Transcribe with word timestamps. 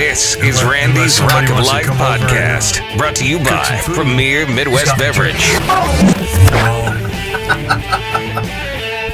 This 0.00 0.32
is 0.36 0.64
Randy's 0.64 1.20
Rock 1.20 1.50
of 1.50 1.58
Life 1.60 1.84
podcast, 1.84 2.80
brought 2.96 3.14
to 3.16 3.28
you 3.28 3.38
by. 3.38 3.82
Premier 3.84 4.46
Midwest 4.48 4.96
Beverage. 4.96 5.34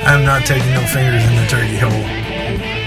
I'm 0.07 0.25
not 0.25 0.46
taking 0.46 0.71
no 0.71 0.87
fingers 0.87 1.25
in 1.27 1.35
the 1.35 1.45
turkey 1.51 1.77
hole. 1.77 1.91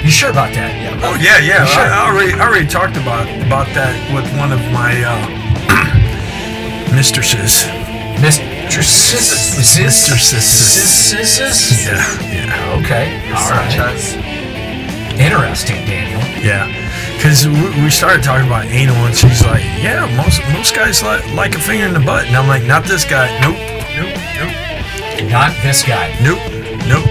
You 0.01 0.09
sure 0.09 0.29
about 0.31 0.53
that? 0.55 0.71
Yeah. 0.79 0.95
Oh 1.03 1.15
yeah, 1.19 1.39
yeah. 1.43 1.65
Sure. 1.65 1.83
I, 1.83 1.89
I 1.89 2.07
already, 2.07 2.31
I 2.39 2.47
already 2.47 2.67
talked 2.67 2.95
about 2.95 3.27
about 3.45 3.67
that 3.75 3.91
with 4.15 4.23
one 4.39 4.53
of 4.53 4.61
my 4.71 4.95
uh, 5.03 5.19
mistresses. 6.95 7.67
Mistresses. 8.23 9.59
Mistresses. 9.75 11.83
Yeah, 11.83 11.99
yeah, 12.31 12.79
Okay. 12.79 13.19
All 13.35 13.51
right. 13.51 13.75
Interesting, 15.19 15.83
Daniel. 15.83 16.23
yeah. 16.41 16.78
Because 17.19 17.45
we, 17.45 17.83
we 17.83 17.89
started 17.89 18.23
talking 18.23 18.47
about 18.47 18.63
anal, 18.67 18.95
and 18.95 19.13
she's 19.13 19.43
like, 19.45 19.59
"Yeah, 19.83 20.07
most 20.15 20.39
most 20.55 20.73
guys 20.73 21.03
like 21.03 21.19
like 21.33 21.53
a 21.53 21.59
finger 21.59 21.85
in 21.85 21.93
the 21.93 21.99
butt," 21.99 22.25
and 22.25 22.35
I'm 22.35 22.47
like, 22.47 22.63
"Not 22.63 22.85
this 22.85 23.03
guy. 23.03 23.27
Nope, 23.43 23.59
nope, 23.99 24.15
nope." 24.39 25.29
Not 25.29 25.51
this 25.61 25.83
guy. 25.83 26.15
Nope, 26.23 26.39
nope. 26.87 27.05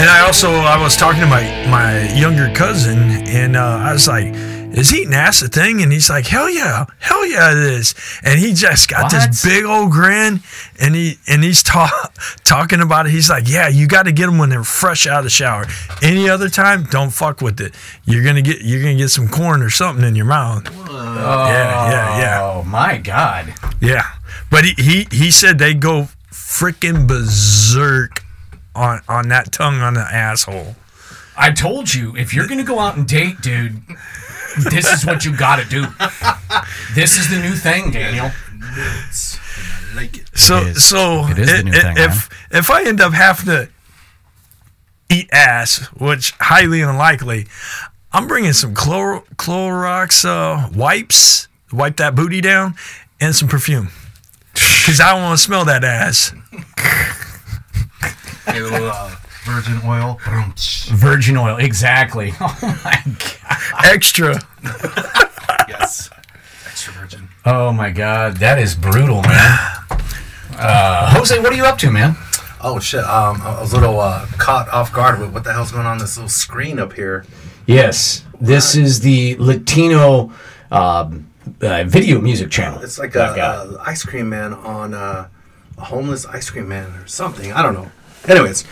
And 0.00 0.08
I 0.08 0.24
also 0.24 0.48
I 0.50 0.82
was 0.82 0.96
talking 0.96 1.20
to 1.20 1.26
my 1.26 1.44
my 1.68 2.08
younger 2.14 2.48
cousin, 2.54 3.28
and 3.28 3.54
uh, 3.54 3.76
I 3.76 3.92
was 3.92 4.08
like, 4.08 4.32
"Is 4.72 4.92
eating 4.94 5.14
ass 5.14 5.42
a 5.42 5.48
thing?" 5.48 5.82
And 5.82 5.92
he's 5.92 6.08
like, 6.10 6.26
"Hell 6.26 6.48
yeah, 6.50 6.86
hell 6.98 7.26
yeah, 7.26 7.52
it 7.52 7.58
is." 7.58 7.94
And 8.22 8.38
he 8.38 8.52
just 8.54 8.88
got 8.88 9.10
this 9.10 9.44
big 9.44 9.64
old 9.64 9.90
grin, 9.92 10.40
and 10.80 10.94
he 10.94 11.18
and 11.28 11.44
he's 11.44 11.62
ta- 11.62 12.10
talking 12.44 12.80
about 12.80 13.06
it. 13.06 13.12
He's 13.12 13.30
like, 13.30 13.48
"Yeah, 13.48 13.68
you 13.68 13.86
got 13.86 14.04
to 14.04 14.12
get 14.12 14.26
them 14.26 14.38
when 14.38 14.48
they're 14.48 14.64
fresh 14.64 15.06
out 15.06 15.18
of 15.18 15.24
the 15.24 15.30
shower. 15.30 15.66
Any 16.02 16.28
other 16.28 16.48
time, 16.48 16.84
don't 16.84 17.10
fuck 17.10 17.40
with 17.40 17.60
it. 17.60 17.74
You're 18.04 18.24
gonna 18.24 18.42
get 18.42 18.62
you're 18.62 18.80
gonna 18.82 18.96
get 18.96 19.10
some 19.10 19.28
corn 19.28 19.62
or 19.62 19.70
something 19.70 20.04
in 20.04 20.14
your 20.16 20.26
mouth." 20.26 20.64
yeah, 20.90 21.90
yeah, 21.90 22.18
yeah. 22.18 22.42
Oh 22.42 22.62
my 22.64 22.98
God. 22.98 23.54
Yeah, 23.80 24.06
but 24.50 24.64
he 24.64 24.74
he, 24.82 25.06
he 25.10 25.30
said 25.30 25.58
they 25.58 25.74
go 25.74 26.08
freaking 26.30 27.06
berserk 27.06 28.24
on 28.74 29.00
on 29.08 29.28
that 29.28 29.52
tongue 29.52 29.80
on 29.80 29.94
the 29.94 30.00
asshole. 30.00 30.76
I 31.36 31.50
told 31.50 31.92
you, 31.94 32.14
if 32.16 32.34
you're 32.34 32.46
gonna 32.46 32.62
go 32.64 32.78
out 32.78 32.96
and 32.96 33.06
date, 33.08 33.40
dude, 33.40 33.82
this 34.70 34.90
is 34.92 35.04
what 35.06 35.24
you 35.24 35.36
gotta 35.36 35.64
do. 35.64 35.86
This 36.94 37.18
is 37.18 37.28
the 37.30 37.38
new 37.38 37.54
thing, 37.54 37.90
Daniel. 37.90 38.30
like 39.94 40.16
it. 40.18 40.30
So 40.34 40.58
It 40.58 40.68
is. 40.68 40.84
so 40.84 41.26
It 41.28 41.38
is 41.38 41.50
the 41.50 41.62
new 41.64 41.72
thing, 41.72 41.96
if 41.98 42.28
if 42.50 42.70
I 42.70 42.82
end 42.84 43.00
up 43.00 43.12
having 43.12 43.46
to 43.46 43.68
eat 45.10 45.28
ass, 45.32 45.78
which 45.98 46.32
highly 46.40 46.80
unlikely, 46.80 47.46
I'm 48.12 48.26
bringing 48.26 48.52
some 48.52 48.74
Clor- 48.74 49.24
Clorox 49.36 50.24
uh, 50.24 50.68
wipes, 50.74 51.48
wipe 51.70 51.96
that 51.96 52.14
booty 52.14 52.40
down, 52.40 52.74
and 53.20 53.34
some 53.34 53.48
perfume. 53.48 53.88
Cause 54.54 55.00
I 55.00 55.12
don't 55.12 55.22
want 55.22 55.38
to 55.38 55.42
smell 55.44 55.64
that 55.66 55.84
ass. 55.84 56.32
A 58.46 58.52
little 58.60 58.90
uh, 58.90 59.14
virgin 59.44 59.80
oil. 59.84 60.18
Virgin 60.92 61.36
oil, 61.36 61.56
exactly. 61.56 62.32
Oh 62.40 62.80
my 62.84 63.02
God. 63.04 63.84
Extra. 63.84 64.40
yes. 65.68 66.10
Extra 66.66 66.92
virgin. 66.94 67.28
Oh 67.44 67.72
my 67.72 67.90
God, 67.90 68.36
that 68.38 68.58
is 68.58 68.74
brutal, 68.74 69.22
man. 69.22 69.58
Uh, 70.56 71.10
Jose, 71.14 71.38
what 71.40 71.52
are 71.52 71.56
you 71.56 71.64
up 71.64 71.78
to, 71.78 71.90
man? 71.90 72.16
Oh 72.60 72.78
shit! 72.78 73.02
Um, 73.04 73.40
I 73.42 73.60
was 73.60 73.72
a 73.72 73.80
little 73.80 73.98
uh, 73.98 74.26
caught 74.38 74.68
off 74.68 74.92
guard 74.92 75.18
with 75.18 75.32
what 75.32 75.42
the 75.42 75.52
hell's 75.52 75.72
going 75.72 75.86
on 75.86 75.98
this 75.98 76.16
little 76.16 76.28
screen 76.28 76.78
up 76.78 76.92
here. 76.92 77.24
Yes, 77.66 78.24
this 78.40 78.76
is 78.76 79.00
the 79.00 79.36
Latino 79.38 80.32
um, 80.70 81.28
uh, 81.60 81.82
video 81.84 82.20
music 82.20 82.50
channel. 82.50 82.80
It's 82.82 82.98
like 83.00 83.12
that 83.14 83.30
a, 83.30 83.32
I 83.32 83.36
got. 83.36 83.66
a 83.66 83.80
ice 83.80 84.04
cream 84.04 84.28
man 84.28 84.54
on 84.54 84.94
uh, 84.94 85.28
a 85.78 85.84
homeless 85.84 86.24
ice 86.26 86.48
cream 86.50 86.68
man 86.68 86.90
or 86.92 87.06
something. 87.08 87.52
I 87.52 87.62
don't 87.62 87.74
know. 87.74 87.90
Anyways, 88.28 88.64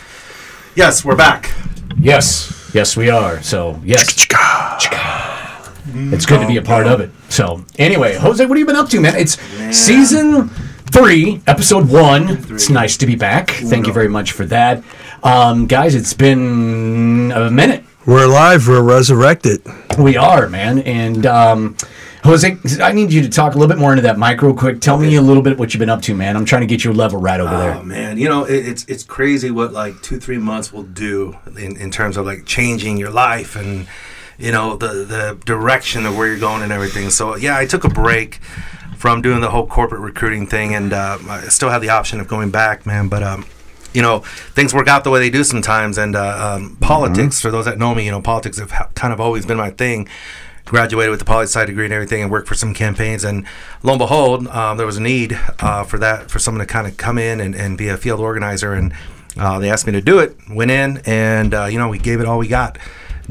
yes, 0.75 1.03
we're 1.05 1.15
back. 1.15 1.51
Yes, 1.99 2.71
yes, 2.73 2.95
we 2.97 3.09
are. 3.09 3.41
So 3.41 3.79
yes, 3.83 4.09
it's 5.95 6.25
good 6.25 6.41
to 6.41 6.47
be 6.47 6.57
a 6.57 6.61
part 6.61 6.87
of 6.87 7.01
it. 7.01 7.11
So 7.29 7.63
anyway, 7.77 8.15
Jose, 8.17 8.43
what 8.45 8.57
have 8.57 8.59
you 8.59 8.65
been 8.65 8.75
up 8.75 8.89
to, 8.89 8.99
man? 8.99 9.15
It's 9.15 9.39
season 9.75 10.49
three, 10.49 11.41
episode 11.47 11.89
one. 11.89 12.29
It's 12.53 12.69
nice 12.69 12.97
to 12.97 13.05
be 13.05 13.15
back. 13.15 13.51
Thank 13.51 13.87
you 13.87 13.93
very 13.93 14.09
much 14.09 14.31
for 14.31 14.45
that, 14.45 14.83
um, 15.23 15.67
guys. 15.67 15.95
It's 15.95 16.13
been 16.13 17.31
a 17.33 17.49
minute. 17.51 17.83
We're 18.05 18.25
alive. 18.25 18.67
We're 18.67 18.81
resurrected. 18.81 19.61
We 19.99 20.17
are, 20.17 20.49
man. 20.49 20.79
And 20.79 21.25
um, 21.25 21.77
Jose, 22.23 22.55
I 22.79 22.91
need 22.91 23.11
you 23.11 23.23
to 23.23 23.29
talk 23.29 23.55
a 23.55 23.57
little 23.57 23.73
bit 23.73 23.79
more 23.79 23.91
into 23.91 24.03
that 24.03 24.19
mic 24.19 24.41
real 24.43 24.53
quick. 24.53 24.79
Tell 24.79 24.97
me 24.97 25.15
a 25.15 25.21
little 25.21 25.41
bit 25.41 25.57
what 25.57 25.73
you've 25.73 25.79
been 25.79 25.89
up 25.89 26.03
to, 26.03 26.13
man. 26.13 26.37
I'm 26.37 26.45
trying 26.45 26.61
to 26.61 26.67
get 26.67 26.83
your 26.83 26.93
level 26.93 27.19
right 27.19 27.39
over 27.39 27.55
Oh 27.55 27.57
there. 27.57 27.73
Oh 27.75 27.83
man, 27.83 28.19
you 28.19 28.29
know 28.29 28.43
it, 28.45 28.67
it's 28.67 28.85
it's 28.85 29.03
crazy 29.03 29.49
what 29.49 29.73
like 29.73 29.99
two 30.03 30.19
three 30.19 30.37
months 30.37 30.71
will 30.71 30.83
do 30.83 31.35
in, 31.57 31.77
in 31.77 31.89
terms 31.89 32.17
of 32.17 32.27
like 32.27 32.45
changing 32.45 32.97
your 32.97 33.09
life 33.09 33.55
and 33.55 33.87
you 34.37 34.51
know 34.51 34.75
the 34.75 34.87
the 35.03 35.39
direction 35.45 36.05
of 36.05 36.15
where 36.15 36.27
you're 36.27 36.39
going 36.39 36.61
and 36.61 36.71
everything. 36.71 37.09
So 37.09 37.35
yeah, 37.35 37.57
I 37.57 37.65
took 37.65 37.83
a 37.85 37.89
break 37.89 38.35
from 38.97 39.23
doing 39.23 39.41
the 39.41 39.49
whole 39.49 39.65
corporate 39.65 40.01
recruiting 40.01 40.45
thing, 40.45 40.75
and 40.75 40.93
uh, 40.93 41.17
I 41.27 41.41
still 41.47 41.69
have 41.69 41.81
the 41.81 41.89
option 41.89 42.19
of 42.19 42.27
going 42.27 42.51
back, 42.51 42.85
man. 42.85 43.07
But 43.07 43.23
um, 43.23 43.47
you 43.95 44.03
know 44.03 44.19
things 44.53 44.75
work 44.75 44.87
out 44.87 45.03
the 45.03 45.09
way 45.09 45.19
they 45.19 45.31
do 45.31 45.43
sometimes, 45.43 45.97
and 45.97 46.15
uh, 46.15 46.55
um, 46.55 46.77
politics. 46.81 47.41
For 47.41 47.49
those 47.49 47.65
that 47.65 47.79
know 47.79 47.95
me, 47.95 48.05
you 48.05 48.11
know 48.11 48.21
politics 48.21 48.59
have 48.59 48.69
ha- 48.69 48.89
kind 48.93 49.11
of 49.11 49.19
always 49.19 49.43
been 49.47 49.57
my 49.57 49.71
thing 49.71 50.07
graduated 50.65 51.11
with 51.11 51.19
the 51.19 51.25
poli 51.25 51.43
sci 51.43 51.65
degree 51.65 51.85
and 51.85 51.93
everything 51.93 52.21
and 52.21 52.31
worked 52.31 52.47
for 52.47 52.55
some 52.55 52.73
campaigns. 52.73 53.23
And 53.23 53.45
lo 53.83 53.93
and 53.93 53.99
behold 53.99 54.47
um, 54.47 54.77
there 54.77 54.85
was 54.85 54.97
a 54.97 55.01
need 55.01 55.39
uh, 55.59 55.83
for 55.83 55.97
that 55.99 56.29
for 56.29 56.39
someone 56.39 56.65
to 56.65 56.71
kind 56.71 56.87
of 56.87 56.97
come 56.97 57.17
in 57.17 57.39
and, 57.39 57.55
and 57.55 57.77
be 57.77 57.87
a 57.87 57.97
field 57.97 58.19
organizer. 58.19 58.73
And 58.73 58.93
uh, 59.37 59.59
they 59.59 59.69
asked 59.69 59.85
me 59.85 59.93
to 59.93 60.01
do 60.01 60.19
it 60.19 60.35
went 60.49 60.71
in 60.71 61.01
and 61.05 61.53
uh, 61.53 61.65
you 61.65 61.77
know 61.77 61.87
we 61.87 61.97
gave 61.97 62.19
it 62.19 62.25
all 62.25 62.37
we 62.37 62.47
got 62.47 62.77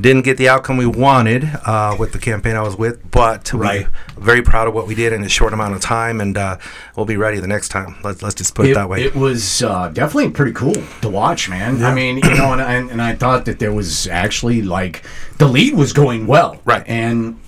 didn't 0.01 0.23
get 0.23 0.37
the 0.37 0.49
outcome 0.49 0.77
we 0.77 0.87
wanted 0.87 1.45
uh, 1.67 1.97
with 1.99 2.13
the 2.13 2.19
campaign 2.19 2.57
I 2.57 2.63
was 2.63 2.77
with, 2.77 3.11
but 3.11 3.53
Right. 3.53 3.87
we're 4.17 4.23
very 4.23 4.43
proud 4.43 4.69
of 4.69 4.75
what 4.75 4.87
we 4.87 4.95
did 4.95 5.13
in 5.13 5.23
a 5.23 5.29
short 5.29 5.53
amount 5.53 5.75
of 5.75 5.81
time, 5.81 6.21
and 6.21 6.37
uh, 6.37 6.59
we'll 6.97 7.07
be 7.07 7.17
ready 7.17 7.39
the 7.41 7.47
next 7.47 7.69
time. 7.69 7.97
Let's, 8.03 8.23
let's 8.23 8.35
just 8.35 8.55
put 8.55 8.67
it, 8.67 8.75
that 8.75 8.89
way. 8.89 9.03
It 9.05 9.15
was 9.15 9.63
uh, 9.63 9.89
definitely 9.89 10.31
pretty 10.31 10.53
cool 10.53 10.75
to 11.03 11.09
watch, 11.09 11.49
man. 11.49 11.85
I 11.85 11.95
mean, 11.95 12.17
you 12.19 12.35
know, 12.35 12.53
and, 12.53 12.61
and, 12.61 12.91
and 12.91 13.03
I 13.03 13.15
thought 13.15 13.45
that 13.45 13.59
there 13.59 13.73
was 13.73 14.07
actually 14.07 14.63
like 14.63 15.03
the 15.39 15.47
lead 15.47 15.75
was 15.75 15.93
going 15.93 16.27
well, 16.27 16.61
Right. 16.65 16.87
And 16.87 17.41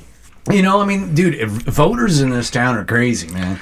you 0.50 0.60
know, 0.62 0.80
I 0.80 0.84
mean, 0.84 1.14
dude, 1.14 1.36
if 1.36 1.50
voters 1.50 2.20
in 2.20 2.30
this 2.30 2.50
town 2.50 2.76
are 2.76 2.84
crazy, 2.84 3.28
man. 3.32 3.60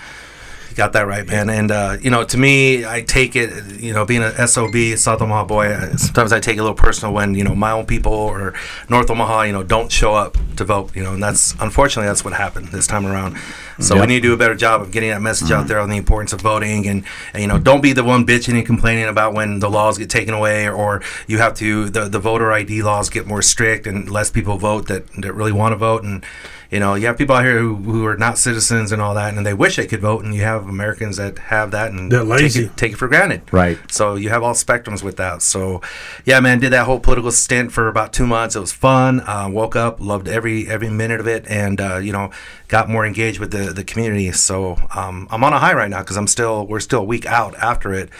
Got 0.80 0.94
that 0.94 1.06
right, 1.06 1.26
man. 1.26 1.50
And 1.50 1.70
uh, 1.70 1.98
you 2.00 2.08
know, 2.08 2.24
to 2.24 2.38
me, 2.38 2.86
I 2.86 3.02
take 3.02 3.36
it. 3.36 3.78
You 3.78 3.92
know, 3.92 4.06
being 4.06 4.22
a 4.22 4.48
SOB, 4.48 4.96
South 4.96 5.20
Omaha 5.20 5.44
boy, 5.44 5.68
sometimes 5.98 6.32
I 6.32 6.41
take 6.41 6.56
it 6.56 6.60
a 6.60 6.62
little 6.62 6.74
personal 6.74 7.12
when 7.12 7.34
you 7.34 7.44
know 7.44 7.54
my 7.54 7.72
own 7.72 7.84
people 7.84 8.14
or 8.14 8.54
North 8.88 9.10
Omaha, 9.10 9.42
you 9.42 9.52
know, 9.52 9.62
don't 9.62 9.92
show 9.92 10.14
up 10.14 10.38
to 10.56 10.64
vote. 10.64 10.96
You 10.96 11.02
know, 11.02 11.12
and 11.12 11.22
that's 11.22 11.52
unfortunately 11.60 12.06
that's 12.08 12.24
what 12.24 12.32
happened 12.32 12.69
this 12.69 12.86
time 12.86 13.04
around. 13.04 13.36
So 13.78 13.94
Yep. 13.94 14.00
we 14.00 14.06
need 14.06 14.22
to 14.22 14.28
do 14.28 14.32
a 14.32 14.38
better 14.38 14.54
job 14.54 14.80
of 14.80 14.90
getting 14.90 15.10
that 15.10 15.20
message 15.20 15.50
out 15.50 15.69
there 15.69 15.80
on 15.80 15.90
the 15.90 15.98
importance 15.98 16.32
of 16.32 16.40
voting, 16.40 16.86
and, 16.88 17.04
and 17.34 17.42
you 17.42 17.46
know, 17.48 17.58
don't 17.58 17.82
be 17.82 17.92
the 17.92 18.02
one 18.02 18.24
bitching 18.24 18.54
and 18.54 18.64
complaining 18.64 19.04
about 19.04 19.34
when 19.34 19.58
the 19.58 19.69
laws 19.69 19.98
get 19.98 20.08
taken 20.08 20.32
away, 20.32 20.66
or, 20.66 20.72
or 20.74 21.02
you 21.26 21.36
have 21.36 21.52
to 21.56 21.90
the 21.90 22.08
the 22.08 22.19
voter 22.19 22.52
ID 22.52 22.82
laws 22.82 23.10
get 23.10 23.26
more 23.26 23.42
strict 23.42 23.86
and 23.86 24.08
less 24.10 24.30
people 24.30 24.56
vote 24.56 24.88
that 24.88 25.06
that 25.19 25.34
really 25.34 25.52
want 25.52 25.72
to 25.72 25.76
vote 25.76 26.04
and. 26.04 26.24
You 26.70 26.78
know, 26.78 26.94
you 26.94 27.06
have 27.06 27.19
people 27.19 27.34
out 27.34 27.44
here 27.44 27.58
who, 27.58 27.75
who 27.75 28.06
are 28.06 28.16
not 28.16 28.38
citizens 28.38 28.92
and 28.92 29.03
all 29.03 29.14
that, 29.14 29.34
and 29.34 29.44
they 29.44 29.54
wish 29.54 29.75
they 29.76 29.86
could 29.86 30.00
vote, 30.00 30.25
and 30.25 30.32
you 30.32 30.42
have 30.42 30.69
Americans 30.69 31.16
that 31.16 31.38
have 31.38 31.72
that 31.72 31.91
and 31.91 32.12
They're 32.12 32.25
take 32.25 32.54
it, 32.54 32.76
take 32.76 32.92
it 32.92 32.97
for 32.97 33.08
granted. 33.08 33.42
Right. 33.53 33.76
So 33.91 34.14
you 34.14 34.28
have 34.28 34.44
all 34.44 34.54
spectrums 34.54 35.03
with 35.03 35.16
that. 35.16 35.42
So, 35.42 35.81
yeah, 36.25 36.38
man, 36.38 36.60
did 36.60 36.72
that 36.72 36.86
whole 36.86 37.00
political 37.00 37.32
stint 37.32 37.72
for 37.72 37.88
about 37.88 38.12
two 38.12 38.26
months. 38.26 38.54
It 38.54 38.60
was 38.60 38.72
fun. 38.72 39.20
Uh, 39.20 39.48
woke 39.50 39.75
up, 39.75 39.98
loved 40.00 40.28
every 40.28 40.69
every 40.69 40.91
minute 40.91 41.19
of 41.19 41.26
it, 41.26 41.44
and 41.48 41.81
uh, 41.81 41.97
you 41.97 42.12
know, 42.12 42.31
got 42.69 42.88
more 42.88 43.05
engaged 43.05 43.40
with 43.40 43.50
the 43.50 43.72
the 43.72 43.82
community. 43.82 44.31
So 44.31 44.76
um, 44.94 45.26
I'm 45.31 45.43
on 45.43 45.52
a 45.52 45.58
high 45.58 45.75
right 45.75 45.90
now 45.90 46.00
because 46.00 46.17
I'm 46.17 46.28
still 46.28 46.67
we're 46.67 46.81
still 46.81 47.00
a 47.00 47.05
week 47.05 47.26
out 47.26 47.56
after 47.56 47.93
it. 47.93 48.11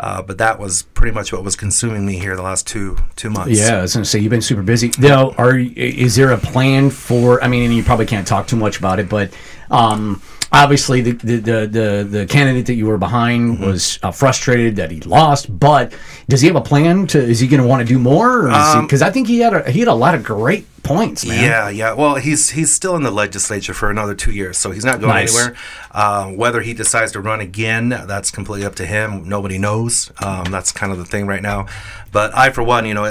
Uh, 0.00 0.22
but 0.22 0.38
that 0.38 0.60
was 0.60 0.82
pretty 0.82 1.12
much 1.12 1.32
what 1.32 1.42
was 1.42 1.56
consuming 1.56 2.06
me 2.06 2.18
here 2.18 2.36
the 2.36 2.42
last 2.42 2.66
two 2.66 2.96
two 3.16 3.30
months. 3.30 3.58
Yeah, 3.58 3.78
I 3.78 3.82
was 3.82 3.94
gonna 3.94 4.04
say 4.04 4.20
you've 4.20 4.30
been 4.30 4.40
super 4.40 4.62
busy. 4.62 4.92
Now, 4.98 5.32
are 5.32 5.58
is 5.58 6.14
there 6.14 6.30
a 6.30 6.38
plan 6.38 6.90
for? 6.90 7.42
I 7.42 7.48
mean, 7.48 7.64
and 7.64 7.74
you 7.74 7.82
probably 7.82 8.06
can't 8.06 8.26
talk 8.26 8.46
too 8.46 8.56
much 8.56 8.78
about 8.78 9.00
it, 9.00 9.08
but 9.08 9.32
um, 9.70 10.22
obviously 10.52 11.00
the, 11.00 11.12
the 11.12 11.36
the 11.36 11.66
the 11.66 12.06
the 12.10 12.26
candidate 12.26 12.66
that 12.66 12.74
you 12.74 12.86
were 12.86 12.98
behind 12.98 13.60
was 13.60 13.98
uh, 14.02 14.10
frustrated 14.10 14.76
that 14.76 14.90
he 14.90 15.00
lost. 15.00 15.58
But 15.58 15.92
does 16.28 16.40
he 16.40 16.46
have 16.46 16.56
a 16.56 16.60
plan 16.60 17.06
to? 17.08 17.18
Is 17.22 17.40
he 17.40 17.46
going 17.48 17.62
to 17.62 17.68
want 17.68 17.80
to 17.80 17.86
do 17.86 17.98
more? 17.98 18.44
Because 18.82 19.02
I 19.02 19.10
think 19.10 19.28
he 19.28 19.40
had 19.40 19.54
a 19.54 19.70
he 19.70 19.80
had 19.80 19.88
a 19.88 19.94
lot 19.94 20.14
of 20.14 20.24
great 20.24 20.66
points, 20.82 21.26
man. 21.26 21.44
Yeah, 21.44 21.68
yeah. 21.68 21.92
Well, 21.92 22.14
he's 22.16 22.50
he's 22.50 22.72
still 22.72 22.96
in 22.96 23.02
the 23.02 23.10
legislature 23.10 23.74
for 23.74 23.90
another 23.90 24.14
two 24.14 24.32
years, 24.32 24.56
so 24.56 24.70
he's 24.70 24.84
not 24.84 25.00
going 25.00 25.12
Nice. 25.12 25.36
anywhere. 25.36 25.56
Uh, 25.90 26.30
whether 26.30 26.60
he 26.60 26.72
decides 26.74 27.12
to 27.12 27.20
run 27.20 27.40
again, 27.40 27.88
that's 27.90 28.30
completely 28.30 28.64
up 28.66 28.74
to 28.76 28.86
him. 28.86 29.28
Nobody 29.28 29.58
knows. 29.58 30.10
Um, 30.22 30.44
that's 30.50 30.72
kind 30.72 30.92
of 30.92 30.98
the 30.98 31.04
thing 31.04 31.26
right 31.26 31.42
now. 31.42 31.66
But 32.10 32.34
I, 32.34 32.50
for 32.50 32.62
one, 32.62 32.86
you 32.86 32.94
know, 32.94 33.04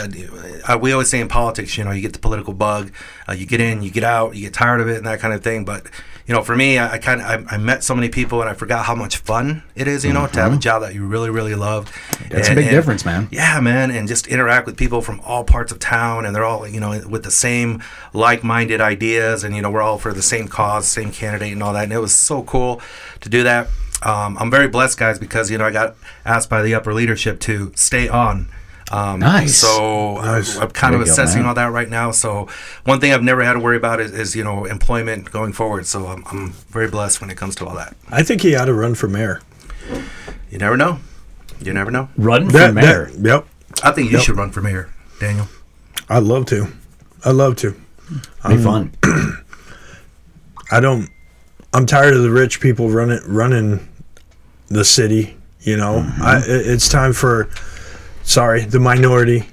I, 0.67 0.75
we 0.75 0.91
always 0.91 1.09
say 1.09 1.19
in 1.19 1.27
politics, 1.27 1.77
you 1.77 1.83
know, 1.83 1.91
you 1.91 2.01
get 2.01 2.13
the 2.13 2.19
political 2.19 2.53
bug, 2.53 2.91
uh, 3.29 3.33
you 3.33 3.45
get 3.45 3.61
in, 3.61 3.83
you 3.83 3.91
get 3.91 4.03
out, 4.03 4.35
you 4.35 4.41
get 4.45 4.53
tired 4.53 4.81
of 4.81 4.87
it, 4.87 4.97
and 4.97 5.05
that 5.05 5.19
kind 5.19 5.33
of 5.35 5.43
thing. 5.43 5.65
But 5.65 5.83
you 6.27 6.33
know, 6.33 6.43
for 6.43 6.55
me, 6.55 6.77
I, 6.77 6.93
I 6.93 6.97
kind 6.97 7.21
of 7.21 7.47
I, 7.47 7.55
I 7.55 7.57
met 7.57 7.83
so 7.85 7.95
many 7.95 8.09
people, 8.09 8.41
and 8.41 8.49
I 8.49 8.53
forgot 8.53 8.85
how 8.85 8.95
much 8.95 9.17
fun 9.17 9.63
it 9.75 9.87
is, 9.87 10.03
you 10.03 10.11
know, 10.11 10.27
to 10.27 10.39
have 10.41 10.53
a 10.53 10.57
job 10.57 10.81
that 10.81 10.93
you 10.93 11.05
really, 11.05 11.29
really 11.29 11.55
love. 11.55 11.89
Mm-hmm. 11.89 12.35
A 12.35 12.55
big 12.55 12.57
and- 12.57 12.69
difference, 12.69 13.05
man. 13.05 13.29
yeah, 13.31 13.59
man, 13.61 13.91
and 13.91 14.07
just 14.07 14.27
interact 14.27 14.65
with 14.65 14.75
people 14.75 15.01
from 15.01 15.21
all 15.21 15.45
parts 15.45 15.71
of 15.71 15.79
town, 15.79 16.25
and 16.25 16.35
they're 16.35 16.43
all 16.43 16.67
you 16.67 16.81
know 16.81 17.01
with 17.07 17.23
the 17.23 17.31
same 17.31 17.81
like-minded 18.13 18.81
ideas, 18.81 19.45
and 19.45 19.55
you 19.55 19.61
know 19.61 19.71
we're 19.71 19.81
all 19.81 19.97
for 19.97 20.11
the 20.11 20.21
same 20.21 20.49
cause, 20.49 20.85
same 20.85 21.11
candidate, 21.11 21.53
and 21.53 21.63
all 21.63 21.71
that. 21.73 21.85
And 21.85 21.93
it 21.93 21.99
was 21.99 22.13
so 22.13 22.43
cool 22.43 22.81
to 23.21 23.29
do 23.29 23.43
that. 23.43 23.69
Um, 24.03 24.37
I'm 24.37 24.51
very 24.51 24.67
blessed, 24.67 24.99
guys, 24.99 25.17
because 25.17 25.49
you 25.49 25.57
know 25.57 25.65
I 25.65 25.71
got 25.71 25.95
asked 26.25 26.49
by 26.49 26.61
the 26.61 26.75
upper 26.75 26.93
leadership 26.93 27.39
to 27.41 27.71
stay 27.75 28.09
on. 28.09 28.49
Um, 28.91 29.19
Nice. 29.19 29.57
So 29.57 30.15
Nice. 30.21 30.57
I'm 30.57 30.69
kind 30.71 30.93
There 30.93 31.01
of 31.01 31.07
you 31.07 31.13
go, 31.15 31.21
assessing 31.21 31.45
all 31.45 31.53
that 31.55 31.71
right 31.71 31.89
now. 31.89 32.11
So 32.11 32.47
one 32.85 32.99
thing 32.99 33.11
I've 33.13 33.23
never 33.23 33.43
had 33.43 33.53
to 33.53 33.59
worry 33.59 33.75
about 33.77 33.99
is, 33.99 34.11
is 34.11 34.35
you 34.35 34.43
know 34.43 34.65
employment 34.65 35.31
going 35.31 35.51
forward. 35.53 35.85
So 35.85 36.07
I'm, 36.07 36.23
I'm 36.27 36.51
very 36.69 36.87
blessed 36.89 37.19
when 37.21 37.29
it 37.29 37.35
comes 37.37 37.55
to 37.55 37.65
all 37.65 37.75
that. 37.75 37.95
I 38.09 38.23
think 38.23 38.41
he 38.43 38.55
ought 38.55 38.65
to 38.65 38.73
run 38.73 38.95
for 38.95 39.07
mayor. 39.07 39.41
You 40.49 40.57
never 40.57 40.77
know. 40.77 40.99
You 41.61 41.73
never 41.73 41.91
know. 41.91 42.07
Run 42.17 42.45
for 42.47 42.53
That, 42.53 42.73
mayor. 42.73 43.07
that, 43.11 43.25
yep. 43.27 43.47
I 43.83 43.91
think 43.91 44.09
you 44.11 44.17
Yep. 44.17 44.25
should 44.25 44.37
run 44.37 44.51
for 44.51 44.61
mayor, 44.61 44.89
Daniel. 45.19 45.47
I'd 46.09 46.23
love 46.23 46.45
to. 46.47 46.67
I'd 47.25 47.31
love 47.35 47.55
to. 47.57 47.71
Be 48.47 48.57
fun. 48.57 48.93
I 50.71 50.79
don't. 50.79 51.09
I'm 51.73 51.85
tired 51.85 52.13
of 52.15 52.23
the 52.23 52.31
rich 52.31 52.59
people 52.61 52.89
running 52.89 53.19
running 53.27 53.87
the 54.67 54.85
city. 54.85 55.35
You 55.61 55.75
know, 55.77 55.95
Mm-hmm. 56.07 56.21
I, 56.23 56.41
it's 56.45 56.87
time 56.87 57.11
for, 57.11 57.49
sorry, 58.27 58.61
the 58.65 58.79
minority, 58.79 59.45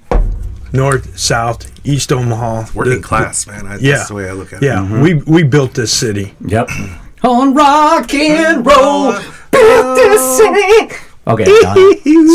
north, 0.73 1.17
south, 1.19 1.71
east 1.87 2.13
Omaha, 2.13 2.67
Working 2.75 3.01
the- 3.01 3.07
class, 3.07 3.47
man. 3.47 3.67
I, 3.67 3.77
Yeah, 3.79 3.97
That's 3.97 4.09
the 4.09 4.15
way 4.15 4.29
I 4.29 4.33
look 4.33 4.53
at 4.53 4.63
Yeah, 4.63 4.85
it. 4.85 5.01
we 5.03 5.15
we 5.15 5.43
built 5.45 5.75
this 5.75 5.93
city. 5.93 6.35
Yep. 6.47 6.69
On 7.25 7.55
rock 7.55 8.13
and 8.13 8.67
roll, 8.67 9.13
built 9.51 9.97
this 9.97 10.21
city. 10.37 10.95
Okay, 11.27 11.45
done. 11.45 11.75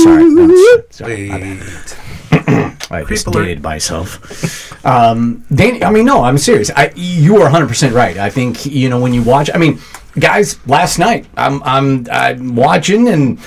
sorry. 0.04 0.24
no, 0.34 0.82
sorry. 0.90 1.30
my 1.30 2.76
I 2.92 3.04
just 3.08 3.26
Creep 3.26 3.28
alert. 3.36 3.44
dated 3.46 3.64
myself. 3.64 4.84
Um, 4.84 5.46
Danny, 5.54 5.84
I 5.84 5.92
mean, 5.92 6.06
no, 6.06 6.24
I'm 6.24 6.40
serious. 6.40 6.72
I, 6.76 6.92
you 6.96 7.36
are 7.38 7.44
100 7.44 7.68
percent 7.68 7.94
right. 7.94 8.18
I 8.18 8.32
think 8.32 8.66
you 8.66 8.90
know 8.90 9.00
when 9.00 9.14
you 9.14 9.22
watch. 9.22 9.52
I 9.54 9.60
mean, 9.60 9.80
guys, 10.18 10.58
last 10.66 10.98
night 10.98 11.28
I'm 11.38 11.62
I'm 11.64 12.08
I'm 12.12 12.56
watching 12.56 13.10
and 13.10 13.38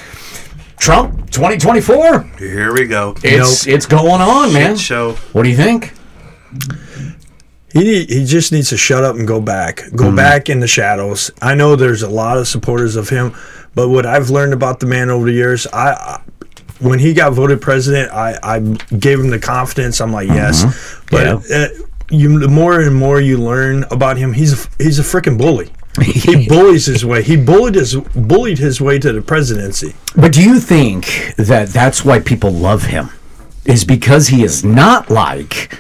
Trump 0.86 1.30
2024. 1.30 2.22
Here 2.38 2.72
we 2.72 2.86
go. 2.88 3.14
It's 3.22 3.68
it's 3.68 3.86
going 3.86 4.20
on, 4.20 4.52
man. 4.52 4.74
Shit 4.76 4.80
show. 4.84 5.12
What 5.32 5.44
do 5.44 5.48
you 5.48 5.56
think? 5.56 5.92
He 7.72 7.84
need, 7.84 8.10
he 8.10 8.24
just 8.24 8.50
needs 8.50 8.68
to 8.70 8.76
shut 8.76 9.04
up 9.04 9.14
and 9.14 9.26
go 9.26 9.40
back. 9.40 9.84
Go 9.94 10.06
Mm. 10.06 10.16
back 10.16 10.50
in 10.50 10.58
the 10.58 10.66
shadows. 10.66 11.30
I 11.40 11.54
know 11.54 11.76
there's 11.76 12.02
a 12.02 12.08
lot 12.08 12.36
of 12.36 12.48
supporters 12.48 12.96
of 12.96 13.08
him, 13.08 13.32
but 13.76 13.90
what 13.90 14.04
I've 14.06 14.28
learned 14.28 14.52
about 14.54 14.80
the 14.80 14.86
man 14.86 15.08
over 15.08 15.26
the 15.26 15.32
years, 15.32 15.68
I, 15.68 15.92
I 15.92 16.20
when 16.80 16.98
he 16.98 17.14
got 17.14 17.32
voted 17.32 17.60
president, 17.62 18.10
I, 18.12 18.36
I 18.42 18.58
gave 18.98 19.20
him 19.20 19.30
the 19.30 19.38
confidence. 19.38 20.00
I'm 20.00 20.12
like, 20.12 20.26
yes, 20.28 20.64
but 21.12 21.26
Mm-hmm. 21.42 21.52
Yeah. 21.52 21.58
uh, 21.82 21.86
you 22.10 22.40
the 22.40 22.48
more 22.48 22.80
and 22.80 22.94
more 22.96 23.20
you 23.20 23.38
learn 23.38 23.84
about 23.92 24.16
him, 24.16 24.32
he's 24.32 24.52
a, 24.66 24.68
he's 24.82 24.98
a 24.98 25.02
freaking 25.02 25.38
bully. 25.38 25.70
He 26.00 26.46
bullies 26.48 26.86
his 26.86 27.04
way. 27.04 27.22
He 27.22 27.36
bullied 27.36 27.74
his 27.74 27.94
bullied 27.94 28.58
his 28.58 28.80
way 28.80 28.98
to 28.98 29.12
the 29.12 29.22
presidency. 29.22 29.94
But 30.16 30.32
do 30.32 30.42
you 30.42 30.58
think 30.58 31.34
that 31.36 31.68
that's 31.68 32.04
why 32.04 32.20
people 32.20 32.50
love 32.50 32.84
him? 32.84 33.10
Is 33.64 33.84
because 33.84 34.28
he 34.28 34.42
is 34.42 34.64
not 34.64 35.10
like 35.10 35.78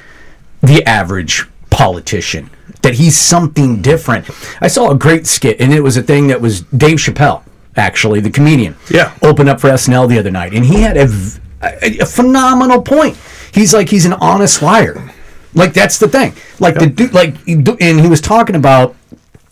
the 0.62 0.84
average 0.84 1.46
politician, 1.70 2.50
that 2.82 2.94
he's 2.94 3.16
something 3.16 3.82
different. 3.82 4.28
I 4.60 4.68
saw 4.68 4.90
a 4.90 4.94
great 4.96 5.26
skit, 5.26 5.60
and 5.60 5.72
it 5.72 5.80
was 5.80 5.96
a 5.96 6.02
thing 6.02 6.28
that 6.28 6.40
was 6.40 6.60
Dave 6.62 6.98
Chappelle, 6.98 7.42
actually, 7.76 8.20
the 8.20 8.30
comedian. 8.30 8.76
Yeah. 8.90 9.16
Opened 9.22 9.48
up 9.48 9.60
for 9.60 9.70
SNL 9.70 10.08
the 10.08 10.18
other 10.18 10.30
night, 10.30 10.52
and 10.52 10.64
he 10.64 10.82
had 10.82 10.96
a, 10.96 11.08
a 11.62 12.06
phenomenal 12.06 12.82
point. 12.82 13.16
He's 13.52 13.74
like, 13.74 13.88
he's 13.88 14.06
an 14.06 14.12
honest 14.14 14.62
liar. 14.62 15.10
Like, 15.54 15.74
that's 15.74 15.98
the 15.98 16.08
thing. 16.08 16.34
Like, 16.60 16.78
the 16.78 16.86
dude, 16.86 17.12
like, 17.12 17.34
and 17.48 18.00
he 18.00 18.08
was 18.08 18.20
talking 18.20 18.56
about 18.56 18.94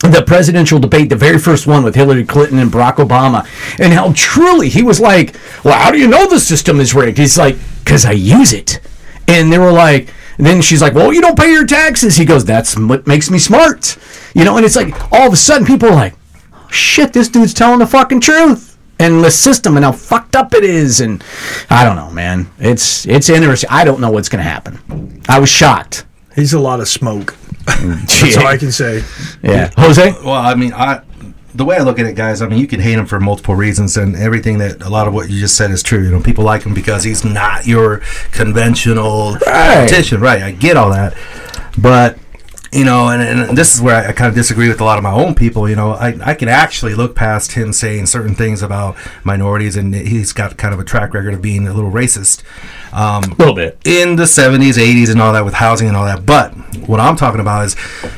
the 0.01 0.23
presidential 0.25 0.79
debate, 0.79 1.09
the 1.09 1.15
very 1.15 1.37
first 1.37 1.67
one 1.67 1.83
with 1.83 1.93
Hillary 1.95 2.25
Clinton 2.25 2.57
and 2.57 2.71
Barack 2.71 2.95
Obama, 2.95 3.45
and 3.79 3.93
how 3.93 4.13
truly 4.15 4.67
he 4.69 4.81
was 4.81 4.99
like, 4.99 5.35
Well, 5.63 5.77
how 5.77 5.91
do 5.91 5.99
you 5.99 6.07
know 6.07 6.27
the 6.27 6.39
system 6.39 6.79
is 6.79 6.95
rigged? 6.95 7.19
He's 7.19 7.37
like, 7.37 7.55
Because 7.83 8.05
I 8.05 8.11
use 8.13 8.51
it. 8.51 8.79
And 9.27 9.53
they 9.53 9.59
were 9.59 9.71
like, 9.71 10.11
then 10.37 10.61
she's 10.61 10.81
like, 10.81 10.93
Well, 10.95 11.13
you 11.13 11.21
don't 11.21 11.37
pay 11.37 11.51
your 11.51 11.67
taxes. 11.67 12.17
He 12.17 12.25
goes, 12.25 12.43
That's 12.45 12.75
what 12.77 13.05
makes 13.05 13.29
me 13.29 13.37
smart. 13.37 13.97
You 14.33 14.43
know, 14.43 14.57
and 14.57 14.65
it's 14.65 14.75
like 14.75 15.11
all 15.11 15.27
of 15.27 15.33
a 15.33 15.37
sudden 15.37 15.67
people 15.67 15.89
are 15.89 15.95
like, 15.95 16.15
"Oh, 16.53 16.67
Shit, 16.71 17.13
this 17.13 17.27
dude's 17.27 17.53
telling 17.53 17.79
the 17.79 17.85
fucking 17.87 18.21
truth. 18.21 18.69
And 18.97 19.23
the 19.23 19.31
system 19.31 19.75
and 19.77 19.83
how 19.83 19.91
fucked 19.91 20.35
up 20.35 20.53
it 20.53 20.63
is. 20.63 21.01
And 21.01 21.23
I 21.69 21.83
don't 21.83 21.95
know, 21.95 22.11
man. 22.11 22.49
It's 22.59 23.05
it's 23.07 23.29
interesting. 23.29 23.69
I 23.71 23.83
don't 23.83 23.99
know 23.99 24.11
what's 24.11 24.29
gonna 24.29 24.43
happen. 24.43 25.21
I 25.27 25.39
was 25.39 25.49
shocked. 25.49 26.05
He's 26.35 26.53
a 26.53 26.59
lot 26.59 26.79
of 26.79 26.87
smoke. 26.87 27.35
That's 27.65 28.37
all 28.37 28.47
I 28.47 28.57
can 28.57 28.71
say. 28.71 29.03
Yeah. 29.43 29.71
Jose? 29.77 30.11
Well, 30.23 30.33
I 30.33 30.55
mean, 30.55 30.73
I 30.73 31.01
the 31.53 31.65
way 31.65 31.75
I 31.77 31.81
look 31.83 31.99
at 31.99 32.05
it, 32.05 32.15
guys. 32.15 32.41
I 32.41 32.47
mean, 32.47 32.59
you 32.59 32.67
can 32.67 32.79
hate 32.79 32.97
him 32.97 33.05
for 33.05 33.19
multiple 33.19 33.55
reasons, 33.55 33.97
and 33.97 34.15
everything 34.15 34.57
that 34.59 34.81
a 34.81 34.89
lot 34.89 35.07
of 35.07 35.13
what 35.13 35.29
you 35.29 35.39
just 35.39 35.55
said 35.55 35.69
is 35.71 35.83
true. 35.83 36.01
You 36.03 36.09
know, 36.11 36.21
people 36.21 36.43
like 36.43 36.63
him 36.63 36.73
because 36.73 37.03
he's 37.03 37.25
not 37.25 37.67
your 37.67 38.01
conventional 38.31 39.33
Right. 39.45 39.75
politician, 39.87 40.21
right? 40.21 40.41
I 40.41 40.51
get 40.51 40.77
all 40.77 40.91
that, 40.91 41.13
but 41.77 42.17
you 42.71 42.85
know, 42.85 43.09
and, 43.09 43.21
and 43.21 43.57
this 43.57 43.75
is 43.75 43.81
where 43.81 43.95
I, 43.95 44.09
I 44.09 44.11
kind 44.13 44.29
of 44.29 44.35
disagree 44.35 44.67
with 44.69 44.79
a 44.79 44.83
lot 44.85 44.97
of 44.97 45.03
my 45.03 45.11
own 45.11 45.35
people. 45.35 45.67
You 45.69 45.75
know, 45.75 45.91
I, 45.91 46.17
I 46.23 46.33
can 46.35 46.47
actually 46.47 46.95
look 46.95 47.15
past 47.15 47.51
him 47.53 47.73
saying 47.73 48.05
certain 48.05 48.33
things 48.35 48.61
about 48.61 48.95
minorities, 49.25 49.75
and 49.75 49.93
he's 49.93 50.31
got 50.33 50.55
kind 50.57 50.73
of 50.73 50.79
a 50.79 50.83
track 50.83 51.13
record 51.13 51.33
of 51.33 51.41
being 51.41 51.67
a 51.67 51.73
little 51.73 51.91
racist. 51.91 52.43
Um, 52.93 53.23
A 53.23 53.35
little 53.35 53.55
bit. 53.55 53.77
in 53.85 54.15
the 54.15 54.23
70s, 54.23 54.73
80s, 54.73 55.09
and 55.11 55.21
all 55.21 55.33
that 55.33 55.43
with 55.45 55.55
housing 55.55 55.87
and 55.87 55.97
all 55.97 56.05
that. 56.05 56.25
But 56.25 56.53
what 56.87 56.99
I'm 56.99 57.15
talking 57.15 57.41
about 57.41 57.65
is 57.65 57.75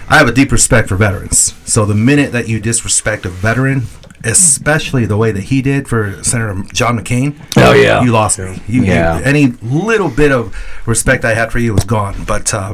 I 0.10 0.18
have 0.18 0.28
a 0.28 0.32
deep 0.34 0.52
respect 0.52 0.88
for 0.90 0.96
veterans. 0.96 1.54
So 1.70 1.86
the 1.86 1.96
minute 1.96 2.32
that 2.34 2.48
you 2.48 2.60
disrespect 2.60 3.26
a 3.26 3.30
veteran, 3.30 3.84
especially 4.24 5.06
the 5.06 5.18
way 5.18 5.32
that 5.32 5.44
he 5.46 5.62
did 5.62 5.88
for 5.88 6.24
Senator 6.24 6.64
John 6.74 6.98
McCain, 6.98 7.36
Oh, 7.58 7.74
yeah. 7.74 8.02
you 8.02 8.12
lost 8.12 8.40
me. 8.40 8.62
You, 8.68 8.82
you- 8.82 8.86
Yeah. 8.88 9.20
any 9.24 9.48
little 9.62 10.10
bit 10.10 10.32
of 10.32 10.56
respect 10.86 11.26
I 11.26 11.34
had 11.34 11.52
for 11.52 11.60
you 11.60 11.74
was 11.74 11.84
gone. 11.84 12.24
But 12.26 12.54
uh, 12.54 12.74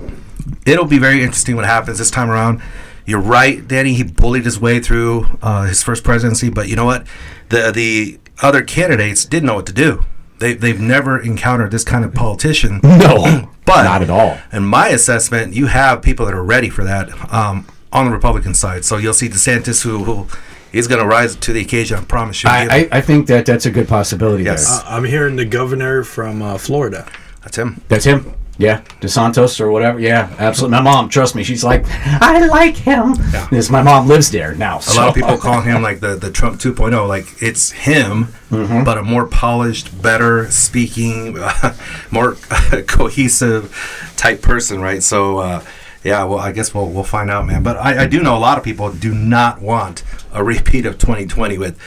it'll 0.66 0.86
be 0.86 1.00
very 1.00 1.22
interesting 1.24 1.56
what 1.56 1.66
happens 1.66 1.98
this 1.98 2.12
time 2.12 2.30
around. 2.30 2.62
You're 3.06 3.20
right, 3.22 3.68
Danny. 3.68 3.94
He 3.94 4.04
bullied 4.04 4.46
his 4.46 4.60
way 4.60 4.80
through 4.80 5.26
uh, 5.42 5.64
his 5.64 5.82
first 5.82 6.04
presidency, 6.04 6.50
but 6.50 6.68
you 6.70 6.76
know 6.76 6.86
what? 6.86 7.08
The 7.50 7.72
the 7.72 8.20
other 8.42 8.62
candidates 8.62 9.26
didn't 9.26 9.48
know 9.48 9.56
what 9.56 9.66
to 9.68 9.74
do. 9.74 10.06
They 10.40 10.54
they've 10.54 10.80
never 10.80 11.20
encountered 11.20 11.72
this 11.72 11.84
kind 11.84 12.06
of 12.06 12.14
politician. 12.14 12.80
No. 12.84 13.50
But 13.66 13.84
Not 13.84 14.02
at 14.02 14.10
all. 14.10 14.40
In 14.52 14.64
my 14.64 14.88
assessment, 14.88 15.54
you 15.54 15.68
have 15.68 16.02
people 16.02 16.26
that 16.26 16.34
are 16.34 16.44
ready 16.44 16.70
for 16.72 16.84
that 16.86 17.12
um, 17.32 17.68
on 17.94 18.06
the 18.06 18.12
Republican 18.12 18.56
side. 18.56 18.84
So 18.84 18.98
you'll 18.98 19.14
see 19.14 19.30
DeSantis, 19.30 19.84
who, 19.84 20.26
he's 20.72 20.88
going 20.88 21.00
to 21.00 21.08
rise 21.08 21.36
to 21.36 21.54
the 21.54 21.62
occasion. 21.62 22.00
I 22.00 22.04
promise 22.04 22.44
you. 22.44 22.50
I, 22.50 22.68
I, 22.72 22.90
I 22.94 23.02
think 23.02 23.28
that 23.28 23.46
that's 23.46 23.68
a 23.68 23.72
good 23.72 23.88
possibility 23.88 24.44
Yes. 24.44 24.66
there. 24.82 24.88
Uh, 24.92 24.96
I'm 24.96 25.04
hearing 25.04 25.36
the 25.36 25.46
governor 25.46 26.04
from 26.04 26.42
uh, 26.42 26.58
Florida. 26.58 27.08
That's 27.44 27.58
him. 27.60 27.82
That's 27.90 28.06
him. 28.06 28.34
Yeah, 28.60 28.82
DeSantos 29.00 29.62
or 29.62 29.72
whatever. 29.72 30.02
Yeah, 30.02 30.36
absolutely. 30.38 30.78
My 30.80 30.84
mom, 30.84 31.08
trust 31.08 31.34
me, 31.34 31.44
she's 31.46 31.64
like, 31.64 31.86
I 31.90 32.46
like 32.48 32.76
him. 32.76 33.16
This 33.50 33.70
my 33.70 33.82
mom 33.82 34.08
lives 34.10 34.30
there 34.32 34.54
now. 34.54 34.80
A 34.92 34.94
lot 34.96 35.08
of 35.08 35.16
people 35.16 35.38
call 35.38 35.62
him 35.62 35.82
like 35.82 36.02
the, 36.02 36.16
the 36.18 36.30
Trump 36.30 36.60
2.0. 36.60 37.08
Like 37.08 37.26
it's 37.42 37.72
him, 37.72 38.28
Mm-hmm. 38.50 38.84
but 38.84 38.98
a 38.98 39.04
more 39.04 39.28
polished, 39.28 40.02
better 40.02 40.50
speaking, 40.52 41.38
more 42.12 42.34
cohesive 42.88 44.14
type 44.18 44.42
person, 44.42 44.82
right? 44.82 45.02
So, 45.04 45.38
uh, 45.38 45.64
yeah, 46.04 46.24
well, 46.24 46.40
I 46.40 46.52
guess 46.52 46.74
we'll, 46.74 46.90
we'll 46.90 47.04
find 47.04 47.30
out, 47.30 47.46
man. 47.46 47.62
But 47.64 47.78
I, 47.78 48.04
I 48.04 48.08
do 48.08 48.22
know 48.22 48.36
a 48.36 48.40
lot 48.40 48.58
of 48.58 48.64
people 48.64 48.92
do 48.92 49.14
not 49.14 49.62
want 49.62 50.04
a 50.34 50.44
repeat 50.44 50.86
of 50.86 50.98
2020 50.98 51.58
with 51.58 51.78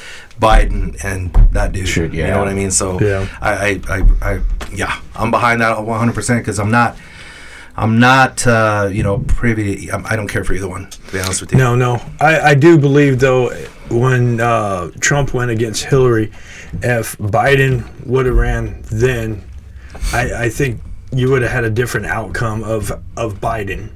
Biden 0.42 1.02
and 1.04 1.32
that 1.52 1.72
dude. 1.72 1.86
Should, 1.88 2.12
You 2.12 2.26
know 2.26 2.38
what 2.40 2.48
I 2.48 2.54
mean? 2.54 2.70
So, 2.70 3.00
Yeah. 3.00 3.26
I, 3.40 3.52
I, 3.88 3.96
I, 3.96 4.30
I, 4.34 4.40
yeah, 4.74 5.00
I'm 5.14 5.30
behind 5.30 5.60
that 5.60 5.76
100% 5.76 6.38
because 6.38 6.58
I'm 6.58 6.70
not. 6.70 6.96
I'm 7.74 7.98
not, 7.98 8.46
uh, 8.46 8.90
you 8.92 9.02
know, 9.02 9.20
privy. 9.20 9.86
To, 9.86 9.92
I'm- 9.92 10.06
I 10.06 10.14
don't 10.14 10.28
care 10.28 10.44
for 10.44 10.52
either 10.52 10.68
one. 10.68 10.90
To 10.90 11.12
be 11.12 11.20
honest 11.20 11.40
with 11.40 11.52
you. 11.52 11.58
No, 11.58 11.74
no. 11.74 12.02
I, 12.20 12.40
I 12.50 12.54
do 12.54 12.76
believe 12.78 13.18
though, 13.18 13.48
when 13.90 14.40
uh, 14.40 14.90
Trump 15.00 15.32
went 15.32 15.50
against 15.50 15.84
Hillary, 15.84 16.30
if 16.82 17.16
Biden 17.16 17.84
would 18.06 18.26
have 18.26 18.34
ran 18.34 18.82
then, 18.90 19.42
I, 20.12 20.44
I 20.44 20.48
think 20.50 20.82
you 21.12 21.30
would 21.30 21.40
have 21.42 21.50
had 21.50 21.64
a 21.64 21.70
different 21.70 22.06
outcome 22.06 22.62
of 22.62 22.90
of 23.16 23.40
Biden 23.40 23.90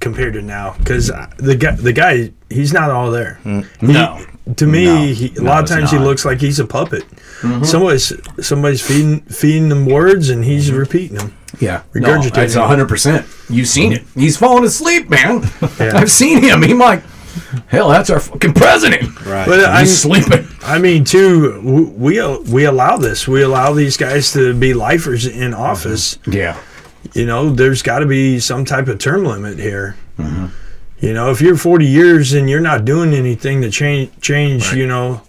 compared 0.00 0.32
to 0.34 0.42
now 0.42 0.74
because 0.78 1.06
the 1.36 1.54
guy 1.56 1.76
the 1.76 1.92
guy 1.92 2.32
he's 2.50 2.72
not 2.72 2.90
all 2.90 3.12
there. 3.12 3.38
He- 3.44 3.64
No. 3.82 4.24
To 4.56 4.66
me, 4.66 4.84
No. 4.84 5.06
he, 5.14 5.28
a 5.36 5.40
No, 5.40 5.50
lot 5.50 5.62
of 5.62 5.68
times 5.68 5.90
he 5.90 5.98
looks 5.98 6.24
like 6.24 6.40
he's 6.40 6.58
a 6.58 6.66
puppet. 6.66 7.04
Mm-hmm. 7.42 7.64
Somebody's 7.64 8.12
somebody's 8.46 8.80
feeding 8.80 9.20
feeding 9.22 9.68
them 9.68 9.86
words 9.86 10.30
and 10.30 10.44
he's 10.44 10.68
mm-hmm. 10.68 10.78
repeating 10.78 11.16
them. 11.16 11.36
Yeah, 11.60 11.82
Regurgitating 11.94 12.36
No, 12.36 12.42
it's 12.42 12.56
it. 12.56 12.62
hundred 12.62 12.88
percent. 12.88 13.26
You've 13.48 13.68
seen 13.68 13.92
it. 13.92 14.02
He's 14.14 14.36
falling 14.36 14.64
asleep, 14.64 15.08
man. 15.10 15.42
Yeah. 15.78 15.92
I've 15.94 16.10
seen 16.10 16.42
him. 16.42 16.62
He's 16.62 16.74
like, 16.74 17.02
hell, 17.68 17.88
that's 17.88 18.10
our 18.10 18.20
fucking 18.20 18.54
president. 18.54 19.02
Right. 19.24 19.46
But 19.46 19.60
uh, 19.60 19.68
I'm, 19.68 19.80
He's 19.80 19.96
sleeping. 19.98 20.48
I 20.62 20.78
mean, 20.78 21.04
too, 21.04 21.60
we 21.96 22.20
we 22.50 22.64
allow 22.64 22.96
this. 22.96 23.28
We 23.28 23.42
allow 23.42 23.72
these 23.72 23.96
guys 23.96 24.32
to 24.32 24.54
be 24.54 24.74
lifers 24.74 25.26
in 25.26 25.54
office. 25.54 26.16
Mm-hmm. 26.16 26.32
Yeah. 26.32 26.60
You 27.14 27.26
know, 27.26 27.50
there's 27.50 27.82
got 27.82 27.98
to 27.98 28.06
be 28.06 28.38
some 28.40 28.64
type 28.64 28.88
of 28.88 28.98
term 28.98 29.24
limit 29.24 29.58
here. 29.58 29.96
You 31.02 31.12
know, 31.12 31.32
if 31.32 31.40
you're 31.40 31.56
40 31.56 31.84
years 31.84 32.32
and 32.32 32.48
you're 32.48 32.60
not 32.60 32.84
doing 32.84 33.12
anything 33.12 33.60
to 33.62 33.70
change 33.72 34.12
change, 34.20 34.72
you 34.72 34.86
know, 34.86 35.22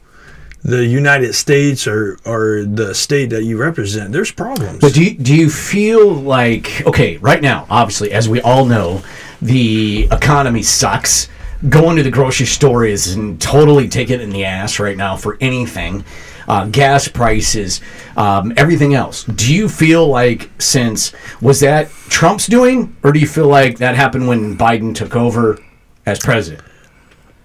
the 0.63 0.86
United 0.86 1.34
States 1.34 1.88
or 1.88 2.20
or 2.25 2.63
the 2.63 2.94
state 2.94 3.32
that 3.32 3.44
you 3.44 3.58
represent, 3.58 4.12
there's 4.12 4.32
problems. 4.32 4.82
But 4.82 4.94
do 4.94 5.03
you, 5.03 5.15
do 5.15 5.36
you 5.36 5.50
feel 5.50 6.13
like 6.13 6.86
okay, 6.86 7.18
right 7.18 7.42
now, 7.42 7.65
obviously, 7.72 8.12
as 8.12 8.30
we 8.30 8.39
all 8.42 8.65
know, 8.65 9.01
the 9.42 10.08
economy 10.12 10.62
sucks. 10.62 11.27
Going 11.68 11.98
to 11.98 12.03
the 12.03 12.12
grocery 12.12 12.46
store 12.46 12.86
is 12.86 13.18
totally 13.39 13.88
taking 13.88 14.20
it 14.20 14.22
in 14.22 14.30
the 14.30 14.46
ass 14.46 14.80
right 14.80 14.98
now 14.98 15.15
for 15.15 15.38
anything. 15.42 16.06
Uh, 16.48 16.66
gas 16.68 17.08
prices, 17.08 17.80
um, 18.18 18.54
everything 18.58 18.94
else. 18.94 19.24
Do 19.24 19.54
you 19.54 19.70
feel 19.70 20.08
like 20.08 20.50
since 20.60 21.14
was 21.42 21.62
that 21.62 21.90
Trump's 22.10 22.48
doing, 22.48 22.96
or 23.02 23.14
do 23.14 23.20
you 23.20 23.28
feel 23.28 23.48
like 23.48 23.78
that 23.78 23.96
happened 23.96 24.28
when 24.28 24.58
Biden 24.58 24.94
took 24.94 25.16
over 25.16 25.58
as 26.06 26.20
president? 26.20 26.62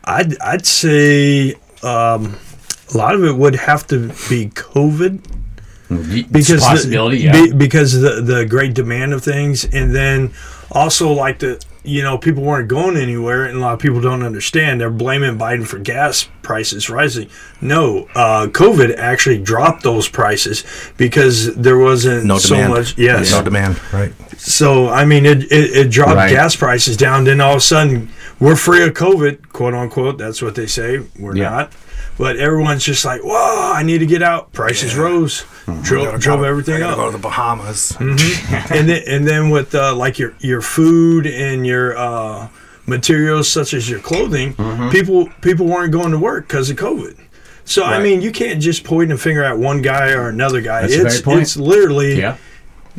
I'd 0.05 0.37
I'd 0.41 0.67
say 0.67 1.55
um, 1.83 2.37
a 2.93 2.97
lot 2.97 3.15
of 3.15 3.23
it 3.25 3.37
would 3.37 3.55
have 3.55 3.87
to 3.89 4.09
be 4.29 4.49
COVID. 4.49 5.23
because 5.89 6.51
It's 6.51 6.63
a 6.65 6.67
possibility, 6.67 7.19
the, 7.19 7.23
yeah. 7.25 7.33
be- 7.33 7.53
because 7.53 8.01
the 8.01 8.21
the 8.21 8.47
great 8.47 8.75
demand 8.75 9.13
of 9.13 9.23
things, 9.23 9.65
and 9.65 9.95
then 9.95 10.33
also 10.73 11.13
like 11.13 11.39
the 11.39 11.65
you 11.85 12.03
know 12.03 12.19
people 12.19 12.43
weren't 12.43 12.69
going 12.69 12.97
anywhere, 12.97 13.45
and 13.45 13.57
a 13.57 13.61
lot 13.61 13.75
of 13.75 13.79
people 13.81 14.01
don't 14.01 14.23
understand. 14.23 14.81
They're 14.81 14.91
blaming 14.91 15.39
Biden 15.39 15.67
for 15.67 15.79
gas 15.79 16.29
prices 16.43 16.91
rising. 16.91 17.29
No, 17.61 18.09
uh, 18.15 18.47
COVID 18.49 18.97
actually 18.97 19.39
dropped 19.43 19.83
those 19.83 20.09
prices 20.09 20.65
because 20.97 21.55
there 21.57 21.79
wasn't 21.79 22.25
no 22.27 22.39
so 22.39 22.55
demand. 22.57 22.73
much. 22.75 22.99
Yes, 22.99 23.31
No 23.31 23.43
demand. 23.43 23.81
Right. 23.93 24.13
so 24.39 24.89
I 24.89 25.05
mean, 25.05 25.25
it 25.27 25.45
it, 25.45 25.77
it 25.77 25.91
dropped 25.91 26.17
Right. 26.17 26.31
gas 26.31 26.57
prices 26.57 26.97
down. 26.97 27.25
Then 27.25 27.41
all 27.41 27.53
of 27.53 27.59
a 27.59 27.61
sudden, 27.61 28.09
we're 28.41 28.57
free 28.57 28.83
of 28.85 28.95
COVID, 28.95 29.49
quote 29.53 29.75
unquote. 29.75 30.19
That's 30.19 30.43
what 30.43 30.55
they 30.55 30.67
say. 30.67 31.01
We're 31.19 31.37
Yeah. 31.37 31.51
not. 31.51 31.73
But 32.19 32.37
everyone's 32.37 32.83
just 32.85 33.05
like, 33.05 33.21
"Whoa, 33.23 33.73
I 33.73 33.83
need 33.85 33.99
to 33.99 34.07
get 34.07 34.23
out." 34.23 34.53
Prices 34.53 34.97
rose, 34.97 35.45
drove, 35.83 36.07
Gotta 36.07 36.19
drove 36.19 36.41
go- 36.41 36.45
everything 36.45 36.83
up 36.83 36.97
Go 36.97 37.07
to 37.07 37.13
the 37.13 37.23
Bahamas. 37.23 37.97
and 38.01 38.19
then 38.89 39.03
and 39.07 39.27
then 39.27 39.51
with 39.51 39.73
uh, 39.75 39.95
like 39.95 40.19
your 40.19 40.35
your 40.41 40.61
food 40.61 41.27
and 41.29 41.65
your 41.67 41.97
uh, 41.97 42.49
materials 42.87 43.49
such 43.49 43.73
as 43.75 43.89
your 43.89 44.01
clothing, 44.01 44.55
Mm-hmm. 44.55 44.91
people 44.91 45.29
people 45.43 45.67
weren't 45.67 45.93
going 45.93 46.11
to 46.11 46.19
work 46.19 46.49
because 46.49 46.71
of 46.71 46.77
COVID. 46.77 47.17
So 47.65 47.85
I 47.85 48.03
mean, 48.03 48.23
you 48.23 48.33
can't 48.33 48.61
just 48.63 48.83
point 48.83 49.13
a 49.13 49.19
finger 49.19 49.45
at 49.45 49.59
one 49.59 49.83
guy 49.83 50.13
or 50.13 50.29
another 50.29 50.61
guy. 50.63 50.81
That's 50.83 50.95
it's 50.95 51.21
point. 51.21 51.43
it's 51.43 51.57
literally 51.57 52.19
yeah. 52.19 52.37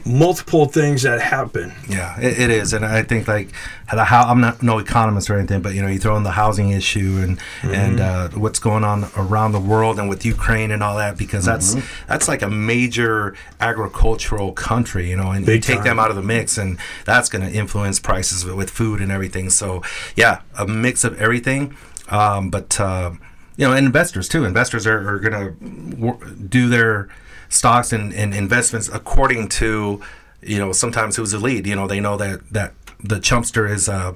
Multiple 0.05 0.65
things 0.65 1.03
that 1.03 1.21
happen. 1.21 1.73
Yeah, 1.87 2.19
it, 2.19 2.39
it 2.39 2.49
is, 2.49 2.73
and 2.73 2.85
I 2.85 3.03
think 3.03 3.27
like 3.27 3.49
the 3.91 4.03
how 4.03 4.23
I'm 4.23 4.41
not 4.41 4.61
no 4.61 4.79
economist 4.79 5.29
or 5.29 5.37
anything, 5.37 5.61
but 5.61 5.73
you 5.73 5.81
know, 5.81 5.87
you 5.87 5.99
throw 5.99 6.15
in 6.17 6.23
the 6.23 6.31
housing 6.31 6.71
issue 6.71 7.19
and 7.21 7.39
and 7.63 7.99
uh, 7.99 8.29
what's 8.29 8.59
going 8.59 8.83
on 8.83 9.09
around 9.17 9.51
the 9.51 9.59
world 9.59 9.99
and 9.99 10.09
with 10.09 10.25
Ukraine 10.25 10.71
and 10.71 10.83
all 10.83 10.97
that, 10.97 11.17
because 11.17 11.45
that's 11.45 11.75
that's 12.07 12.27
like 12.27 12.41
a 12.41 12.49
major 12.49 13.35
agricultural 13.59 14.51
country, 14.53 15.09
you 15.09 15.17
know, 15.17 15.31
and 15.31 15.47
you 15.47 15.59
take 15.59 15.77
time. 15.77 15.83
them 15.83 15.99
out 15.99 16.09
of 16.09 16.15
the 16.15 16.23
mix, 16.23 16.57
and 16.57 16.77
that's 17.05 17.29
going 17.29 17.47
to 17.47 17.51
influence 17.55 17.99
prices 17.99 18.45
with, 18.45 18.55
with 18.55 18.69
food 18.69 19.01
and 19.01 19.11
everything. 19.11 19.49
So 19.49 19.83
yeah, 20.15 20.41
a 20.57 20.67
mix 20.67 21.03
of 21.03 21.19
everything, 21.21 21.75
um, 22.09 22.49
but. 22.49 22.79
Uh, 22.79 23.11
you 23.57 23.65
know, 23.65 23.73
and 23.73 23.85
investors 23.85 24.29
too. 24.29 24.45
Investors 24.45 24.87
are, 24.87 25.15
are 25.15 25.19
going 25.19 25.33
to 25.33 26.35
do 26.47 26.69
their 26.69 27.09
stocks 27.49 27.91
and, 27.91 28.13
and 28.13 28.33
investments 28.33 28.89
according 28.91 29.49
to, 29.49 30.01
you 30.41 30.59
know, 30.59 30.71
sometimes 30.71 31.15
who's 31.15 31.31
the 31.31 31.39
lead. 31.39 31.67
You 31.67 31.75
know, 31.75 31.87
they 31.87 31.99
know 31.99 32.17
that 32.17 32.47
that 32.51 32.73
the 33.03 33.15
chumpster 33.15 33.69
is, 33.69 33.89
uh, 33.89 34.15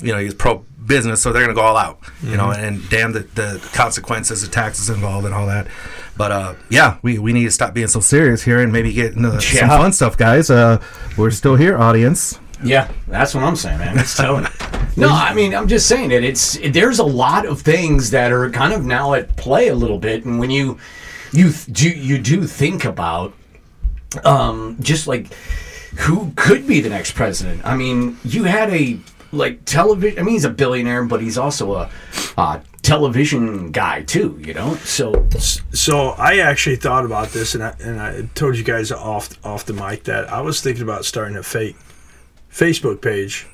you 0.00 0.12
know, 0.12 0.18
he's 0.18 0.34
pro 0.34 0.64
business, 0.86 1.22
so 1.22 1.32
they're 1.32 1.46
to 1.46 1.54
go 1.54 1.60
all 1.60 1.76
out. 1.76 2.00
You 2.22 2.36
know, 2.36 2.50
and 2.50 2.88
damn 2.90 3.12
the, 3.12 3.20
the 3.20 3.66
consequences, 3.72 4.42
the 4.42 4.48
taxes 4.48 4.90
involved, 4.90 5.26
and 5.26 5.34
all 5.34 5.46
that. 5.46 5.68
But 6.16 6.32
uh, 6.32 6.54
yeah, 6.68 6.98
we, 7.02 7.18
we 7.18 7.32
need 7.32 7.44
to 7.44 7.50
stop 7.50 7.74
being 7.74 7.86
so 7.86 8.00
serious 8.00 8.42
here 8.42 8.60
and 8.60 8.72
maybe 8.72 8.92
get 8.92 9.14
into 9.14 9.40
some 9.40 9.68
fun 9.68 9.92
stuff, 9.92 10.16
guys. 10.16 10.50
Uh, 10.50 10.82
we're 11.16 11.30
still 11.30 11.56
here, 11.56 11.78
audience. 11.78 12.38
Yeah, 12.62 12.90
that's 13.08 13.34
what 13.34 13.44
I'm 13.44 13.56
saying, 13.56 13.78
man. 13.78 13.98
It's 13.98 14.16
totally. 14.18 14.48
no, 14.96 15.08
I 15.08 15.32
mean, 15.32 15.54
I'm 15.54 15.68
just 15.68 15.86
saying 15.86 16.10
it. 16.10 16.24
It's 16.24 16.58
there's 16.70 16.98
a 16.98 17.04
lot 17.04 17.46
of 17.46 17.62
things 17.62 18.10
that 18.10 18.32
are 18.32 18.50
kind 18.50 18.72
of 18.72 18.84
now 18.84 19.14
at 19.14 19.34
play 19.36 19.68
a 19.68 19.74
little 19.74 19.98
bit, 19.98 20.24
and 20.24 20.38
when 20.38 20.50
you 20.50 20.78
you 21.32 21.50
th- 21.52 21.66
do 21.66 21.88
you 21.88 22.18
do 22.18 22.44
think 22.44 22.84
about 22.84 23.32
um 24.24 24.76
just 24.80 25.06
like 25.06 25.32
who 25.98 26.32
could 26.36 26.66
be 26.66 26.80
the 26.80 26.88
next 26.88 27.12
president. 27.16 27.64
I 27.64 27.76
mean, 27.76 28.16
you 28.24 28.44
had 28.44 28.70
a 28.70 28.98
like 29.32 29.64
television. 29.64 30.18
I 30.18 30.22
mean, 30.22 30.34
he's 30.34 30.44
a 30.44 30.50
billionaire, 30.50 31.04
but 31.04 31.20
he's 31.20 31.36
also 31.38 31.74
a, 31.74 31.90
uh 32.36 32.60
television 32.82 33.70
guy 33.72 34.02
too. 34.02 34.40
You 34.44 34.54
know, 34.54 34.74
so 34.76 35.28
So 35.72 36.10
I 36.10 36.38
actually 36.38 36.76
thought 36.76 37.04
about 37.04 37.28
this, 37.28 37.54
and 37.54 37.62
I, 37.64 37.74
and 37.80 38.00
I 38.00 38.22
told 38.34 38.56
you 38.56 38.64
guys 38.64 38.90
off 38.92 39.30
off 39.44 39.64
the 39.66 39.72
mic 39.72 40.04
that 40.04 40.28
I 40.32 40.40
was 40.40 40.60
thinking 40.60 40.82
about 40.82 41.04
starting 41.04 41.36
a 41.36 41.42
fake 41.42 41.76
Facebook 42.52 43.00
page 43.00 43.46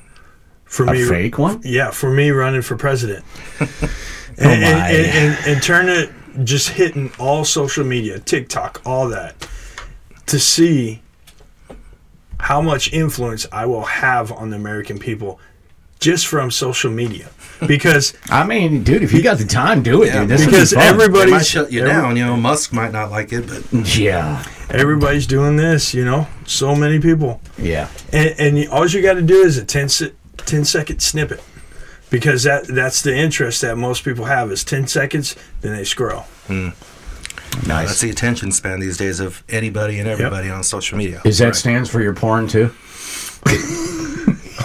for 0.65 0.85
a 0.85 0.91
me. 0.93 1.07
fake 1.07 1.37
one. 1.37 1.61
Yeah, 1.63 1.91
for 1.91 2.11
me 2.11 2.29
running 2.31 2.61
for 2.61 2.75
president. 2.77 3.23
and, 3.59 3.69
Oh 4.39 4.43
my. 4.43 4.49
and, 4.51 4.67
and, 4.67 5.07
and, 5.07 5.47
and 5.47 5.63
turn 5.63 5.89
it 5.89 6.11
just 6.43 6.69
hitting 6.69 7.11
all 7.19 7.43
social 7.45 7.83
media, 7.85 8.19
TikTok, 8.19 8.81
all 8.85 9.07
that, 9.09 9.47
to 10.27 10.39
see 10.39 11.01
how 12.39 12.61
much 12.61 12.93
influence 12.93 13.47
I 13.51 13.65
will 13.65 13.83
have 13.85 14.31
on 14.31 14.51
the 14.51 14.55
American 14.57 14.99
people 14.99 15.39
just 15.99 16.27
from 16.27 16.51
social 16.51 16.91
media. 16.91 17.29
Because 17.67 18.13
I 18.29 18.45
mean, 18.45 18.83
dude, 18.83 19.01
if 19.01 19.11
you 19.11 19.23
got 19.23 19.39
the 19.39 19.45
time, 19.45 19.81
do 19.81 20.03
it, 20.03 20.07
Yeah, 20.13 20.19
dude. 20.19 20.29
This 20.29 20.41
would 20.41 20.45
be 20.45 20.51
because 20.51 20.73
fun. 20.73 20.83
everybody- 20.83 21.11
might 21.11 21.21
Everybody's- 21.21 21.47
shut 21.47 21.71
you 21.71 21.79
every- 21.81 21.91
down. 21.91 22.15
You 22.15 22.25
know, 22.27 22.37
Musk 22.37 22.71
might 22.71 22.91
not 22.93 23.09
like 23.09 23.33
it, 23.33 23.47
but 23.47 23.63
yeah, 23.97 24.45
everybody's 24.69 25.25
doing 25.25 25.55
this, 25.55 25.91
you 25.91 26.05
know, 26.05 26.27
so 26.45 26.75
many 26.75 26.99
people. 26.99 27.41
yeah. 27.57 27.87
And, 28.13 28.35
and 28.37 28.69
all 28.69 28.85
you 28.85 29.01
got 29.01 29.15
to 29.15 29.23
do 29.23 29.37
is 29.41 29.57
a 29.57 29.65
10, 29.65 29.87
10 30.37 30.65
second 30.65 30.99
snippet. 30.99 31.41
Because 32.09 32.43
that 32.43 32.67
that's 32.67 33.01
the 33.01 33.15
interest 33.15 33.61
that 33.61 33.77
most 33.77 34.03
people 34.05 34.25
have 34.25 34.51
is 34.51 34.63
10 34.63 34.87
seconds, 34.87 35.35
then 35.61 35.75
they 35.75 35.83
scroll. 35.83 36.25
Nice. 36.49 37.87
that's 37.87 38.01
the 38.01 38.09
attention 38.09 38.51
span 38.51 38.79
these 38.79 38.97
days 38.97 39.19
of 39.19 39.43
anybody 39.49 39.99
and 39.99 40.07
everybody 40.07 40.49
on 40.49 40.63
social 40.63 40.97
media. 40.97 41.21
Is 41.25 41.37
that 41.39 41.55
stands 41.55 41.89
for 41.89 42.01
your 42.01 42.13
porn 42.13 42.47
too? 42.47 42.71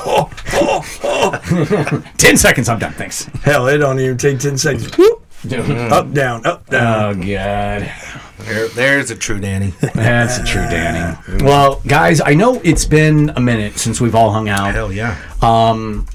Oh, 0.05 0.31
oh. 0.53 2.05
Ten 2.19 2.37
seconds, 2.37 2.69
I'm 2.69 2.79
done. 2.79 2.93
Thanks. 2.93 3.25
Hell, 3.43 3.69
it 3.69 3.79
don't 3.79 3.99
even 4.01 4.17
take 4.19 4.39
10 4.41 4.59
seconds. 4.59 4.97
Whoop, 4.97 5.23
oh 5.53 5.89
up, 5.89 6.13
down, 6.13 6.45
up, 6.47 6.67
down. 6.69 7.05
Oh 7.05 7.15
god, 7.15 7.93
There, 8.39 8.69
there's 8.69 9.11
a 9.11 9.17
true 9.17 9.39
Danny. 9.41 9.75
that's 9.95 10.39
a 10.39 10.45
true 10.45 10.63
Danny. 10.63 11.19
Well, 11.45 11.81
guys, 11.87 12.21
I 12.21 12.35
know 12.35 12.61
it's 12.65 12.85
been 12.85 13.31
a 13.31 13.41
minute 13.41 13.79
since 13.79 14.01
we've 14.01 14.15
all 14.15 14.31
hung 14.33 14.49
out. 14.49 14.75
Hell 14.75 14.93
yeah. 14.93 15.17
Um, 15.41 16.07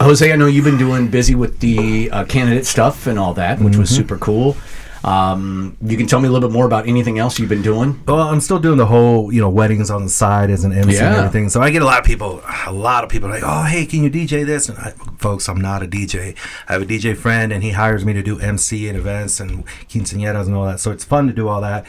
Jose, 0.00 0.32
I 0.32 0.36
know 0.36 0.46
you've 0.46 0.64
been 0.64 0.78
doing 0.78 1.08
busy 1.08 1.34
with 1.34 1.58
the 1.58 2.08
uh, 2.12 2.24
candidate 2.24 2.66
stuff 2.66 3.08
and 3.08 3.18
all 3.18 3.34
that, 3.34 3.58
which 3.60 3.76
was 3.76 3.90
super 3.90 4.16
cool. 4.16 4.56
Um, 5.04 5.76
you 5.82 5.96
can 5.96 6.06
tell 6.06 6.20
me 6.20 6.28
a 6.28 6.30
little 6.30 6.48
bit 6.48 6.52
more 6.52 6.66
about 6.66 6.86
anything 6.86 7.18
else 7.18 7.38
you've 7.38 7.48
been 7.48 7.62
doing. 7.62 8.00
Well, 8.06 8.20
I'm 8.20 8.40
still 8.40 8.58
doing 8.58 8.78
the 8.78 8.86
whole, 8.86 9.32
you 9.32 9.40
know, 9.40 9.48
weddings 9.48 9.90
on 9.90 10.04
the 10.04 10.08
side 10.08 10.50
as 10.50 10.64
an 10.64 10.72
MC 10.72 10.98
and 10.98 11.16
everything. 11.16 11.48
So 11.48 11.60
I 11.60 11.70
get 11.70 11.82
a 11.82 11.84
lot 11.84 11.98
of 11.98 12.04
people, 12.04 12.42
a 12.66 12.72
lot 12.72 13.04
of 13.04 13.10
people 13.10 13.28
like, 13.28 13.42
oh, 13.44 13.64
hey, 13.64 13.86
can 13.86 14.02
you 14.02 14.10
DJ 14.10 14.44
this? 14.46 14.68
And 14.68 14.78
I, 14.78 14.90
folks, 15.18 15.48
I'm 15.48 15.60
not 15.60 15.82
a 15.82 15.86
DJ. 15.86 16.36
I 16.68 16.74
have 16.74 16.82
a 16.82 16.86
DJ 16.86 17.16
friend, 17.16 17.52
and 17.52 17.62
he 17.62 17.72
hires 17.72 18.04
me 18.04 18.12
to 18.12 18.22
do 18.22 18.38
MC 18.40 18.88
and 18.88 18.96
events 18.96 19.40
and 19.40 19.66
quinceañeras 19.88 20.46
and 20.46 20.54
all 20.54 20.66
that. 20.66 20.80
So 20.80 20.90
it's 20.90 21.04
fun 21.04 21.26
to 21.26 21.32
do 21.32 21.48
all 21.48 21.60
that. 21.60 21.86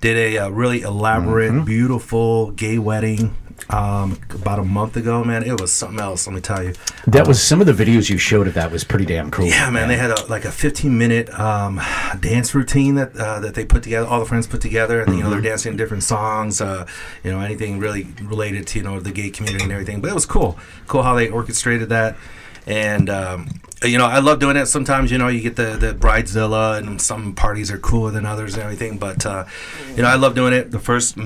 Did 0.00 0.16
a 0.16 0.38
uh, 0.38 0.48
really 0.48 0.82
elaborate, 0.82 1.64
beautiful 1.64 2.50
gay 2.52 2.78
wedding 2.78 3.36
um, 3.70 4.18
about 4.30 4.58
a 4.58 4.64
month 4.64 4.96
ago, 4.96 5.24
man. 5.24 5.42
It 5.42 5.60
was 5.60 5.72
something 5.72 6.00
else. 6.00 6.26
Let 6.26 6.34
me 6.34 6.40
tell 6.40 6.62
you. 6.62 6.74
That 7.06 7.26
was 7.26 7.42
some 7.42 7.60
of 7.60 7.66
the 7.66 7.72
videos 7.72 8.10
you 8.10 8.18
showed 8.18 8.46
of 8.46 8.54
that 8.54 8.70
was 8.70 8.84
pretty 8.84 9.04
damn 9.04 9.30
cool. 9.30 9.46
Yeah, 9.46 9.70
man. 9.70 9.88
They 9.88 9.96
had 9.96 10.10
a, 10.10 10.24
like 10.26 10.44
a 10.44 10.52
15 10.52 10.96
minute 10.96 11.30
um, 11.38 11.80
dance 12.20 12.54
routine 12.54 12.96
that 12.96 13.16
uh, 13.16 13.40
that 13.40 13.54
they 13.54 13.64
put 13.64 13.82
together. 13.82 14.06
All 14.06 14.20
the 14.20 14.26
friends 14.26 14.46
put 14.46 14.60
together, 14.60 15.00
and 15.00 15.16
you 15.16 15.22
know 15.22 15.30
they're 15.30 15.40
dancing 15.40 15.76
different 15.76 16.02
songs. 16.02 16.60
Uh, 16.60 16.86
you 17.24 17.30
know 17.30 17.40
anything 17.40 17.78
really 17.78 18.06
related 18.22 18.66
to 18.68 18.78
you 18.78 18.84
know 18.84 19.00
the 19.00 19.12
gay 19.12 19.30
community 19.30 19.64
and 19.64 19.72
everything. 19.72 20.00
But 20.00 20.10
it 20.10 20.14
was 20.14 20.26
cool. 20.26 20.58
Cool 20.86 21.02
how 21.02 21.14
they 21.14 21.28
orchestrated 21.28 21.88
that. 21.90 22.16
And 22.66 23.10
um, 23.10 23.48
you 23.82 23.98
know 23.98 24.06
I 24.06 24.20
love 24.20 24.38
doing 24.38 24.56
it. 24.56 24.66
Sometimes 24.66 25.10
you 25.10 25.18
know 25.18 25.28
you 25.28 25.40
get 25.40 25.56
the 25.56 25.76
the 25.76 25.94
bridezilla, 25.94 26.78
and 26.78 27.00
some 27.00 27.34
parties 27.34 27.70
are 27.70 27.78
cooler 27.78 28.10
than 28.10 28.26
others 28.26 28.54
and 28.54 28.62
everything. 28.62 28.98
But 28.98 29.26
uh, 29.26 29.46
you 29.96 30.02
know 30.02 30.08
I 30.08 30.14
love 30.14 30.34
doing 30.34 30.52
it. 30.52 30.70
The 30.70 30.78
first 30.78 31.16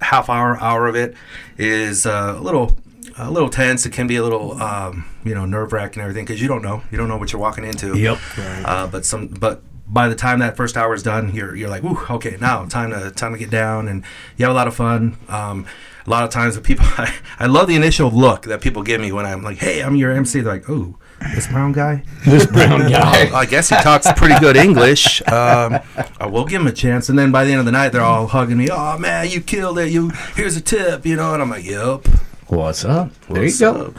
half 0.00 0.28
hour 0.28 0.56
hour 0.58 0.86
of 0.86 0.96
it 0.96 1.14
is 1.58 2.06
uh, 2.06 2.34
a 2.36 2.40
little 2.40 2.76
a 3.18 3.30
little 3.30 3.48
tense. 3.48 3.86
It 3.86 3.92
can 3.92 4.06
be 4.06 4.16
a 4.16 4.22
little, 4.22 4.60
um, 4.60 5.06
you 5.24 5.34
know, 5.34 5.46
nerve 5.46 5.72
wracking 5.72 6.00
and 6.00 6.08
everything 6.08 6.24
because 6.24 6.40
you 6.40 6.48
don't 6.48 6.62
know, 6.62 6.82
you 6.90 6.98
don't 6.98 7.08
know 7.08 7.16
what 7.16 7.32
you're 7.32 7.40
walking 7.40 7.64
into. 7.64 7.96
Yep. 7.96 8.18
Uh, 8.38 8.86
but 8.86 9.04
some, 9.04 9.28
but 9.28 9.62
by 9.86 10.08
the 10.08 10.14
time 10.14 10.40
that 10.40 10.56
first 10.56 10.76
hour 10.76 10.94
is 10.94 11.02
done, 11.02 11.34
you're 11.34 11.54
you're 11.54 11.70
like, 11.70 11.84
Ooh, 11.84 11.98
okay, 12.10 12.36
now 12.40 12.64
time 12.66 12.90
to 12.90 13.10
time 13.10 13.32
to 13.32 13.38
get 13.38 13.50
down, 13.50 13.88
and 13.88 14.04
you 14.36 14.44
have 14.44 14.52
a 14.52 14.56
lot 14.56 14.68
of 14.68 14.74
fun. 14.74 15.16
Um, 15.28 15.66
a 16.06 16.10
lot 16.10 16.22
of 16.22 16.30
times, 16.30 16.54
the 16.54 16.60
people, 16.60 16.84
I, 16.86 17.14
I 17.40 17.46
love 17.46 17.66
the 17.66 17.74
initial 17.74 18.10
look 18.10 18.42
that 18.42 18.60
people 18.60 18.82
give 18.82 19.00
me 19.00 19.10
when 19.10 19.26
I'm 19.26 19.42
like, 19.42 19.58
hey, 19.58 19.82
I'm 19.82 19.96
your 19.96 20.12
MC. 20.12 20.40
They're 20.40 20.52
like, 20.52 20.70
oh, 20.70 20.96
this 21.34 21.46
brown 21.48 21.72
guy. 21.72 22.02
This 22.24 22.46
brown 22.46 22.88
guy. 22.90 23.30
I 23.36 23.46
guess 23.46 23.68
he 23.68 23.76
talks 23.76 24.10
pretty 24.12 24.38
good 24.40 24.56
English. 24.56 25.20
Um, 25.28 25.78
uh, 25.96 26.28
we'll 26.30 26.44
give 26.44 26.60
him 26.60 26.66
a 26.66 26.72
chance. 26.72 27.08
And 27.08 27.18
then 27.18 27.32
by 27.32 27.44
the 27.44 27.50
end 27.52 27.60
of 27.60 27.66
the 27.66 27.72
night, 27.72 27.90
they're 27.90 28.02
all 28.02 28.26
hugging 28.26 28.56
me. 28.58 28.68
Oh 28.70 28.98
man, 28.98 29.28
you 29.28 29.40
killed 29.40 29.78
it. 29.78 29.90
You 29.90 30.10
here's 30.34 30.56
a 30.56 30.60
tip, 30.60 31.04
you 31.06 31.16
know. 31.16 31.32
And 31.34 31.42
I'm 31.42 31.50
like, 31.50 31.64
yep. 31.64 32.06
What's 32.48 32.84
up? 32.84 33.10
There 33.28 33.42
What's 33.42 33.60
you 33.60 33.72
go. 33.72 33.86
up? 33.86 33.94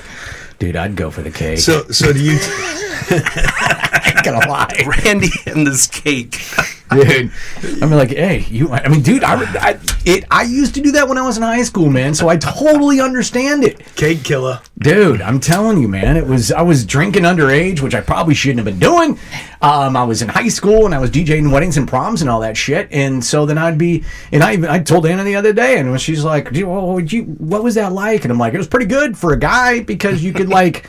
Dude, 0.60 0.76
I'd 0.76 0.96
go 0.96 1.12
for 1.12 1.22
the 1.22 1.30
cake. 1.32 1.60
So, 1.60 1.84
so 1.90 2.12
do 2.14 2.20
you? 2.24 2.38
I 2.40 3.10
ain't 3.12 3.87
gonna 4.32 4.48
lie. 4.50 4.74
Randy 5.04 5.30
and 5.46 5.66
this 5.66 5.88
cake. 5.88 6.42
dude. 6.90 7.32
I 7.64 7.86
mean, 7.86 7.92
like, 7.98 8.12
hey, 8.12 8.46
you. 8.50 8.72
I 8.72 8.88
mean, 8.88 9.02
dude, 9.02 9.24
I, 9.24 9.42
I, 9.60 9.80
it, 10.06 10.24
I 10.32 10.44
used 10.44 10.74
to 10.76 10.82
do 10.82 10.92
that 10.94 11.08
when 11.10 11.18
I 11.18 11.22
was 11.22 11.36
in 11.36 11.44
high 11.44 11.64
school, 11.64 11.90
man. 11.90 12.14
So 12.16 12.30
I 12.30 12.38
totally 12.38 13.02
understand 13.02 13.64
it, 13.66 13.80
Cake 13.96 14.24
killer. 14.24 14.62
dude. 14.78 15.22
I'm 15.22 15.40
telling 15.42 15.82
you, 15.82 15.88
man. 15.90 16.16
It 16.16 16.26
was 16.26 16.52
I 16.52 16.62
was 16.62 16.86
drinking 16.86 17.24
underage, 17.24 17.82
which 17.82 17.94
I 17.94 18.00
probably 18.02 18.34
shouldn't 18.36 18.60
have 18.60 18.66
been 18.66 18.80
doing. 18.80 19.20
Um, 19.62 19.98
I 19.98 20.04
was 20.04 20.22
in 20.22 20.30
high 20.30 20.48
school 20.50 20.86
and 20.86 20.94
I 20.96 21.00
was 21.00 21.10
DJing 21.10 21.52
weddings 21.52 21.78
and 21.78 21.88
proms 21.88 22.22
and 22.22 22.30
all 22.30 22.40
that 22.42 22.56
shit. 22.56 22.88
And 22.92 23.26
so 23.26 23.46
then 23.46 23.58
I'd 23.58 23.78
be, 23.78 24.04
and 24.32 24.44
I 24.44 24.54
even 24.54 24.70
I 24.70 24.80
told 24.80 25.06
Anna 25.08 25.24
the 25.24 25.36
other 25.36 25.52
day, 25.52 25.80
and 25.80 26.00
she's 26.00 26.24
like, 26.24 26.52
"Dude, 26.54 26.66
what 26.68 26.88
would 26.88 27.12
you? 27.12 27.24
What 27.24 27.64
was 27.64 27.76
that 27.76 27.92
like?" 27.92 28.24
And 28.24 28.32
I'm 28.32 28.40
like, 28.40 28.54
"It 28.54 28.58
was 28.60 28.68
pretty 28.68 28.86
good 28.86 29.18
for 29.18 29.34
a 29.34 29.40
guy 29.40 29.82
because 29.82 30.24
you 30.24 30.32
could 30.32 30.48
like." 30.48 30.86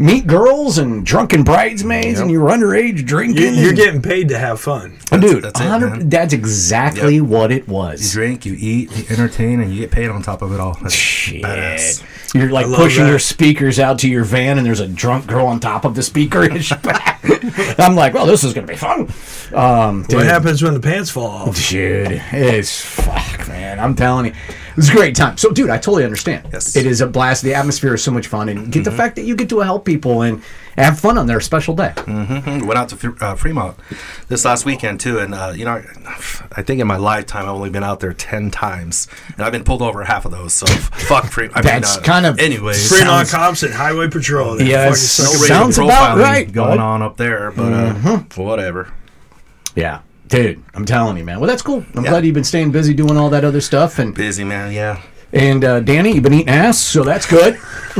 Meet 0.00 0.26
girls 0.26 0.78
and 0.78 1.04
drunken 1.04 1.44
bridesmaids, 1.44 2.20
and 2.20 2.30
you're 2.30 2.48
underage 2.48 3.04
drinking. 3.04 3.54
You, 3.56 3.60
you're 3.60 3.72
getting 3.74 4.00
paid 4.00 4.28
to 4.30 4.38
have 4.38 4.58
fun. 4.58 4.96
Oh, 5.12 5.20
dude, 5.20 5.44
that's 5.44 5.60
it, 5.60 6.08
that's 6.08 6.32
exactly 6.32 7.16
Yep. 7.16 7.24
what 7.26 7.52
it 7.52 7.68
was. 7.68 8.02
You 8.02 8.10
drink, 8.22 8.46
you 8.46 8.56
eat, 8.58 8.90
you 8.96 9.04
entertain, 9.10 9.60
and 9.60 9.70
you 9.70 9.80
get 9.80 9.90
paid 9.90 10.08
on 10.08 10.22
top 10.22 10.40
of 10.40 10.54
it 10.54 10.58
all. 10.60 10.78
That's 10.80 10.94
Shit. 10.94 11.42
badass. 11.42 12.02
You're 12.34 12.50
like 12.50 12.66
pushing 12.66 13.04
that. 13.04 13.10
your 13.10 13.18
speakers 13.18 13.78
out 13.78 13.98
to 14.00 14.08
your 14.08 14.24
van, 14.24 14.56
and 14.58 14.66
there's 14.66 14.80
a 14.80 14.86
drunk 14.88 15.26
girl 15.26 15.46
on 15.46 15.58
top 15.60 15.84
of 15.84 15.94
the 15.94 16.02
speaker. 16.02 16.42
I'm 17.78 17.96
like, 17.96 18.14
well, 18.14 18.26
this 18.26 18.44
is 18.44 18.52
gonna 18.52 18.66
be 18.66 18.76
fun. 18.76 19.08
Um, 19.54 20.02
What 20.02 20.08
dude, 20.10 20.22
happens 20.22 20.62
when 20.62 20.74
the 20.74 20.80
pants 20.80 21.10
fall 21.10 21.26
off? 21.26 21.68
Dude, 21.68 22.22
it's 22.32 22.80
fuck, 22.80 23.48
man. 23.48 23.80
I'm 23.80 23.94
telling 23.94 24.26
you, 24.26 24.32
it 24.32 24.76
was 24.76 24.88
a 24.90 24.92
great 24.92 25.16
time. 25.16 25.36
So, 25.38 25.50
dude, 25.50 25.70
I 25.70 25.76
totally 25.78 26.04
understand. 26.04 26.48
Yes. 26.52 26.76
it 26.76 26.86
is 26.86 27.00
a 27.00 27.06
blast. 27.06 27.42
The 27.42 27.54
atmosphere 27.54 27.94
is 27.94 28.04
so 28.04 28.10
much 28.12 28.26
fun, 28.28 28.48
and 28.48 28.70
get 28.70 28.84
the 28.84 28.92
fact 28.92 29.16
that 29.16 29.22
you 29.24 29.34
get 29.34 29.48
to 29.50 29.60
help 29.60 29.84
people 29.84 30.22
and 30.22 30.42
have 30.76 30.98
fun 31.00 31.18
on 31.18 31.26
their 31.26 31.40
special 31.40 31.74
day. 31.74 31.92
Mhm. 31.96 32.64
Went 32.66 32.78
out 32.78 32.88
to 32.90 33.16
uh, 33.20 33.34
Fremont 33.34 33.76
this 34.28 34.44
last 34.44 34.64
weekend 34.64 35.00
too, 35.00 35.18
and 35.18 35.34
uh, 35.34 35.52
you 35.54 35.64
know, 35.64 35.82
I 36.52 36.62
think 36.62 36.80
in 36.80 36.86
my 36.86 36.96
lifetime 36.96 37.44
I've 37.44 37.50
only 37.54 37.70
been 37.70 37.84
out 37.84 38.00
there 38.00 38.12
ten 38.12 38.50
times, 38.50 39.08
and 39.36 39.44
I've 39.44 39.52
been 39.52 39.64
pulled 39.64 39.82
over 39.82 40.04
half 40.04 40.24
of 40.24 40.30
those. 40.32 40.54
So 40.54 40.66
fuck 40.66 41.26
Fremont. 41.26 41.56
I 41.56 41.62
That's 41.62 41.98
uh, 41.98 42.00
kind 42.02 42.26
of- 42.26 42.38
anyways. 42.38 42.88
Fremont 42.88 43.28
Sounds- 43.28 43.30
cops 43.32 43.62
and 43.62 43.74
highway 43.74 44.08
patrol. 44.08 44.56
They 44.56 44.66
Yes. 44.68 45.16
fucking 45.18 45.40
no 45.40 45.46
Sounds 45.46 45.78
about 45.78 46.18
right, 46.18 46.50
going 46.50 46.68
bud. 46.68 46.74
Mm-hmm. 46.78 46.82
on 46.82 47.02
up 47.02 47.16
there, 47.16 47.50
but 47.52 47.72
uh, 47.72 48.18
whatever. 48.36 48.88
Yeah, 49.74 50.00
dude, 50.28 50.62
I'm 50.74 50.84
telling 50.84 51.16
you, 51.16 51.24
man. 51.24 51.40
Well, 51.40 51.48
that's 51.48 51.62
cool. 51.62 51.84
I'm 51.94 52.04
Yeah. 52.04 52.10
glad 52.10 52.24
you've 52.26 52.34
been 52.34 52.44
staying 52.44 52.70
busy 52.72 52.94
doing 52.94 53.16
all 53.16 53.30
that 53.30 53.44
other 53.44 53.60
stuff, 53.60 53.98
and 53.98 54.14
Busy 54.14 54.44
man, 54.44 54.72
yeah. 54.72 55.00
And 55.32 55.64
uh, 55.64 55.80
Danny, 55.80 56.12
you've 56.12 56.22
been 56.22 56.34
eating 56.34 56.48
ass, 56.48 56.78
so 56.78 57.02
that's 57.04 57.26
good. 57.26 57.56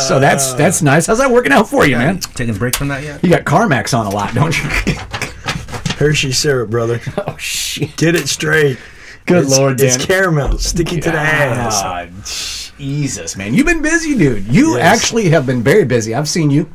so 0.00 0.18
that's 0.20 0.52
that's 0.54 0.82
nice. 0.82 1.06
How's 1.06 1.18
that 1.18 1.30
working 1.30 1.52
out 1.52 1.68
for 1.68 1.86
you, 1.86 1.96
man? 1.96 2.18
Taking 2.20 2.54
a 2.54 2.58
break 2.58 2.76
from 2.76 2.88
that 2.88 3.02
yet? 3.02 3.22
You 3.22 3.30
got 3.30 3.44
Carmax 3.44 3.96
on 3.98 4.06
a 4.06 4.10
lot, 4.10 4.34
don't 4.34 4.56
you? 4.56 4.68
Hershey 5.98 6.32
syrup, 6.32 6.70
brother. 6.70 7.00
oh 7.26 7.36
shit! 7.36 7.96
Get 7.96 8.14
it 8.14 8.28
straight. 8.28 8.78
Good 9.26 9.44
It's- 9.44 9.58
lord, 9.58 9.80
It's 9.80 9.96
Danny. 9.96 10.06
caramel. 10.06 10.58
Sticky 10.58 11.00
to 11.00 11.10
the 11.10 11.18
ass. 11.18 12.72
Jesus, 12.76 13.36
man, 13.36 13.54
you've 13.54 13.66
been 13.66 13.82
busy, 13.82 14.18
dude. 14.18 14.46
You 14.48 14.76
Yes. 14.76 15.02
actually 15.02 15.28
have 15.30 15.46
been 15.46 15.62
very 15.62 15.84
busy. 15.84 16.14
I've 16.14 16.28
seen 16.28 16.50
you 16.50 16.68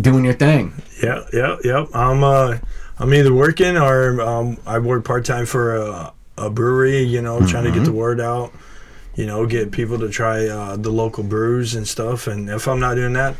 doing 0.00 0.24
your 0.24 0.34
thing. 0.34 0.72
Yep, 1.02 1.28
yep, 1.34 1.58
yep. 1.62 1.88
I'm 1.94 2.24
uh, 2.24 2.56
I'm 2.98 3.12
either 3.12 3.32
working 3.32 3.76
or 3.76 4.20
um, 4.22 4.56
I 4.66 4.78
work 4.78 5.04
part 5.04 5.24
time 5.26 5.44
for 5.46 5.76
a, 5.76 6.12
a 6.36 6.50
brewery. 6.50 7.02
You 7.02 7.22
know, 7.22 7.46
trying 7.46 7.64
to 7.64 7.70
get 7.70 7.80
the 7.84 7.90
Mm-hmm. 7.90 7.96
word 7.98 8.20
out. 8.20 8.52
You 9.14 9.26
know, 9.26 9.46
get 9.46 9.70
people 9.70 9.98
to 10.00 10.08
try 10.08 10.46
uh, 10.48 10.76
the 10.76 10.90
local 10.90 11.22
brews 11.22 11.74
and 11.76 11.86
stuff. 11.86 12.26
And 12.26 12.48
if 12.50 12.66
I'm 12.66 12.80
not 12.80 12.94
doing 12.96 13.12
that, 13.12 13.36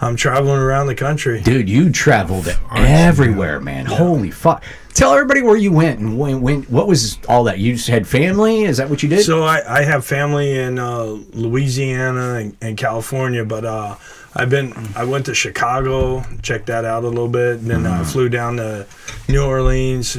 I'm 0.00 0.16
traveling 0.16 0.58
around 0.58 0.88
the 0.88 0.96
country. 0.96 1.40
Dude, 1.42 1.68
you 1.68 1.90
traveled 1.92 2.48
everywhere, 2.74 3.60
man. 3.60 3.86
Holy 3.86 4.32
fuck! 4.32 4.64
Tell 4.94 5.12
everybody 5.12 5.42
where 5.42 5.56
you 5.56 5.70
went 5.70 6.00
and 6.00 6.18
when, 6.18 6.40
when. 6.40 6.62
What 6.64 6.88
was 6.88 7.18
all 7.28 7.44
that? 7.44 7.60
You 7.60 7.74
just 7.74 7.86
had 7.88 8.08
family? 8.08 8.64
Is 8.64 8.78
that 8.78 8.90
what 8.90 9.04
you 9.04 9.08
did? 9.08 9.24
So 9.24 9.44
I, 9.44 9.80
I 9.80 9.82
have 9.84 10.04
family 10.04 10.58
in 10.58 10.80
uh, 10.80 11.04
Louisiana 11.34 12.34
and, 12.34 12.56
and 12.60 12.76
California, 12.76 13.44
but 13.44 13.64
uh, 13.64 13.94
I've 14.34 14.50
been 14.50 14.72
I 14.96 15.04
went 15.04 15.26
to 15.26 15.34
Chicago, 15.34 16.24
checked 16.42 16.66
that 16.66 16.84
out 16.84 17.04
a 17.04 17.08
little 17.08 17.28
bit, 17.28 17.58
and 17.60 17.70
then 17.70 17.82
Mm-hmm. 17.84 18.00
I 18.00 18.04
flew 18.04 18.28
down 18.28 18.56
to 18.56 18.86
New 19.28 19.44
Orleans, 19.44 20.16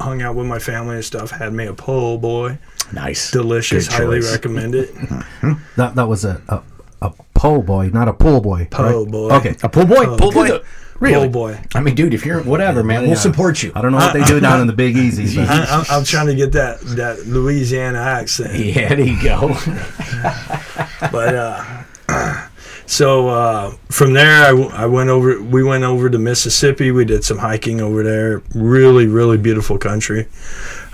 hung 0.00 0.22
out 0.22 0.34
with 0.34 0.46
my 0.46 0.58
family 0.58 0.96
and 0.96 1.04
stuff. 1.04 1.30
Had 1.30 1.52
me 1.52 1.66
a 1.66 1.74
po' 1.74 2.18
boy, 2.18 2.58
nice, 2.92 3.30
delicious, 3.30 3.88
Good 3.88 3.94
highly 3.94 4.20
choice. 4.20 4.32
recommend 4.32 4.74
it. 4.74 4.90
That 5.76 5.94
that 5.94 6.08
was 6.08 6.24
a 6.24 6.42
a, 6.48 6.62
a 7.02 7.10
pole 7.34 7.62
boy, 7.62 7.88
not 7.88 8.08
a 8.08 8.12
pool 8.12 8.40
boy. 8.40 8.68
Po' 8.70 8.82
right? 9.02 9.10
boy. 9.10 9.30
Okay. 9.36 9.56
A 9.62 9.68
pool 9.68 9.86
boy. 9.86 10.04
Pool 10.16 10.32
boy? 10.32 10.60
Really? 10.98 11.28
Po' 11.28 11.32
boy. 11.32 11.60
I 11.74 11.80
mean, 11.80 11.94
dude, 11.94 12.12
if 12.12 12.26
you're 12.26 12.42
whatever, 12.42 12.84
man, 12.84 13.06
we'll 13.06 13.16
support 13.16 13.62
you. 13.62 13.72
I 13.74 13.80
don't 13.80 13.92
know 13.92 13.98
what 13.98 14.12
they 14.12 14.22
do 14.24 14.38
down 14.48 14.60
in 14.60 14.66
the 14.66 14.74
Big 14.74 14.96
Easy, 14.96 15.34
but 15.36 15.48
I, 15.48 15.64
I'm, 15.78 15.84
I'm 15.90 16.04
trying 16.04 16.26
to 16.26 16.34
get 16.34 16.52
that 16.52 16.80
that 16.96 17.26
Louisiana 17.26 17.98
accent. 17.98 18.54
Yeah, 18.58 18.88
there 18.88 19.00
you 19.00 19.22
go. 19.22 19.48
but 21.10 21.34
uh, 21.34 21.82
so 22.90 23.28
uh, 23.28 23.70
from 23.88 24.12
there 24.14 24.42
I, 24.42 24.50
I 24.82 24.86
went 24.86 25.10
over 25.10 25.40
we 25.40 25.62
went 25.62 25.84
over 25.84 26.10
to 26.10 26.18
mississippi 26.18 26.90
we 26.90 27.04
did 27.04 27.22
some 27.24 27.38
hiking 27.38 27.80
over 27.80 28.02
there 28.02 28.42
really 28.54 29.06
really 29.06 29.38
beautiful 29.38 29.78
country 29.78 30.26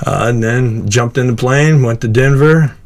uh, 0.06 0.26
and 0.28 0.42
then 0.42 0.86
jumped 0.88 1.16
in 1.16 1.26
the 1.26 1.34
plane 1.34 1.82
went 1.82 2.02
to 2.02 2.08
denver 2.08 2.76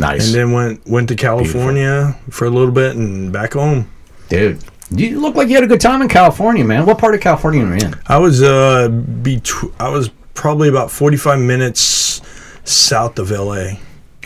nice, 0.00 0.26
and 0.26 0.34
then 0.34 0.50
went 0.52 0.84
went 0.86 1.08
to 1.10 1.14
california 1.14 2.18
for 2.30 2.46
a 2.46 2.50
little 2.50 2.72
bit 2.72 2.96
and 2.96 3.32
back 3.32 3.52
home 3.52 3.88
dude. 4.28 4.58
You 4.90 5.20
look 5.20 5.34
like 5.36 5.48
you 5.48 5.54
had 5.56 5.64
a 5.64 5.66
good 5.66 5.80
time 5.80 6.00
in 6.00 6.06
California, 6.08 6.64
man. 6.64 6.86
What 6.86 6.98
part 6.98 7.12
of 7.16 7.20
California 7.20 7.64
are 7.64 7.76
you 7.76 7.86
in? 7.86 7.94
i 8.06 8.18
was 8.18 8.40
uh 8.42 8.88
betw- 8.88 9.72
i 9.80 9.88
was 9.88 10.10
probably 10.34 10.68
about 10.68 10.90
45 10.92 11.40
minutes 11.40 12.20
south 12.64 13.18
of 13.18 13.30
la 13.30 13.64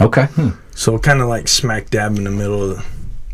Okay. 0.03 0.29
so 0.75 0.99
kind 0.99 1.21
of 1.23 1.29
like 1.29 1.49
smack 1.49 1.89
dab 1.91 2.17
in 2.19 2.25
the 2.25 2.31
middle 2.31 2.63
of 2.63 2.77
the, 2.77 2.85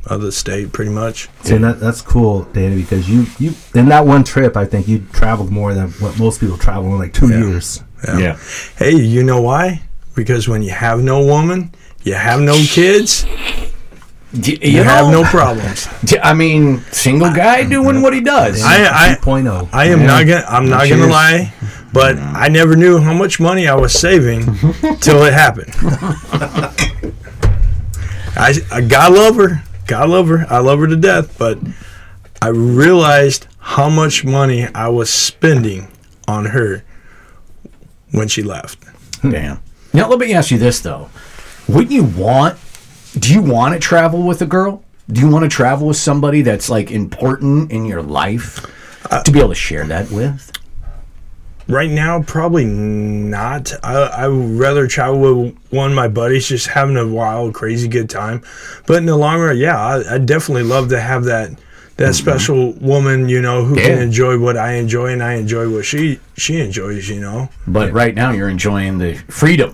of 0.07 0.21
the 0.23 0.31
state 0.33 0.73
pretty 0.73 0.91
much 0.91 1.29
see, 1.43 1.57
that, 1.59 1.81
that's 1.81 2.01
cool, 2.01 2.45
Danny, 2.53 2.77
because 2.83 3.09
you 3.11 3.27
you 3.39 3.55
in 3.75 3.89
that 3.89 4.07
one 4.07 4.23
trip, 4.25 4.57
I 4.57 4.65
think 4.65 4.87
you 4.89 5.05
traveled 5.13 5.51
more 5.51 5.75
than 5.75 5.91
what 5.93 6.19
most 6.19 6.41
people 6.41 6.57
travel 6.57 6.93
in 6.93 6.99
like 6.99 7.13
two 7.13 7.29
Yeah. 7.29 7.39
years. 7.39 7.83
Yeah. 8.07 8.39
Hey, 8.77 8.95
you 8.95 9.23
know 9.25 9.41
why? 9.43 9.83
Because 10.15 10.49
when 10.49 10.63
you 10.63 10.71
have 10.71 11.03
no 11.03 11.25
woman, 11.25 11.73
you 12.05 12.15
have 12.15 12.41
no 12.41 12.55
kids, 12.55 13.25
D- 14.33 14.59
you, 14.63 14.79
you 14.79 14.83
have 14.85 15.11
no 15.11 15.25
problems. 15.25 15.89
d- 16.05 16.19
I 16.23 16.35
mean, 16.35 16.81
single 16.93 17.33
guy 17.33 17.65
doing 17.69 18.01
what 18.03 18.13
he 18.13 18.21
does. 18.21 18.63
I, 18.63 19.13
I, 19.13 19.17
2.0. 19.17 19.69
I 19.73 19.87
am 19.87 20.07
not 20.07 20.27
gonna. 20.27 20.45
I'm 20.49 20.69
not 20.69 20.89
gonna 20.89 21.07
lie, 21.07 21.53
but 21.93 22.17
I 22.19 22.49
never 22.49 22.77
knew 22.77 22.99
how 22.99 23.13
much 23.15 23.41
money 23.41 23.67
I 23.67 23.75
was 23.75 23.93
saving 23.99 24.45
till 25.01 25.23
it 25.25 25.33
happened. 25.33 25.73
I, 28.39 28.55
I 28.71 28.81
God 28.83 29.13
love 29.15 29.37
her. 29.37 29.63
God 29.87 30.11
love 30.11 30.29
her. 30.29 30.47
I 30.49 30.59
love 30.59 30.79
her 30.81 30.87
to 30.87 30.97
death. 30.97 31.39
But 31.39 31.59
I 32.43 32.49
realized 32.49 33.47
how 33.59 33.89
much 33.89 34.25
money 34.25 34.67
I 34.75 34.89
was 34.89 35.11
spending 35.11 35.89
on 36.29 36.47
her 36.47 36.85
when 38.13 38.29
she 38.29 38.43
left. 38.43 38.85
Damn. 39.23 39.61
Now 39.93 40.09
let 40.09 40.19
me 40.19 40.35
ask 40.35 40.51
you 40.51 40.59
this 40.59 40.81
though: 40.81 41.09
Wouldn't 41.69 41.93
you 41.93 42.05
want 42.05 42.59
do 43.19 43.33
you 43.33 43.41
want 43.41 43.73
to 43.75 43.81
travel 43.81 44.23
with 44.23 44.43
a 44.43 44.47
girl? 44.47 44.85
Do 45.11 45.21
you 45.21 45.29
want 45.29 45.45
to 45.45 45.49
travel 45.49 45.87
with 45.89 45.97
somebody 45.97 46.43
that's 46.43 46.69
like 46.69 46.91
important 46.91 47.73
in 47.73 47.87
your 47.87 48.03
life 48.03 48.67
to 49.25 49.31
be 49.31 49.39
able 49.39 49.51
to 49.51 49.55
share 49.55 49.85
that 49.87 50.11
with? 50.11 50.53
Right 51.69 51.91
now, 51.91 52.23
probably 52.23 52.65
not. 52.65 53.73
I, 53.83 53.95
I 53.95 54.29
would 54.29 54.59
rather 54.59 54.87
travel 54.87 55.19
with 55.43 55.57
one 55.71 55.91
of 55.91 55.97
my 55.97 56.07
buddies, 56.07 56.47
just 56.49 56.69
having 56.69 56.97
a 56.97 57.07
wild, 57.07 57.55
crazy 57.55 57.89
good 57.89 58.09
time. 58.09 58.43
But 58.87 58.99
in 58.99 59.07
the 59.07 59.17
long 59.17 59.41
run, 59.41 59.57
yeah, 59.59 59.77
I, 59.79 60.15
I 60.15 60.19
definitely 60.19 60.63
love 60.63 60.89
to 60.91 61.01
have 61.01 61.25
that 61.25 61.51
that 61.97 62.15
special 62.15 62.73
woman, 62.75 63.27
you 63.29 63.41
know, 63.41 63.65
who 63.65 63.75
can 63.75 63.85
Mm-hmm. 63.93 64.03
Enjoy 64.03 64.39
what 64.39 64.57
I 64.59 64.75
enjoy 64.75 65.13
and 65.13 65.23
I 65.23 65.35
enjoy 65.35 65.73
what 65.75 65.85
she 65.87 66.21
she 66.37 66.61
enjoys, 66.61 67.09
you 67.09 67.21
know. 67.21 67.49
But 67.67 67.91
right 67.93 68.15
now 68.15 68.31
you're 68.33 68.51
enjoying 68.51 68.99
the 68.99 69.15
freedom, 69.29 69.73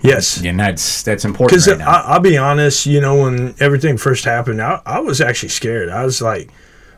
Yes. 0.00 0.40
and 0.44 0.58
that's 0.58 1.02
that's 1.02 1.24
important 1.24 1.50
Because 1.50 1.68
right. 1.68 1.80
I'll 1.86 2.20
be 2.20 2.38
honest, 2.38 2.86
you 2.86 3.00
know, 3.00 3.22
when 3.22 3.54
everything 3.60 3.96
first 3.98 4.24
happened, 4.24 4.62
I, 4.62 4.80
I 4.86 5.00
was 5.00 5.20
actually 5.20 5.48
scared. 5.50 5.88
I 5.90 6.04
was 6.04 6.22
like, 6.22 6.48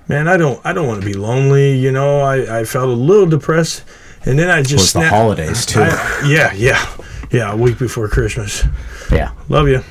man, 0.09 0.28
I 0.28 0.37
don't, 0.37 0.61
I 0.64 0.72
don't 0.74 0.87
want 0.87 1.00
to 1.00 1.06
be 1.06 1.14
lonely. 1.14 1.72
You 1.76 1.90
know, 1.90 2.20
I, 2.20 2.61
I 2.61 2.64
felt 2.64 2.88
a 2.90 2.92
little 2.92 3.26
depressed, 3.26 3.82
and 4.27 4.39
then 4.39 4.51
I 4.51 4.62
just 4.62 4.95
was 4.95 5.03
the 5.05 5.09
holidays 5.09 5.65
too. 5.67 5.81
I- 5.83 6.25
yeah, 6.29 6.53
yeah, 6.55 6.97
yeah. 7.31 7.53
A 7.53 7.57
week 7.57 7.79
before 7.79 8.09
Christmas. 8.09 8.65
yeah, 9.11 9.33
Love 9.49 9.69
you. 9.69 9.83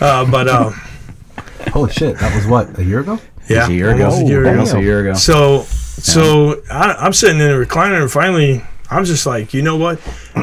Uh, 0.00 0.28
but 0.30 0.48
uh, 0.48 0.70
Holy 1.72 1.92
shit, 1.92 2.18
that 2.18 2.34
was 2.34 2.46
what 2.46 2.78
a 2.78 2.84
year 2.84 3.00
ago. 3.00 3.18
yeah, 3.48 3.66
a 3.66 3.70
year 3.70 3.90
ago. 3.94 4.04
almost 4.06 4.22
a 4.22 4.26
year 4.28 4.40
ago. 4.42 4.50
Almost 4.50 4.74
a 4.74 4.80
year 4.82 5.00
ago. 5.00 5.14
So, 5.14 5.62
so 5.62 6.62
I, 6.70 6.92
I'm 6.94 7.12
sitting 7.12 7.40
in 7.40 7.50
a 7.50 7.54
recliner, 7.54 8.00
and 8.00 8.10
finally, 8.10 8.62
I'm 8.90 9.04
just 9.04 9.26
like, 9.26 9.52
you 9.52 9.62
know 9.62 9.76
what? 9.76 9.98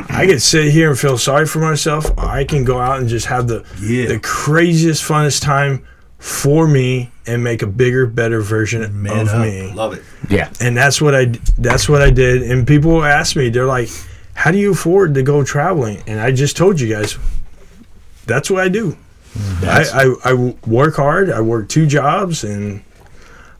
I 0.09 0.25
can 0.27 0.39
sit 0.39 0.71
here 0.73 0.89
and 0.89 0.99
feel 0.99 1.17
sorry 1.17 1.45
for 1.45 1.59
myself. 1.59 2.05
I 2.19 2.43
can 2.43 2.63
go 2.65 2.79
out 2.79 2.99
and 2.99 3.07
just 3.07 3.27
have 3.27 3.47
the 3.47 3.65
Yeah. 3.81 4.07
the 4.07 4.19
craziest, 4.19 5.01
funnest 5.03 5.41
time 5.41 5.85
for 6.23 6.69
me, 6.69 7.11
and 7.27 7.43
make 7.43 7.61
a 7.61 7.67
bigger, 7.67 8.05
better 8.05 8.39
version 8.39 9.01
Man 9.03 9.19
of 9.27 9.27
up. 9.27 9.41
me. 9.41 9.73
Love 9.73 9.93
it. 9.93 10.03
yeah. 10.29 10.49
And 10.61 10.75
that's 10.77 11.01
what 11.01 11.13
I 11.13 11.25
that's 11.57 11.89
what 11.89 12.01
I 12.01 12.11
did. 12.11 12.43
And 12.43 12.65
people 12.65 13.03
ask 13.03 13.35
me, 13.35 13.49
they're 13.49 13.65
like, 13.65 13.89
"How 14.33 14.49
do 14.51 14.57
you 14.57 14.71
afford 14.71 15.15
to 15.15 15.21
go 15.23 15.43
traveling?" 15.43 16.01
And 16.07 16.21
I 16.21 16.31
just 16.31 16.55
told 16.55 16.79
you 16.79 16.87
guys, 16.87 17.17
that's 18.25 18.49
what 18.49 18.63
I 18.63 18.69
do. 18.69 18.95
I, 19.63 19.83
I, 20.23 20.31
I 20.31 20.33
work 20.65 20.95
hard. 20.95 21.29
I 21.29 21.41
work 21.41 21.67
two 21.67 21.87
jobs, 21.87 22.45
and 22.45 22.83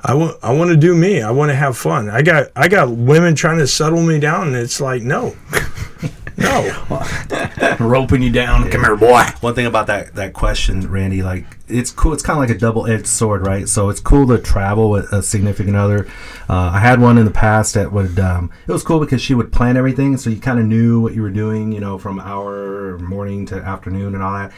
I 0.02 0.14
want 0.14 0.38
I 0.42 0.54
want 0.54 0.70
to 0.72 0.78
do 0.78 0.96
me. 0.96 1.22
I 1.22 1.32
want 1.32 1.50
to 1.50 1.56
have 1.56 1.78
fun. 1.78 2.10
I 2.10 2.22
got 2.22 2.48
I 2.56 2.70
got 2.70 2.90
women 2.92 3.36
trying 3.36 3.58
to 3.58 3.68
settle 3.68 4.02
me 4.02 4.20
down, 4.22 4.48
and 4.48 4.56
it's 4.56 4.80
like 4.80 5.02
no, 5.04 5.36
no. 6.38 7.78
Roping 7.80 8.22
you 8.22 8.32
down. 8.32 8.70
Come 8.70 8.82
here, 8.82 8.96
boy. 8.96 9.24
One 9.42 9.54
thing 9.54 9.66
about 9.66 9.88
that 9.88 10.16
that 10.16 10.34
question, 10.34 10.90
Randy, 10.90 11.22
like 11.22 11.46
it's 11.68 11.92
cool. 11.92 12.14
It's 12.14 12.24
kind 12.24 12.38
of 12.38 12.48
like 12.48 12.56
a 12.56 12.60
double-edged 12.60 13.08
sword, 13.08 13.46
right? 13.46 13.68
So 13.68 13.90
it's 13.90 14.00
cool 14.00 14.28
to 14.28 14.38
travel 14.38 14.90
with 14.90 15.12
a 15.12 15.22
significant 15.22 15.76
other. 15.76 16.08
Uh, 16.50 16.72
I 16.74 16.80
had 16.80 17.00
one 17.00 17.18
in 17.18 17.26
the 17.26 17.32
past 17.32 17.74
that 17.76 17.92
would. 17.92 18.20
Um, 18.20 18.52
it 18.68 18.72
was 18.72 18.84
cool 18.84 19.00
because 19.00 19.22
she 19.22 19.34
would 19.34 19.52
plan 19.52 19.78
everything, 19.78 20.18
so 20.18 20.30
you 20.30 20.40
kind 20.40 20.60
of 20.60 20.66
knew 20.66 21.00
what 21.00 21.14
you 21.14 21.22
were 21.22 21.30
doing, 21.30 21.72
you 21.72 21.80
know, 21.80 21.98
from 21.98 22.20
hour 22.20 22.98
morning 23.00 23.46
to 23.48 23.56
afternoon 23.56 24.14
and 24.14 24.24
all 24.24 24.34
that. 24.34 24.52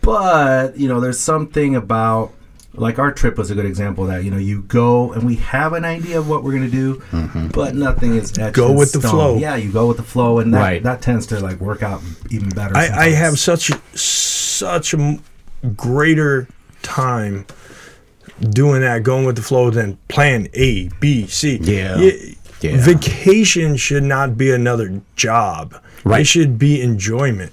But 0.00 0.78
you 0.78 0.88
know, 0.88 1.00
there's 1.00 1.20
something 1.20 1.76
about 1.76 2.32
like 2.74 2.98
our 2.98 3.12
trip 3.12 3.36
was 3.36 3.50
a 3.50 3.54
good 3.54 3.66
example 3.66 4.04
of 4.04 4.10
that. 4.10 4.24
You 4.24 4.30
know, 4.30 4.38
you 4.38 4.62
go 4.62 5.12
and 5.12 5.24
we 5.24 5.36
have 5.36 5.72
an 5.72 5.84
idea 5.84 6.18
of 6.18 6.28
what 6.28 6.44
we're 6.44 6.52
gonna 6.52 6.68
do, 6.68 6.96
mm-hmm. 7.10 7.48
but 7.48 7.74
nothing 7.74 8.14
is 8.14 8.36
etched 8.38 8.54
Go 8.56 8.70
in 8.70 8.76
with 8.76 8.92
the 8.92 9.00
flow. 9.00 9.36
Yeah, 9.38 9.56
you 9.56 9.72
go 9.72 9.86
with 9.88 9.96
the 9.96 10.02
flow, 10.02 10.38
and 10.38 10.54
that, 10.54 10.60
Right. 10.60 10.82
that 10.82 11.02
tends 11.02 11.26
to 11.28 11.40
like 11.40 11.60
work 11.60 11.82
out 11.82 12.00
even 12.30 12.48
better. 12.50 12.76
I, 12.76 12.88
I 12.88 13.10
have 13.10 13.38
such 13.38 13.70
such 13.94 14.94
a 14.94 14.98
m- 14.98 15.22
greater 15.76 16.46
time 16.82 17.46
doing 18.40 18.80
that, 18.82 19.02
going 19.02 19.24
with 19.26 19.36
the 19.36 19.42
flow 19.42 19.70
than 19.70 19.98
plan 20.08 20.48
A, 20.54 20.88
B, 21.00 21.26
C. 21.26 21.58
Yeah. 21.60 21.96
Y- 21.96 22.36
Yeah. 22.62 22.76
Vacation 22.76 23.76
should 23.78 24.02
not 24.02 24.36
be 24.36 24.50
another 24.52 25.00
job. 25.16 25.74
Right. 26.04 26.20
It 26.20 26.24
should 26.26 26.58
be 26.58 26.80
enjoyment. 26.82 27.52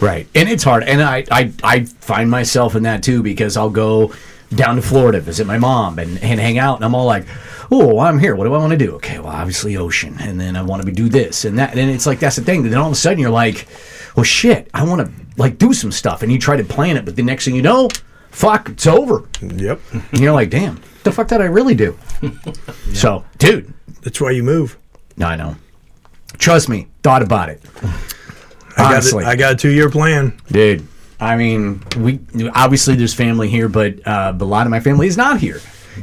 Right. 0.00 0.28
And 0.32 0.48
it's 0.48 0.62
hard. 0.62 0.84
And 0.84 1.02
I, 1.02 1.24
I, 1.30 1.52
I 1.64 1.84
find 1.84 2.30
myself 2.30 2.76
in 2.76 2.84
that 2.84 3.02
too 3.02 3.20
because 3.22 3.56
I'll 3.56 3.68
go 3.70 4.12
down 4.56 4.76
to 4.76 4.82
Florida, 4.82 5.20
visit 5.20 5.46
my 5.46 5.58
mom, 5.58 5.98
and, 5.98 6.18
and 6.22 6.40
hang 6.40 6.58
out. 6.58 6.76
And 6.76 6.84
I'm 6.84 6.94
all 6.94 7.06
like, 7.06 7.26
oh, 7.70 7.98
I'm 7.98 8.18
here. 8.18 8.34
What 8.36 8.44
do 8.44 8.54
I 8.54 8.58
want 8.58 8.72
to 8.72 8.76
do? 8.78 8.94
Okay, 8.96 9.18
well, 9.18 9.28
obviously 9.32 9.76
ocean. 9.76 10.16
And 10.20 10.40
then 10.40 10.56
I 10.56 10.62
want 10.62 10.84
to 10.84 10.92
do 10.92 11.08
this 11.08 11.44
and 11.44 11.58
that. 11.58 11.76
And 11.76 11.90
it's 11.90 12.06
like, 12.06 12.20
that's 12.20 12.36
the 12.36 12.42
thing. 12.42 12.62
Then 12.62 12.74
all 12.78 12.86
of 12.86 12.92
a 12.92 12.96
sudden 12.96 13.18
you're 13.18 13.30
like, 13.30 13.66
well, 14.16 14.24
shit, 14.24 14.68
I 14.74 14.84
want 14.84 15.06
to 15.06 15.12
like 15.36 15.58
do 15.58 15.72
some 15.72 15.90
stuff. 15.92 16.22
And 16.22 16.30
you 16.30 16.38
try 16.38 16.56
to 16.56 16.64
plan 16.64 16.96
it. 16.96 17.04
But 17.04 17.16
the 17.16 17.22
next 17.22 17.44
thing 17.46 17.54
you 17.56 17.62
know, 17.62 17.88
fuck, 18.30 18.68
it's 18.68 18.86
over. 18.86 19.28
Yep. 19.40 19.80
And 19.92 20.20
you're 20.20 20.32
like, 20.32 20.50
damn, 20.50 20.80
the 21.04 21.12
fuck 21.12 21.28
did 21.28 21.40
I 21.40 21.46
really 21.46 21.74
do? 21.74 21.98
So, 22.94 23.24
dude, 23.38 23.72
That's 24.02 24.20
why 24.20 24.30
you 24.30 24.42
move. 24.44 24.78
no, 25.16 25.26
I 25.26 25.36
know. 25.36 25.56
Trust 26.38 26.68
me, 26.68 26.88
thought 27.02 27.22
about 27.22 27.48
it. 27.48 27.60
I 27.82 28.82
got, 28.82 28.92
Honestly. 28.92 29.24
a, 29.24 29.28
I 29.28 29.36
got 29.36 29.52
a 29.52 29.56
two 29.56 29.70
year 29.70 29.88
plan. 29.90 30.38
Dude, 30.48 30.86
I 31.24 31.36
mean, 31.36 31.82
we 31.96 32.20
obviously 32.54 32.96
there's 32.96 33.14
family 33.14 33.48
here, 33.48 33.68
but 33.68 34.06
uh, 34.06 34.34
a 34.38 34.44
lot 34.44 34.66
of 34.66 34.70
my 34.70 34.80
family 34.80 35.06
is 35.06 35.16
not 35.16 35.40
here, 35.40 35.60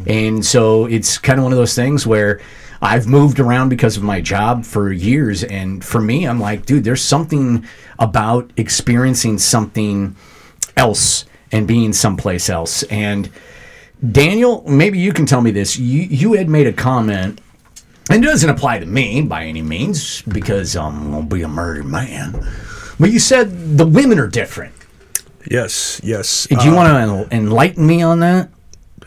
and 0.08 0.44
so 0.44 0.86
it's 0.88 1.20
kind 1.20 1.38
of 1.38 1.44
one 1.44 1.54
of 1.54 1.60
those 1.60 1.76
things 1.76 2.08
where 2.08 2.42
I've 2.82 3.06
moved 3.06 3.40
around 3.40 3.70
because 3.70 3.98
of 3.98 4.04
my 4.04 4.20
job 4.20 4.66
for 4.66 4.92
years, 4.92 5.44
and 5.44 5.86
for 5.86 6.02
me, 6.02 6.28
I'm 6.28 6.40
like, 6.40 6.66
dude, 6.66 6.84
there's 6.84 7.04
something 7.04 7.66
about 8.00 8.52
experiencing 8.58 9.38
something 9.38 10.16
else 10.76 11.26
and 11.52 11.68
being 11.68 11.94
someplace 11.94 12.50
else, 12.50 12.82
and 12.84 13.30
Daniel, 14.12 14.64
maybe 14.68 14.98
you 14.98 15.14
can 15.14 15.28
tell 15.28 15.42
me 15.42 15.52
this. 15.52 15.78
You 15.78 16.02
you 16.02 16.34
had 16.34 16.50
made 16.50 16.66
a 16.66 16.74
comment. 16.74 17.40
And 18.10 18.26
it 18.26 18.28
doesn't 18.28 18.50
apply 18.50 18.80
to 18.80 18.86
me 18.86 19.22
by 19.22 19.46
any 19.46 19.62
means 19.62 20.24
because 20.24 20.76
I'm 20.76 21.12
gonna 21.12 21.26
be 21.28 21.44
a 21.44 21.48
murdered 21.48 21.86
man. 21.86 22.46
But 23.00 23.12
you 23.12 23.20
said 23.20 23.78
the 23.78 23.86
women 23.86 24.20
are 24.20 24.28
different. 24.28 24.74
Yes, 25.50 26.02
yes. 26.04 26.48
Do 26.48 26.64
you 26.64 26.74
want 26.74 27.30
to 27.30 27.36
enlighten 27.36 27.86
me 27.86 28.02
on 28.02 28.20
that? 28.20 28.50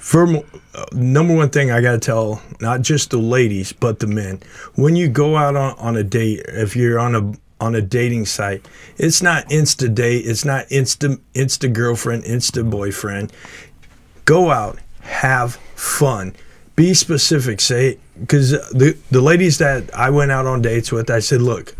for 0.04 0.26
uh, 0.26 0.84
number 0.92 1.34
one 1.34 1.48
thing 1.48 1.70
I 1.70 1.80
got 1.80 1.92
to 1.92 1.98
tell 1.98 2.42
not 2.60 2.82
just 2.82 3.10
the 3.10 3.16
ladies 3.16 3.72
but 3.72 4.00
the 4.00 4.06
men 4.06 4.40
when 4.74 4.96
you 4.96 5.08
go 5.08 5.34
out 5.34 5.56
on, 5.56 5.74
on 5.78 5.96
a 5.96 6.02
date 6.02 6.42
if 6.46 6.76
you're 6.76 6.98
on 6.98 7.14
a 7.14 7.32
on 7.58 7.74
a 7.74 7.80
dating 7.80 8.26
site 8.26 8.68
it's 8.98 9.22
not 9.22 9.48
insta 9.48 9.92
date 9.92 10.26
it's 10.26 10.44
not 10.44 10.68
insta 10.68 11.18
insta 11.32 11.72
girlfriend 11.72 12.24
insta 12.24 12.68
boyfriend 12.68 13.32
go 14.26 14.50
out 14.50 14.78
have 15.00 15.54
fun 15.74 16.36
be 16.76 16.92
specific 16.92 17.58
say 17.62 17.98
because 18.20 18.50
the 18.50 18.94
the 19.10 19.22
ladies 19.22 19.56
that 19.56 19.82
I 19.94 20.10
went 20.10 20.30
out 20.30 20.44
on 20.44 20.60
dates 20.60 20.92
with 20.92 21.10
I 21.10 21.20
said 21.20 21.40
look 21.40 21.74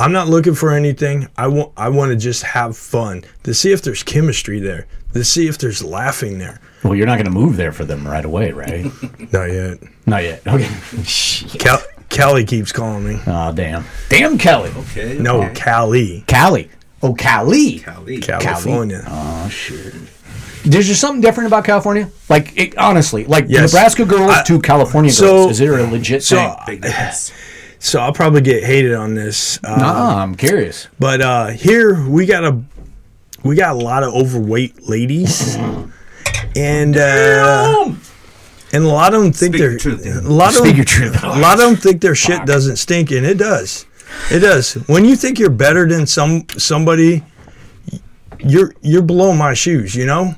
I'm 0.00 0.12
not 0.12 0.28
looking 0.28 0.54
for 0.54 0.72
anything. 0.72 1.28
I 1.36 1.46
want 1.48 1.72
I 1.76 1.90
want 1.90 2.10
to 2.10 2.16
just 2.16 2.42
have 2.42 2.76
fun 2.76 3.22
to 3.42 3.52
see 3.52 3.70
if 3.72 3.82
there's 3.82 4.02
chemistry 4.02 4.58
there, 4.58 4.86
to 5.12 5.22
see 5.22 5.46
if 5.46 5.58
there's 5.58 5.84
laughing 5.84 6.38
there. 6.38 6.60
Well, 6.82 6.94
you're 6.94 7.06
not 7.06 7.16
going 7.16 7.26
to 7.26 7.30
move 7.30 7.56
there 7.58 7.72
for 7.72 7.84
them 7.84 8.06
right 8.08 8.24
away, 8.24 8.52
right? 8.52 8.86
Not 9.32 9.44
yet. 9.52 9.78
not 10.06 10.22
yet. 10.22 10.46
Okay. 10.46 10.68
Shit. 11.04 11.50
Cal- 11.60 11.82
Callie 12.08 12.44
keeps 12.46 12.72
calling 12.72 13.06
me. 13.06 13.20
Oh, 13.26 13.52
damn. 13.52 13.84
Damn, 14.08 14.38
Kelly. 14.38 14.70
Okay. 14.74 15.18
No, 15.18 15.42
okay. 15.42 15.60
Callie, 15.62 16.24
Cali. 16.26 16.70
Oh, 17.02 17.12
Cali. 17.14 17.80
Cali. 17.80 18.20
California. 18.20 19.02
Oh, 19.06 19.48
shit. 19.50 19.92
There's 20.64 20.86
just 20.86 21.02
something 21.02 21.20
different 21.20 21.48
about 21.48 21.64
California? 21.64 22.10
Like, 22.30 22.56
it, 22.56 22.76
honestly, 22.78 23.24
like 23.26 23.44
Yes. 23.48 23.72
Nebraska 23.74 24.06
girls 24.06 24.30
I- 24.32 24.42
to 24.44 24.58
California 24.60 25.10
so- 25.12 25.26
girls. 25.26 25.50
Is 25.52 25.58
there 25.58 25.78
a 25.78 25.84
legit 25.84 26.22
so- 26.22 26.36
thing? 26.36 26.56
Big 26.66 26.80
difference. 26.82 27.30
So 27.82 27.98
I'll 27.98 28.12
probably 28.12 28.42
get 28.42 28.62
hated 28.62 28.92
on 28.94 29.14
this, 29.14 29.58
uh, 29.64 29.74
Nah, 29.76 30.22
I'm 30.22 30.34
curious. 30.34 30.86
but 30.98 31.20
uh, 31.22 31.46
here 31.48 32.06
we 32.06 32.26
got 32.26 32.44
a 32.44 32.60
we 33.42 33.56
got 33.56 33.74
a 33.74 33.78
lot 33.78 34.02
of 34.02 34.12
overweight 34.14 34.86
ladies, 34.86 35.56
and 36.54 36.94
uh, 36.96 37.90
and 38.74 38.84
a 38.84 38.88
lot 38.88 39.14
of 39.14 39.22
them 39.22 39.32
think 39.32 39.54
Speak 39.54 39.60
they're 39.60 39.70
your 39.70 39.78
truth, 39.78 40.06
a 40.06 40.20
lot 40.28 40.50
of 40.50 40.56
Speak 40.56 40.76
them, 40.76 40.84
truth. 40.84 41.22
a 41.24 41.28
lot 41.40 41.54
of 41.58 41.64
them 41.70 41.76
think 41.76 42.02
their 42.02 42.14
shit 42.14 42.44
doesn't 42.44 42.76
stink, 42.76 43.10
and 43.12 43.24
it 43.24 43.38
does. 43.38 43.86
It 44.30 44.40
does. 44.40 44.74
When 44.86 45.06
you 45.06 45.16
think 45.16 45.38
you're 45.38 45.48
better 45.48 45.88
than 45.88 46.06
some 46.06 46.44
somebody, 46.58 47.24
you're 48.40 48.74
you're 48.82 49.00
below 49.02 49.32
my 49.32 49.54
shoes. 49.54 49.94
You 49.94 50.04
know, 50.04 50.34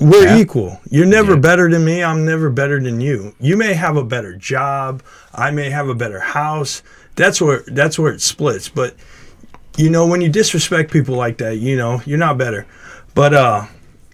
we're 0.00 0.24
Yeah. 0.24 0.38
equal. 0.38 0.80
You're 0.90 1.06
never 1.06 1.32
Yeah. 1.32 1.40
better 1.40 1.70
than 1.70 1.84
me. 1.84 2.02
I'm 2.02 2.24
never 2.24 2.50
better 2.50 2.80
than 2.80 3.00
you. 3.00 3.34
You 3.40 3.56
may 3.56 3.74
have 3.74 3.96
a 3.96 4.04
better 4.04 4.34
job. 4.36 5.02
I 5.34 5.50
may 5.50 5.70
have 5.70 5.88
a 5.88 5.94
better 5.94 6.20
house. 6.20 6.82
That's 7.16 7.40
where 7.40 7.62
that's 7.68 7.98
where 7.98 8.12
it 8.12 8.20
splits. 8.20 8.68
But 8.68 8.94
you 9.76 9.88
know, 9.90 10.06
when 10.06 10.20
you 10.20 10.28
disrespect 10.28 10.90
people 10.92 11.16
like 11.16 11.38
that, 11.38 11.58
you 11.58 11.76
know, 11.76 12.02
you're 12.04 12.18
not 12.18 12.36
better. 12.38 12.66
But 13.14 13.34
uh, 13.34 13.62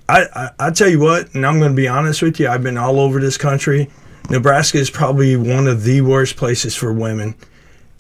I, 0.09 0.27
I 0.35 0.51
I 0.59 0.71
tell 0.71 0.89
you 0.89 1.01
what, 1.01 1.35
and 1.35 1.45
I'm 1.47 1.59
going 1.59 1.73
to 1.73 1.77
be 1.77 1.89
honest 1.89 2.23
with 2.23 2.39
you. 2.41 2.49
I've 2.49 2.63
been 2.63 2.79
all 2.79 3.01
over 3.01 3.21
this 3.21 3.37
country. 3.37 3.91
Nebraska 4.31 4.79
is 4.79 4.91
probably 4.91 5.37
one 5.37 5.67
of 5.67 5.85
the 5.85 6.01
worst 6.03 6.37
places 6.37 6.75
for 6.75 6.93
women, 6.93 7.35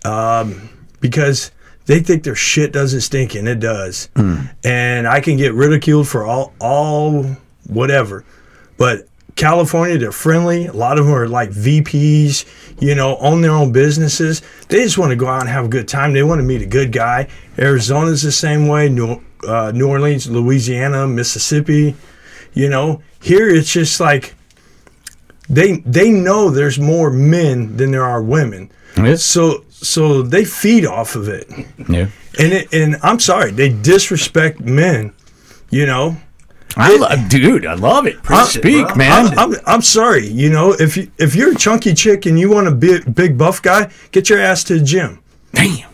um, 0.04 0.68
because 1.00 1.50
they 1.88 2.00
think 2.00 2.22
their 2.22 2.34
shit 2.34 2.70
doesn't 2.70 3.00
stink, 3.00 3.34
and 3.34 3.48
it 3.48 3.60
does. 3.60 4.10
And 4.62 5.08
I 5.08 5.20
can 5.20 5.38
get 5.38 5.54
ridiculed 5.54 6.06
for 6.06 6.24
all 6.24 6.52
all 6.60 7.24
whatever, 7.66 8.24
but 8.76 9.08
California, 9.36 9.96
they're 9.96 10.12
friendly. 10.12 10.66
A 10.66 10.72
lot 10.72 10.98
of 10.98 11.06
them 11.06 11.14
are 11.14 11.28
like 11.28 11.50
VPs, 11.50 12.44
you 12.80 12.94
know, 12.94 13.16
own 13.18 13.40
their 13.40 13.52
own 13.52 13.70
businesses. 13.72 14.42
They 14.68 14.82
just 14.82 14.98
want 14.98 15.10
to 15.10 15.16
go 15.16 15.28
out 15.28 15.40
and 15.40 15.48
have 15.48 15.66
a 15.66 15.68
good 15.68 15.86
time. 15.86 16.12
They 16.12 16.24
want 16.24 16.40
to 16.40 16.42
meet 16.42 16.60
a 16.60 16.66
good 16.66 16.90
guy. 16.92 17.28
Arizona's 17.56 18.22
the 18.22 18.32
same 18.32 18.66
way. 18.66 18.88
New, 18.88 19.22
uh, 19.46 19.70
New 19.72 19.88
Orleans, 19.88 20.28
Louisiana, 20.28 21.06
Mississippi. 21.06 21.94
You 22.52 22.68
know, 22.68 23.00
here 23.22 23.48
it's 23.48 23.72
just 23.72 24.00
like 24.00 24.34
they 25.48 25.78
they 25.86 26.10
know 26.10 26.50
there's 26.50 26.78
more 26.78 27.10
men 27.10 27.76
than 27.76 27.92
there 27.92 28.04
are 28.04 28.22
women. 28.22 28.70
So 29.22 29.64
so 29.80 30.22
they 30.22 30.44
feed 30.44 30.84
off 30.86 31.14
of 31.14 31.28
it. 31.28 31.48
Yeah. 31.88 32.08
And 32.38 32.52
it, 32.52 32.72
and 32.72 32.96
I'm 33.02 33.18
sorry, 33.20 33.50
they 33.50 33.68
disrespect 33.68 34.60
men. 34.60 35.12
You 35.70 35.86
know, 35.86 36.16
I 36.76 36.96
love, 36.96 37.28
dude. 37.28 37.66
I 37.66 37.74
love 37.74 38.06
it. 38.06 38.16
Speak, 38.46 38.86
bro. 38.86 38.94
man. 38.96 39.26
I'm, 39.38 39.38
I'm, 39.52 39.60
I'm 39.66 39.82
sorry. 39.82 40.26
You 40.26 40.50
know, 40.50 40.72
if 40.72 40.96
you 40.96 41.10
if 41.18 41.34
you're 41.34 41.52
a 41.52 41.56
chunky 41.56 41.94
chick 41.94 42.26
and 42.26 42.38
you 42.38 42.50
want 42.50 42.68
a 42.68 42.70
big 42.72 43.14
big 43.14 43.36
buff 43.36 43.60
guy, 43.62 43.90
get 44.12 44.28
your 44.30 44.40
ass 44.40 44.64
to 44.64 44.78
the 44.78 44.84
gym. 44.84 45.20
Damn, 45.52 45.90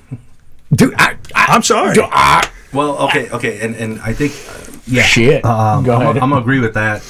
dude. 0.72 0.94
I, 0.96 1.16
I, 1.34 1.46
I'm 1.48 1.62
sorry. 1.62 1.94
dude, 1.94 2.04
I- 2.10 2.48
Well, 2.72 2.98
okay, 3.08 3.30
okay, 3.30 3.60
and 3.60 3.74
and 3.76 4.00
I 4.00 4.12
think 4.12 4.32
uh, 4.48 4.78
yeah, 4.86 5.02
Shit. 5.02 5.44
Um, 5.44 5.84
Go 5.84 5.94
I'm, 5.94 6.02
ahead. 6.02 6.16
I'm 6.18 6.30
gonna 6.30 6.40
agree 6.40 6.60
with 6.60 6.74
that 6.74 7.02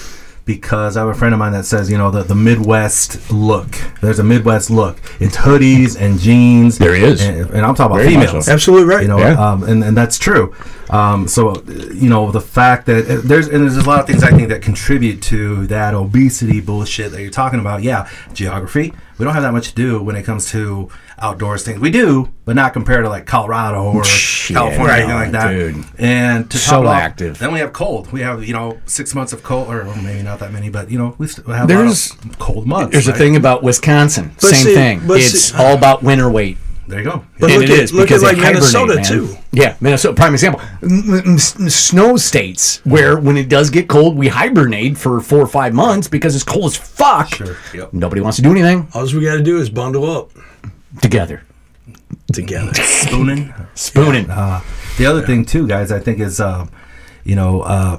because 0.44 0.96
I 0.96 1.00
have 1.00 1.09
a 1.09 1.14
friend 1.14 1.33
of 1.33 1.38
mine 1.38 1.52
that 1.52 1.64
says 1.64 1.90
you 1.90 1.96
know 1.98 2.11
the 2.11 2.22
the 2.22 2.35
Midwest 2.35 3.30
look. 3.30 3.68
There's 4.02 4.18
a 4.18 4.24
Midwest 4.24 4.70
look. 4.70 4.98
It's 5.20 5.37
hoodies 5.37 5.98
and 6.00 6.18
jeans. 6.18 6.78
There 6.78 6.94
is. 6.94 7.22
and, 7.22 7.50
and 7.50 7.64
I'm 7.64 7.74
talking 7.74 7.92
about 7.96 8.02
Very 8.04 8.14
females. 8.14 8.46
so. 8.46 8.52
Absolutely 8.52 8.87
right. 8.87 9.02
You 9.02 9.09
know, 9.09 9.18
Yeah. 9.18 9.33
um, 9.52 9.62
and, 9.62 9.83
and 9.83 9.96
that's 9.96 10.18
true. 10.18 10.54
Um, 10.90 11.26
so, 11.28 11.62
you 11.92 12.11
know, 12.11 12.30
the 12.30 12.40
fact 12.42 12.87
that 12.87 13.09
uh, 13.11 13.20
there's 13.24 13.48
and 13.48 13.62
there's 13.62 13.78
a 13.78 13.88
lot 13.88 14.00
of 14.00 14.07
things 14.07 14.22
I 14.22 14.30
think 14.30 14.50
that 14.50 14.61
contribute 14.61 15.22
to 15.22 15.66
that 15.68 15.94
obesity 15.94 16.61
bullshit 16.61 17.12
that 17.12 17.22
you're 17.22 17.30
talking 17.30 17.59
about. 17.61 17.83
Yeah, 17.83 18.09
geography. 18.35 18.92
We 19.18 19.24
don't 19.24 19.35
have 19.35 19.42
that 19.44 19.53
much 19.53 19.68
to 19.68 19.74
do 19.74 20.03
when 20.03 20.16
it 20.16 20.24
comes 20.24 20.50
to 20.50 20.88
outdoors 21.18 21.62
things. 21.64 21.79
We 21.79 21.90
do, 21.90 22.31
but 22.44 22.57
not 22.57 22.72
compared 22.72 23.05
to 23.05 23.09
like 23.09 23.27
Colorado 23.27 23.83
or 23.85 24.05
Shit, 24.05 24.57
California, 24.57 24.87
or 24.87 24.90
anything 24.96 25.09
no, 25.11 25.14
like 25.16 25.31
that. 25.33 25.50
dude. 25.50 25.85
And 25.98 26.50
to 26.50 26.59
So 26.59 26.70
top 26.72 26.83
it 26.83 26.87
off, 26.88 26.94
active. 26.96 27.38
Then 27.38 27.53
we 27.53 27.61
have 27.61 27.72
cold. 27.72 28.11
We 28.12 28.22
have 28.22 28.44
you 28.44 28.53
know 28.53 28.81
six 28.87 29.14
months 29.14 29.33
of 29.33 29.42
cold, 29.42 29.68
or 29.68 29.85
well, 29.85 29.96
maybe 30.03 30.22
not 30.22 30.40
that 30.40 30.53
many, 30.53 30.68
but 30.68 30.90
you 30.90 30.98
know 30.98 31.14
we 31.18 31.27
still 31.29 31.44
have 31.55 31.68
There's- 31.68 32.11
a 32.11 32.14
lot 32.16 32.24
of 32.27 32.38
cold 32.38 32.66
months. 32.66 32.92
There's 32.92 33.09
a 33.09 33.12
thing 33.12 33.37
about 33.37 33.62
Wisconsin. 33.62 34.33
But 34.40 34.50
Same 34.50 34.64
see- 34.64 34.74
thing. 34.74 35.00
It's 35.05 35.40
see- 35.40 35.57
all 35.57 35.74
about 35.74 36.03
winter 36.03 36.29
weight. 36.31 36.59
There 36.86 36.98
you 36.98 37.04
go. 37.04 37.24
But 37.40 37.50
and 37.50 37.60
look 37.62 37.70
it 37.70 37.72
at- 37.78 37.84
is 37.84 37.92
look 37.92 38.02
at 38.02 38.08
because 38.08 38.22
like 38.22 38.36
they 38.36 38.42
hibernate, 38.42 38.62
Minnesota, 38.62 38.94
man. 38.96 39.04
too. 39.04 39.36
Yeah, 39.52 39.76
Minnesota. 39.80 40.14
Prime 40.14 40.34
example. 40.34 40.60
M- 40.82 41.22
m- 41.26 41.34
s- 41.36 41.54
snow 41.74 42.16
states 42.16 42.80
where 42.84 43.16
when 43.18 43.36
it 43.36 43.48
does 43.48 43.70
get 43.70 43.88
cold, 43.88 44.16
we 44.16 44.28
hibernate 44.28 44.98
for 44.98 45.20
four 45.20 45.38
or 45.40 45.46
five 45.46 45.72
months 45.72 46.08
because 46.08 46.34
it's 46.34 46.44
cold 46.44 46.66
as 46.66 46.76
fuck. 46.76 47.34
Sure. 47.34 47.56
Yep. 47.72 47.92
Nobody 47.94 48.20
wants 48.20 48.36
to 48.36 48.42
do 48.42 48.50
anything 48.50 48.86
All 48.94 49.04
we 49.06 49.24
got 49.24 49.34
to 49.36 49.42
do 49.42 49.58
is 49.58 49.70
bundle 49.70 50.04
up 50.10 50.30
together. 51.00 51.42
together. 52.32 52.74
Spooning. 52.82 53.54
Spooning. 53.74 54.28
Uh, 54.30 54.60
the 54.98 55.06
other 55.06 55.24
thing 55.24 55.44
too, 55.44 55.66
guys, 55.66 55.90
I 55.90 55.98
think 56.00 56.20
is, 56.20 56.40
um, 56.40 56.70
you 57.24 57.34
know, 57.34 57.62
uh, 57.62 57.96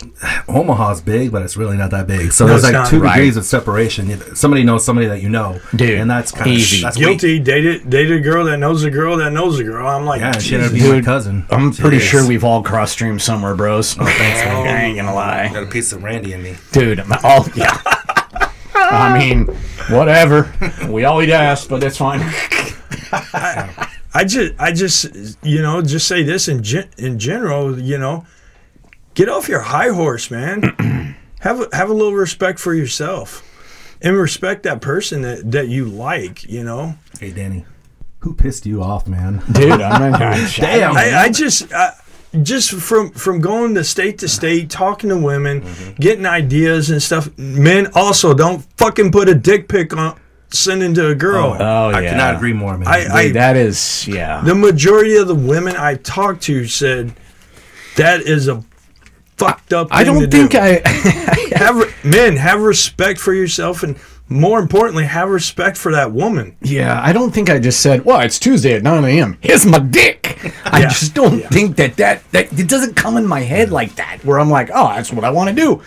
Omaha's 0.48 1.02
big, 1.02 1.32
but 1.32 1.42
it's 1.42 1.58
really 1.58 1.76
not 1.78 1.90
that 1.92 2.06
big. 2.08 2.32
So 2.32 2.46
No, 2.46 2.52
there's 2.58 2.72
like 2.72 2.88
two 2.90 3.00
Right. 3.00 3.16
degrees 3.16 3.38
of 3.38 3.46
separation. 3.46 4.36
Somebody 4.36 4.64
knows 4.64 4.86
somebody 4.86 5.08
that 5.08 5.22
you 5.22 5.30
know, 5.30 5.60
Dude, 5.76 5.92
and 6.00 6.10
that's 6.10 6.32
kind 6.32 6.48
easy. 6.52 6.78
of 6.78 6.84
that's 6.84 6.98
weak. 6.98 7.06
Guilty. 7.20 7.40
Dated 7.40 7.90
dated 7.90 8.18
a 8.18 8.20
girl 8.22 8.46
that 8.46 8.58
knows 8.60 8.84
a 8.84 8.92
girl 8.92 9.18
that 9.18 9.32
knows 9.34 9.60
a 9.60 9.64
girl. 9.64 9.88
I'm 9.88 10.06
like, 10.06 10.22
Yeah, 10.22 10.38
she 10.38 10.54
ended 10.56 10.70
up 10.72 10.76
Jesus. 10.76 10.92
my 10.92 11.02
cousin. 11.02 11.46
I'm 11.50 11.74
pretty 11.74 11.98
Jeez. 11.98 12.02
sure 12.02 12.28
we've 12.28 12.44
all 12.44 12.62
cross 12.64 12.92
streamed 12.92 13.22
somewhere, 13.22 13.56
bros. 13.56 13.96
Oh, 14.00 14.06
thanks, 14.06 14.42
I 14.42 14.84
ain't 14.84 14.98
gonna 14.98 15.14
lie. 15.16 15.50
Got 15.52 15.64
a 15.64 15.68
piece 15.68 15.92
of 15.92 16.04
Randy 16.04 16.34
in 16.34 16.44
me. 16.44 16.56
Dude, 16.72 17.00
I'm 17.00 17.12
all, 17.24 17.46
yeah. 17.56 17.78
I 18.76 19.18
mean, 19.18 19.48
whatever. 19.90 20.54
We 20.88 21.06
all 21.06 21.22
eat 21.24 21.32
ass, 21.32 21.66
but 21.66 21.82
that's 21.82 21.98
fine. 21.98 22.20
I 24.14 24.24
just, 24.26 24.54
I 24.60 24.72
just, 24.72 25.38
you 25.44 25.62
know, 25.62 25.82
just 25.82 26.08
say 26.08 26.24
this 26.24 26.48
in 26.48 26.64
gen- 26.64 26.90
in 26.98 27.20
general. 27.20 27.78
You 27.80 27.98
know, 27.98 28.26
get 29.16 29.28
off 29.30 29.50
your 29.50 29.62
high 29.62 29.90
horse, 29.90 30.30
man. 30.30 31.16
have 31.42 31.62
a, 31.62 31.76
have 31.76 31.90
a 31.90 31.94
little 31.94 32.14
respect 32.14 32.60
for 32.60 32.74
yourself, 32.74 33.44
and 34.02 34.16
respect 34.16 34.64
that 34.64 34.82
person 34.82 35.22
that, 35.24 35.52
that 35.52 35.68
you 35.68 35.86
like. 35.86 36.44
You 36.44 36.64
know, 36.64 36.96
Hey, 37.20 37.32
Danny, 37.32 37.66
who 38.20 38.34
pissed 38.36 38.66
you 38.66 38.84
off, 38.84 39.08
man? 39.08 39.42
Dude, 39.52 39.72
I'm 39.82 40.12
not 40.12 40.20
Damn. 40.56 40.96
I, 40.96 41.16
I 41.16 41.30
just, 41.30 41.74
I, 41.74 41.94
just 42.42 42.72
from 42.74 43.12
from 43.12 43.40
going 43.42 43.76
to 43.76 43.84
state 43.84 44.18
to 44.20 44.28
state, 44.28 44.70
talking 44.70 45.10
to 45.10 45.18
women, 45.18 45.62
Mm-hmm. 45.62 46.02
getting 46.02 46.26
ideas 46.26 46.90
and 46.92 47.02
stuff. 47.02 47.30
Men 47.38 47.88
also 47.96 48.34
don't 48.34 48.62
fucking 48.78 49.12
put 49.12 49.30
a 49.30 49.36
dick 49.36 49.68
pic 49.70 49.96
on 49.96 50.20
sending 50.50 50.94
to 50.94 51.08
a 51.10 51.16
girl. 51.16 51.56
Oh, 51.60 51.90
I 51.90 52.02
yeah. 52.02 52.10
cannot 52.12 52.36
agree 52.36 52.54
more, 52.54 52.78
man. 52.78 52.88
I- 52.88 53.24
Dude, 53.28 53.36
that 53.36 53.56
is, 53.58 54.08
yeah. 54.08 54.42
the 54.44 54.56
majority 54.56 55.16
of 55.18 55.28
the 55.28 55.36
women 55.36 55.76
I 55.78 55.96
talked 55.96 56.44
to 56.44 56.66
said 56.68 57.14
that 57.98 58.22
is 58.22 58.48
a 58.50 58.64
fucked 59.38 59.74
up. 59.74 59.88
I 59.92 60.04
don't 60.04 60.30
think 60.32 60.52
do. 60.52 60.58
I. 60.60 60.82
have 61.56 61.76
re- 61.78 61.94
men 62.04 62.36
have 62.38 62.62
respect 62.62 63.20
for 63.20 63.34
yourself, 63.34 63.84
and 63.84 63.98
more 64.28 64.60
importantly, 64.60 65.06
have 65.06 65.30
respect 65.30 65.78
for 65.78 65.92
that 65.92 66.12
woman. 66.12 66.56
Yeah, 66.62 67.00
I 67.02 67.14
don't 67.14 67.32
think 67.32 67.50
I 67.50 67.60
just 67.60 67.80
said, 67.82 68.06
"Well, 68.06 68.22
it's 68.22 68.40
Tuesday 68.40 68.74
at 68.74 68.84
9 68.84 69.04
a.m. 69.06 69.38
Here's 69.42 69.66
my 69.66 69.80
dick." 69.80 70.24
I 70.66 70.82
Yeah. 70.82 70.90
just 70.90 71.14
don't 71.14 71.42
think 71.42 71.76
that, 71.78 71.96
that 71.98 72.30
that 72.32 72.58
it 72.60 72.68
doesn't 72.68 72.96
come 72.96 73.18
in 73.18 73.26
my 73.28 73.42
head 73.42 73.72
like 73.72 73.96
that. 73.96 74.24
Where 74.26 74.40
I'm 74.40 74.50
like, 74.50 74.70
"Oh, 74.74 74.88
that's 74.90 75.12
what 75.14 75.24
I 75.24 75.30
want 75.30 75.50
to 75.50 75.56
do." 75.56 75.82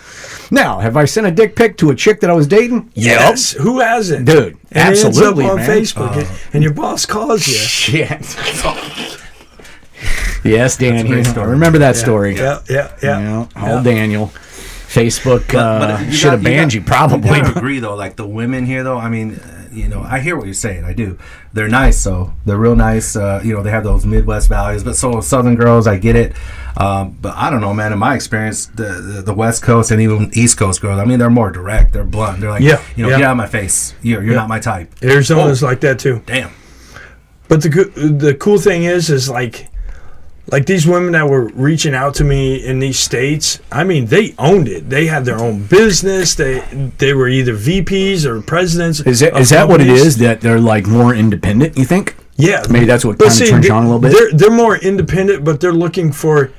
Now, 0.51 0.79
have 0.79 0.97
I 0.97 1.05
sent 1.05 1.27
a 1.27 1.31
dick 1.31 1.55
pic 1.55 1.77
to 1.77 1.91
a 1.91 1.95
chick 1.95 2.21
that 2.21 2.29
I 2.29 2.33
was 2.33 2.47
dating? 2.47 2.91
Yes, 2.95 3.51
who 3.51 3.81
hasn't, 3.81 4.25
Dude, 4.25 4.57
And 4.71 4.89
absolutely, 4.95 5.45
on 5.45 5.57
man. 5.57 5.69
Facebook, 5.69 6.15
and, 6.17 6.27
and 6.53 6.63
your 6.63 6.73
boss 6.73 7.05
calls 7.05 7.45
you. 7.47 7.53
Shit. 7.53 8.09
yes, 10.43 10.77
Dan. 10.77 11.05
great 11.07 11.27
he- 11.27 11.33
I 11.39 11.43
remember 11.43 11.79
that 11.79 11.95
story. 11.95 12.35
Yeah, 12.35 12.61
yeah, 12.69 12.95
yeah. 13.01 13.45
Yeah, 13.55 13.75
old 13.75 13.83
Daniel. 13.83 14.31
Facebook 14.87 15.53
uh, 15.53 16.09
should 16.09 16.31
have 16.31 16.43
banned 16.43 16.73
you, 16.73 16.81
got- 16.81 16.87
probably. 16.87 17.37
You 17.37 17.45
agree 17.55 17.79
though, 17.79 17.95
like 17.95 18.15
the 18.15 18.25
women 18.25 18.65
here 18.65 18.83
though. 18.83 18.97
I 18.97 19.07
mean, 19.09 19.35
uh, 19.35 19.67
you 19.71 19.87
know, 19.87 20.01
I 20.01 20.19
hear 20.19 20.35
what 20.35 20.45
you're 20.45 20.55
saying. 20.55 20.83
I 20.83 20.93
do. 20.93 21.19
They're 21.53 21.67
nice, 21.67 21.97
so 21.99 22.33
They're 22.45 22.57
real 22.57 22.75
nice. 22.75 23.15
Uh, 23.15 23.39
you 23.43 23.53
know, 23.53 23.61
they 23.61 23.69
have 23.69 23.83
those 23.83 24.03
Midwest 24.03 24.49
values. 24.49 24.83
But 24.83 24.95
so 24.95 25.21
Southern 25.21 25.55
girls, 25.55 25.85
I 25.85 25.97
get 25.99 26.15
it. 26.15 26.33
Um, 26.75 27.17
but 27.21 27.35
I 27.35 27.51
don't 27.51 27.61
know, 27.61 27.71
man. 27.73 27.93
In 27.93 27.99
my 27.99 28.15
experience, 28.15 28.65
the, 28.65 28.83
the 28.85 29.21
the 29.21 29.33
West 29.33 29.61
Coast 29.61 29.91
and 29.91 30.01
even 30.01 30.31
East 30.33 30.57
Coast 30.57 30.81
girls, 30.81 30.99
I 30.99 31.05
mean, 31.05 31.19
they're 31.19 31.29
more 31.29 31.51
direct. 31.51 31.93
They're 31.93 32.03
blunt. 32.03 32.39
They're 32.41 32.49
like, 32.49 32.63
Yeah, 32.63 32.81
you 32.95 33.03
know, 33.03 33.09
yeah. 33.09 33.17
get 33.17 33.25
out 33.27 33.31
of 33.31 33.37
my 33.37 33.47
face. 33.47 33.93
You're 34.01 34.23
you're 34.23 34.33
Yeah. 34.33 34.39
not 34.39 34.49
my 34.49 34.59
type. 34.59 34.91
Arizona's 35.03 35.61
like 35.61 35.81
that 35.81 35.99
too. 35.99 36.23
Damn. 36.25 36.49
But 37.47 37.61
the 37.61 37.69
the 37.69 38.33
cool 38.35 38.57
thing 38.59 38.83
is, 38.83 39.09
is 39.11 39.29
like, 39.29 39.67
like 40.51 40.65
these 40.65 40.87
women 40.87 41.11
that 41.13 41.29
were 41.29 41.47
reaching 41.49 41.93
out 41.93 42.15
to 42.15 42.23
me 42.23 42.63
in 42.63 42.79
these 42.79 42.99
states. 42.99 43.59
I 43.71 43.83
mean, 43.83 44.07
they 44.07 44.33
owned 44.37 44.67
it. 44.67 44.89
They 44.89 45.07
had 45.07 45.25
their 45.25 45.39
own 45.39 45.63
business. 45.65 46.35
They 46.35 46.59
they 46.97 47.13
were 47.13 47.27
either 47.27 47.53
VPs 47.53 48.25
or 48.25 48.41
presidents. 48.41 48.99
Is 49.01 49.19
that 49.19 49.33
of 49.33 49.47
that 49.49 49.67
what 49.67 49.81
it 49.81 49.87
is 49.87 50.17
That 50.17 50.41
they're 50.41 50.59
like 50.59 50.87
more 50.87 51.13
independent? 51.13 51.77
You 51.77 51.85
think? 51.85 52.15
Yeah, 52.35 52.63
Maybe 52.69 52.85
that's 52.85 53.03
what 53.03 53.19
kind 53.19 53.31
of 53.31 53.37
turns 53.49 53.67
they, 53.67 53.69
on 53.69 53.83
a 53.83 53.85
little 53.85 53.99
bit 53.99 54.13
they're, 54.13 54.31
they're 54.31 54.57
more 54.57 54.77
independent, 54.77 55.43
but 55.43 55.59
they're 55.59 55.73
looking 55.73 56.13
for 56.13 56.53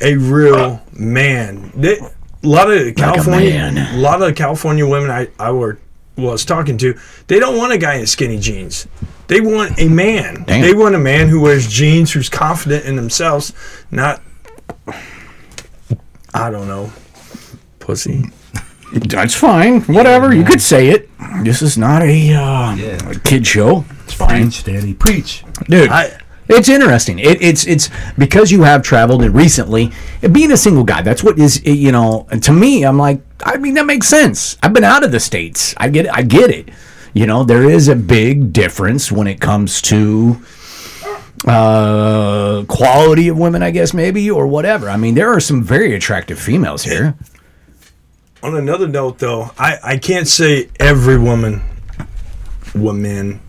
a 0.00 0.16
real 0.16 0.54
uh. 0.56 0.78
man. 0.92 1.70
They, 1.76 1.98
a 1.98 2.10
lot 2.42 2.68
of 2.68 2.96
California, 2.96 3.50
man. 3.50 3.94
a 3.94 3.98
lot 3.98 4.22
of 4.22 4.34
California 4.34 4.86
women 4.86 5.10
I 5.10 5.28
I 5.38 5.52
were 5.52 5.78
was 6.20 6.44
talking 6.44 6.78
to, 6.78 6.98
they 7.26 7.38
don't 7.38 7.56
want 7.56 7.72
a 7.72 7.78
guy 7.78 7.94
in 7.94 8.06
skinny 8.06 8.38
jeans. 8.38 8.86
They 9.28 9.40
want 9.40 9.78
a 9.80 9.88
man. 9.88 10.44
Damn. 10.46 10.62
They 10.62 10.74
want 10.74 10.94
a 10.94 10.98
man 10.98 11.28
who 11.28 11.40
wears 11.40 11.68
jeans, 11.68 12.12
who's 12.12 12.28
confident 12.28 12.84
in 12.84 12.96
themselves, 12.96 13.52
not 13.90 14.22
I 16.32 16.50
don't 16.50 16.68
know, 16.68 16.92
pussy. 17.80 18.24
That's 18.94 19.34
fine. 19.34 19.82
Whatever. 19.82 20.34
You 20.34 20.44
could 20.44 20.60
say 20.60 20.88
it. 20.88 21.08
This 21.44 21.62
is 21.62 21.78
not 21.78 22.02
a, 22.02 22.32
uh, 22.34 22.74
Yeah. 22.74 23.08
a 23.10 23.18
kid 23.20 23.46
show. 23.46 23.84
It's 24.04 24.14
fine, 24.14 24.42
Preach, 24.44 24.64
Danny. 24.64 24.94
Preach. 24.94 25.44
dude. 25.68 25.90
I 25.90 26.18
It's 26.48 26.68
interesting. 26.68 27.20
It, 27.20 27.40
it's 27.40 27.66
it's 27.66 27.88
because 28.18 28.50
you 28.50 28.62
have 28.62 28.82
traveled 28.82 29.22
and 29.22 29.32
recently 29.34 29.92
being 30.32 30.50
a 30.50 30.56
single 30.56 30.82
guy. 30.84 31.02
That's 31.02 31.22
what 31.22 31.38
is 31.38 31.64
you 31.64 31.92
know. 31.92 32.26
and 32.32 32.42
To 32.42 32.52
me, 32.52 32.84
I'm 32.84 32.98
like, 32.98 33.20
I 33.44 33.56
mean, 33.56 33.74
that 33.74 33.86
makes 33.86 34.08
sense. 34.08 34.56
I've 34.62 34.72
been 34.72 34.84
out 34.84 35.04
of 35.04 35.12
the 35.12 35.20
states. 35.20 35.74
I 35.76 35.88
get 35.88 36.06
it. 36.06 36.12
I 36.12 36.22
get 36.22 36.50
it. 36.50 36.68
You 37.12 37.26
know, 37.26 37.44
there 37.44 37.68
is 37.68 37.88
a 37.88 37.96
big 37.96 38.52
difference 38.52 39.10
when 39.10 39.26
it 39.26 39.40
comes 39.40 39.82
to 39.82 40.42
uh 41.46 42.62
quality 42.68 43.28
of 43.28 43.38
women 43.38 43.62
i 43.62 43.70
guess 43.70 43.94
maybe 43.94 44.30
or 44.30 44.46
whatever 44.46 44.90
i 44.90 44.96
mean 44.98 45.14
there 45.14 45.32
are 45.32 45.40
some 45.40 45.62
very 45.62 45.94
attractive 45.94 46.38
females 46.38 46.84
here 46.84 47.14
on 48.42 48.54
another 48.54 48.86
note 48.86 49.18
though 49.20 49.50
i 49.58 49.78
i 49.82 49.96
can't 49.96 50.28
say 50.28 50.68
every 50.78 51.16
woman 51.16 51.62
woman 52.74 53.40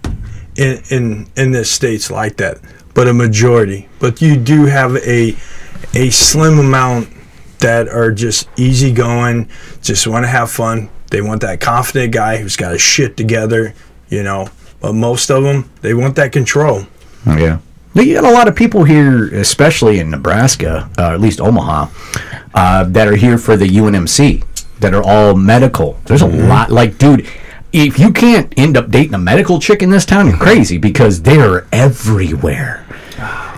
in 0.56 0.82
in 0.89 1.27
in 1.36 1.51
this 1.51 1.69
state's 1.69 2.10
like 2.10 2.38
that 2.38 2.60
but 2.93 3.08
a 3.08 3.13
majority. 3.13 3.88
But 3.99 4.21
you 4.21 4.38
do 4.38 4.65
have 4.65 4.95
a 4.97 5.36
a 5.93 6.10
slim 6.10 6.60
amount 6.60 7.10
that 7.62 7.88
are 7.88 8.12
just 8.12 8.47
easygoing, 8.58 9.50
just 9.82 10.06
want 10.08 10.24
to 10.26 10.30
have 10.30 10.52
fun. 10.52 10.89
They 11.10 11.21
want 11.21 11.41
that 11.41 11.60
confident 11.60 12.13
guy 12.13 12.38
who's 12.38 12.56
got 12.56 12.71
his 12.74 12.82
shit 12.82 13.17
together, 13.17 13.74
you 14.10 14.24
know. 14.24 14.50
But 14.80 14.93
most 14.93 15.30
of 15.30 15.43
them, 15.43 15.69
they 15.82 15.93
want 15.93 16.15
that 16.15 16.32
control. 16.32 16.86
Yeah. 17.26 17.60
Well, 17.93 18.06
You 18.06 18.15
got 18.15 18.24
a 18.24 18.34
lot 18.34 18.47
of 18.47 18.56
people 18.56 18.84
here, 18.84 19.28
especially 19.36 20.00
in 20.00 20.10
Nebraska, 20.10 20.89
uh, 20.97 21.13
at 21.13 21.21
least 21.21 21.41
Omaha, 21.41 21.88
uh, 22.54 22.84
that 22.86 23.08
are 23.08 23.15
here 23.15 23.38
for 23.38 23.56
the 23.58 23.67
UNMC, 23.67 24.43
that 24.80 24.93
are 24.93 25.04
all 25.04 25.36
medical. 25.36 26.00
There's 26.06 26.21
a 26.21 26.28
lot, 26.28 26.71
like, 26.71 26.97
dude, 26.97 27.28
if 27.74 28.00
you 28.00 28.12
can't 28.12 28.54
end 28.58 28.76
up 28.78 28.89
dating 28.89 29.13
a 29.13 29.17
medical 29.17 29.60
chick 29.60 29.82
in 29.84 29.89
this 29.89 30.06
town, 30.06 30.28
you're 30.28 30.38
crazy 30.38 30.78
because 30.78 31.21
they're 31.21 31.67
everywhere. 31.71 32.81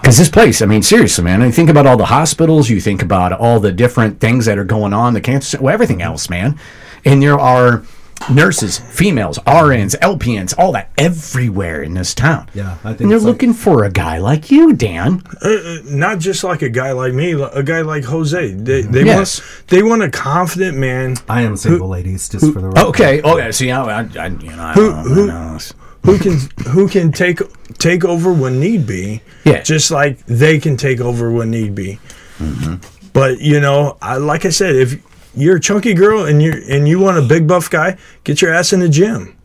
Because 0.03 0.17
this 0.17 0.27
place, 0.29 0.61
I 0.61 0.65
mean, 0.65 0.83
seriously, 0.83 1.23
man. 1.23 1.41
I 1.41 1.49
think 1.49 1.69
about 1.69 1.87
all 1.87 1.95
the 1.95 2.03
hospitals. 2.05 2.69
You 2.69 2.81
think 2.81 3.01
about 3.01 3.31
all 3.31 3.61
the 3.61 3.71
different 3.71 4.19
things 4.19 4.45
that 4.47 4.57
are 4.57 4.65
going 4.65 4.91
on, 4.91 5.13
the 5.13 5.21
cancer, 5.21 5.57
well, 5.61 5.73
everything 5.73 6.01
else, 6.01 6.29
man. 6.29 6.59
And 7.05 7.23
there 7.23 7.39
are 7.39 7.83
nurses, 8.29 8.79
females, 8.79 9.37
RNs, 9.39 9.97
LPNs, 9.99 10.53
all 10.57 10.73
that 10.73 10.91
everywhere 10.97 11.81
in 11.81 11.93
this 11.93 12.13
town. 12.13 12.49
Yeah, 12.53 12.73
I 12.83 12.89
think 12.89 13.01
And 13.01 13.09
they're 13.11 13.15
it's 13.15 13.23
like- 13.25 13.31
looking 13.33 13.53
for 13.53 13.85
a 13.85 13.89
guy 13.89 14.17
like 14.17 14.51
you, 14.51 14.73
Dan. 14.73 15.23
Uh, 15.41 15.49
uh, 15.49 15.77
not 15.85 16.19
just 16.19 16.43
like 16.43 16.61
a 16.61 16.69
guy 16.69 16.91
like 16.91 17.13
me, 17.13 17.31
a 17.41 17.63
guy 17.63 17.79
like 17.81 18.03
Jose. 18.03 18.53
They, 18.55 18.81
they 18.81 19.05
Yes. 19.05 19.39
want 19.39 19.67
they 19.69 19.83
want 19.83 20.03
a 20.03 20.09
confident 20.09 20.77
man 20.77 21.15
I 21.29 21.43
am 21.43 21.55
single, 21.55 21.87
ladies, 21.87 22.27
just 22.27 22.51
for 22.51 22.59
the 22.59 22.67
record. 22.67 22.79
Oh, 22.85 22.89
okay, 22.89 23.21
okay. 23.21 23.51
See, 23.53 23.71
I, 23.71 24.01
I, 24.01 24.07
I 24.19 24.27
you 24.27 24.49
know, 24.53 24.63
I 24.63 24.73
Who- 24.73 24.89
don't 24.91 25.05
who- 25.07 25.27
know. 25.27 25.59
Who 26.03 26.19
can 26.19 26.37
who 26.67 26.87
can 26.87 27.11
take 27.11 27.39
take 27.77 28.05
over 28.05 28.33
when 28.33 28.59
need 28.59 28.85
be. 28.85 29.21
Yeah. 29.45 29.61
Just 29.61 29.91
like 29.91 30.25
they 30.25 30.59
can 30.59 30.77
take 30.77 30.99
over 30.99 31.31
when 31.31 31.51
need 31.51 31.75
be. 31.75 31.99
Mm-hmm. 32.37 32.75
But 33.13 33.39
you 33.39 33.59
know, 33.59 33.97
I, 34.01 34.17
like 34.17 34.45
I 34.45 34.49
said, 34.49 34.75
if 34.75 35.01
you're 35.35 35.57
a 35.57 35.61
chunky 35.61 35.93
girl 35.93 36.25
and 36.25 36.41
you 36.41 36.63
and 36.69 36.87
you 36.87 36.99
want 36.99 37.17
a 37.17 37.21
big 37.21 37.47
buff 37.47 37.69
guy, 37.69 37.97
get 38.23 38.41
your 38.41 38.53
ass 38.53 38.73
in 38.73 38.79
the 38.79 38.89
gym. 38.89 39.37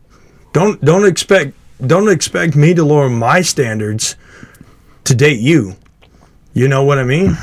Don't 0.53 0.83
don't 0.83 1.05
expect 1.05 1.53
don't 1.85 2.09
expect 2.09 2.55
me 2.55 2.73
to 2.73 2.83
lower 2.83 3.09
my 3.09 3.41
standards 3.41 4.15
to 5.05 5.15
date 5.15 5.39
you. 5.39 5.75
You 6.53 6.67
know 6.67 6.83
what 6.83 6.97
I 6.97 7.03
mean? 7.03 7.37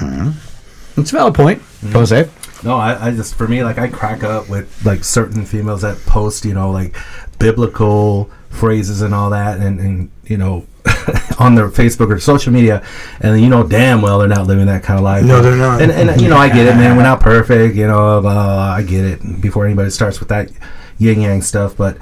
It's 0.97 1.13
a 1.13 1.17
valid 1.17 1.35
point, 1.35 1.63
Jose. 1.93 2.29
No, 2.65 2.77
I, 2.77 3.09
I 3.09 3.11
just 3.13 3.35
for 3.35 3.49
me 3.49 3.63
like 3.65 3.79
I 3.79 3.89
crack 3.89 4.25
up 4.25 4.49
with 4.49 4.85
like 4.85 5.05
certain 5.05 5.47
females 5.47 5.83
that 5.83 5.99
post 6.07 6.45
you 6.45 6.55
know 6.55 6.71
like 6.71 6.97
biblical 7.39 8.31
phrases 8.57 9.03
and 9.03 9.15
all 9.15 9.31
that 9.31 9.59
and 9.61 9.79
and 9.81 10.11
you 10.25 10.37
know 10.37 10.67
on 11.39 11.55
their 11.55 11.69
Facebook 11.69 12.11
or 12.13 12.19
social 12.19 12.53
media 12.53 12.83
and 13.21 13.41
you 13.41 13.49
know 13.49 13.63
damn 13.67 14.01
well 14.03 14.19
they're 14.19 14.29
not 14.29 14.47
living 14.47 14.67
that 14.67 14.83
kind 14.83 14.99
of 14.99 15.05
life. 15.05 15.25
No, 15.25 15.41
they're 15.43 15.57
not. 15.57 15.81
And 15.83 15.91
and 15.93 16.21
you 16.21 16.29
know 16.29 16.37
I 16.37 16.49
get 16.49 16.67
it, 16.67 16.75
man. 16.77 16.97
We're 16.97 17.03
not 17.03 17.21
perfect, 17.21 17.75
you 17.77 17.87
know. 17.87 18.21
Blah, 18.21 18.33
blah, 18.35 18.45
blah, 18.55 18.73
I 18.73 18.83
get 18.83 19.05
it. 19.05 19.41
Before 19.41 19.65
anybody 19.67 19.91
starts 19.91 20.19
with 20.21 20.29
that 20.31 20.51
yin 20.99 21.21
yang 21.21 21.43
stuff, 21.43 21.77
but. 21.77 21.99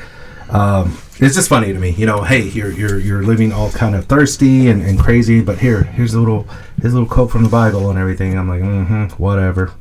Um, 0.51 0.97
it's 1.21 1.35
just 1.37 1.49
funny 1.49 1.73
to 1.73 1.79
me, 1.79 1.91
you 1.91 2.07
know. 2.07 2.23
Hey, 2.23 2.43
you're 2.43 2.71
you're 2.71 2.99
you're 2.99 3.23
living 3.23 3.51
all 3.53 3.71
kind 3.71 3.95
of 3.95 4.05
thirsty 4.07 4.69
and, 4.69 4.83
and 4.83 4.99
crazy, 5.01 5.41
but 5.41 5.59
here 5.59 5.85
here's 5.85 6.13
a 6.15 6.19
little 6.19 6.47
his 6.83 6.93
little 6.93 7.09
quote 7.09 7.31
from 7.31 7.45
the 7.45 7.49
Bible 7.49 7.89
and 7.89 7.99
everything. 7.99 8.37
I'm 8.39 8.49
like, 8.49 8.61
mm-hmm, 8.61 9.05
whatever. 9.23 9.73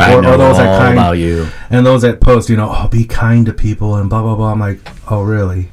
I 0.00 0.14
Or- 0.14 0.22
know 0.22 0.34
or 0.34 0.36
those 0.38 0.56
that 0.56 0.68
all 0.68 0.78
kind- 0.78 0.94
about 0.98 1.18
you. 1.18 1.48
And 1.70 1.84
those 1.84 2.02
that 2.02 2.20
post, 2.20 2.48
you 2.48 2.56
know, 2.56 2.72
oh, 2.74 2.88
be 2.88 3.04
kind 3.04 3.44
to 3.46 3.52
people 3.52 3.96
and 3.96 4.08
blah 4.08 4.22
blah 4.22 4.36
blah. 4.36 4.52
I'm 4.52 4.60
like, 4.60 4.78
oh 5.10 5.22
really? 5.22 5.68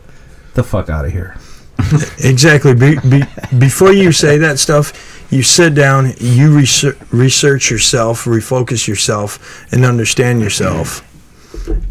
The 0.54 0.64
fuck 0.64 0.90
out 0.90 1.06
of 1.06 1.12
here. 1.12 1.38
Exactly. 2.24 2.74
Be, 2.74 2.98
be, 3.08 3.24
before 3.58 3.92
you 3.92 4.12
say 4.12 4.38
that 4.38 4.58
stuff, 4.58 5.28
you 5.32 5.44
sit 5.44 5.76
down, 5.76 6.14
you 6.20 6.56
research, 6.56 6.98
research 7.12 7.70
yourself, 7.70 8.26
refocus 8.26 8.88
yourself, 8.88 9.72
and 9.72 9.84
understand 9.84 10.42
yourself, 10.42 11.02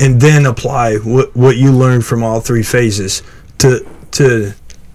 and 0.01 0.21
then 0.21 0.47
apply 0.47 0.97
what, 0.97 1.35
what 1.37 1.57
you 1.57 1.71
learned 1.71 2.05
from 2.05 2.25
all 2.25 2.41
three 2.41 2.63
phases 2.63 3.23
to 3.59 3.87
to 4.13 4.55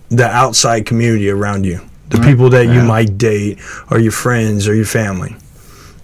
the 0.09 0.25
outside 0.25 0.85
community 0.85 1.29
around 1.29 1.65
you, 1.65 1.81
the 2.09 2.19
people 2.19 2.49
that 2.49 2.65
you 2.65 2.81
might 2.81 3.17
date, 3.17 3.59
or 3.91 3.99
your 3.99 4.11
friends, 4.11 4.67
or 4.67 4.75
your 4.75 4.85
family. 4.85 5.35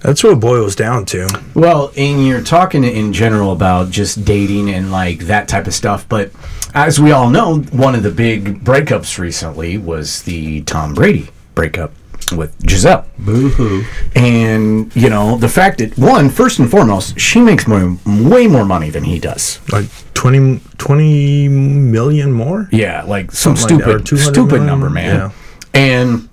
That's 0.02 0.22
what 0.22 0.34
it 0.34 0.40
boils 0.42 0.76
down 0.76 1.06
to. 1.08 1.30
Well, 1.56 1.94
and 1.96 2.28
you're 2.28 2.44
talking 2.44 2.84
in 2.84 3.14
general 3.14 3.54
about 3.54 3.90
just 3.90 4.26
dating 4.26 4.70
and 4.70 4.92
like 4.92 5.20
that 5.20 5.48
type 5.48 5.66
of 5.66 5.74
stuff, 5.74 6.08
but 6.10 6.32
as 6.74 7.00
we 7.00 7.12
all 7.12 7.30
know, 7.30 7.60
one 7.60 7.96
of 7.96 8.04
the 8.04 8.12
big 8.12 8.64
breakups 8.64 9.18
recently 9.18 9.78
was 9.78 10.24
the 10.24 10.62
Tom 10.64 10.94
Brady 10.94 11.30
breakup 11.56 11.92
with 12.36 12.58
Gisele. 12.66 13.06
Boo 13.20 13.50
hoo. 13.50 13.84
And, 14.16 14.96
you 14.96 15.10
know, 15.10 15.38
the 15.38 15.50
fact 15.50 15.80
that, 15.80 15.98
one, 15.98 16.30
first 16.30 16.60
and 16.60 16.70
foremost, 16.72 17.20
she 17.20 17.40
makes 17.40 17.68
more, 17.68 17.98
way 18.06 18.48
more 18.48 18.66
money 18.66 18.90
than 18.90 19.04
he 19.04 19.20
does. 19.20 19.60
Like 19.72 19.86
20, 20.14 20.62
20 20.78 21.48
million 21.50 22.32
more. 22.32 22.70
Yeah, 22.72 23.04
like 23.04 23.32
some 23.32 23.56
Something 23.56 23.80
like 23.80 23.86
stupid, 23.86 24.06
200 24.06 24.32
stupid 24.34 24.50
million? 24.52 24.66
number, 24.66 24.90
man. 24.90 25.16
Yeah. 25.16 25.32
And 25.74 26.30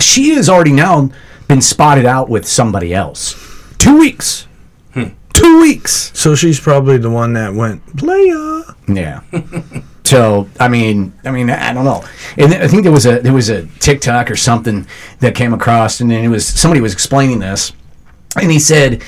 she 0.00 0.30
has 0.34 0.48
already 0.48 0.72
now 0.72 1.10
been 1.46 1.62
spotted 1.62 2.04
out 2.04 2.28
with 2.28 2.46
somebody 2.46 2.92
else. 2.92 3.36
Two 3.78 3.98
weeks. 3.98 4.47
Two 5.38 5.60
weeks. 5.60 6.10
So 6.14 6.34
she's 6.34 6.58
probably 6.60 6.98
the 6.98 7.10
one 7.10 7.32
that 7.34 7.54
went 7.54 7.84
playa. 7.96 8.62
Yeah. 8.88 9.22
so 10.04 10.48
I 10.58 10.68
mean, 10.68 11.12
I 11.24 11.30
mean, 11.30 11.50
I 11.50 11.72
don't 11.72 11.84
know. 11.84 12.04
And 12.36 12.54
I 12.54 12.68
think 12.68 12.82
there 12.82 12.92
was 12.92 13.06
a 13.06 13.20
there 13.20 13.32
was 13.32 13.48
a 13.48 13.66
TikTok 13.78 14.30
or 14.30 14.36
something 14.36 14.86
that 15.20 15.34
came 15.34 15.54
across, 15.54 16.00
and 16.00 16.10
then 16.10 16.24
it 16.24 16.28
was 16.28 16.46
somebody 16.46 16.80
was 16.80 16.92
explaining 16.92 17.38
this, 17.38 17.72
and 18.40 18.50
he 18.50 18.58
said, 18.58 19.02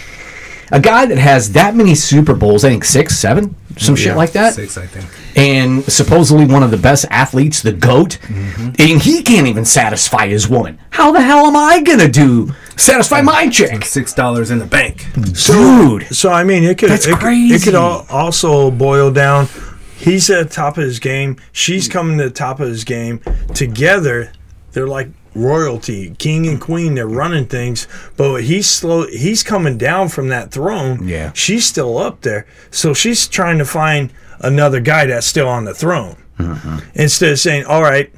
a 0.72 0.80
guy 0.80 1.06
that 1.06 1.18
has 1.18 1.52
that 1.52 1.74
many 1.74 1.94
Super 1.94 2.34
Bowls, 2.34 2.64
I 2.64 2.70
think 2.70 2.84
six, 2.84 3.16
seven, 3.16 3.56
some 3.78 3.96
shit 3.96 4.16
like 4.16 4.32
that, 4.32 4.54
Six, 4.54 4.76
I 4.76 4.86
think. 4.86 5.06
and 5.36 5.84
supposedly 5.84 6.44
one 6.46 6.62
of 6.62 6.70
the 6.70 6.76
best 6.76 7.06
athletes, 7.10 7.62
the 7.62 7.72
goat, 7.72 8.18
mm-hmm. 8.22 8.70
and 8.78 9.00
he 9.02 9.22
can't 9.22 9.46
even 9.46 9.64
satisfy 9.64 10.26
his 10.26 10.48
woman. 10.48 10.78
How 10.90 11.12
the 11.12 11.20
hell 11.20 11.46
am 11.46 11.56
I 11.56 11.82
gonna 11.82 12.08
do 12.08 12.52
satisfy 12.76 13.20
my 13.22 13.48
chick, 13.48 13.84
Six 13.84 14.12
dollars 14.14 14.50
in 14.50 14.58
the 14.58 14.66
bank. 14.66 15.06
dude? 15.14 16.06
So 16.14 16.30
I 16.30 16.44
mean, 16.44 16.64
it 16.64 16.78
could 16.78 16.90
That's 16.90 17.06
it, 17.06 17.10
could- 17.12 17.20
crazy. 17.20 17.54
it 17.54 17.62
could 17.62 17.74
al- 17.74 18.06
also 18.10 18.70
boil 18.70 19.10
down. 19.12 19.48
He's 19.96 20.30
at 20.30 20.48
the 20.48 20.54
top 20.54 20.78
of 20.78 20.84
his 20.84 20.98
game. 20.98 21.36
She's 21.52 21.86
coming 21.86 22.16
to 22.18 22.24
the 22.24 22.30
top 22.30 22.58
of 22.58 22.68
his 22.68 22.84
game. 22.84 23.20
Together, 23.54 24.32
they're 24.72 24.88
like 24.88 25.08
royalty, 25.34 26.14
king 26.18 26.46
and 26.46 26.60
queen. 26.60 26.94
They're 26.94 27.06
running 27.06 27.46
things, 27.46 27.86
but 28.16 28.44
he's 28.44 28.68
slow. 28.68 29.06
He's 29.06 29.42
coming 29.42 29.78
down 29.78 30.08
from 30.08 30.28
that 30.28 30.50
throne. 30.50 31.06
Yeah. 31.06 31.32
she's 31.34 31.66
still 31.66 31.98
up 31.98 32.22
there. 32.22 32.46
So 32.70 32.94
she's 32.94 33.28
trying 33.28 33.58
to 33.58 33.64
find 33.64 34.12
another 34.40 34.80
guy 34.80 35.06
that's 35.06 35.26
still 35.26 35.48
on 35.48 35.64
the 35.64 35.74
throne. 35.74 36.16
Mm-hmm. 36.38 36.78
Instead 36.94 37.32
of 37.32 37.38
saying, 37.38 37.64
"All 37.66 37.82
right, 37.82 38.12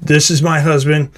this 0.00 0.30
is 0.30 0.42
my 0.42 0.60
husband. 0.60 1.10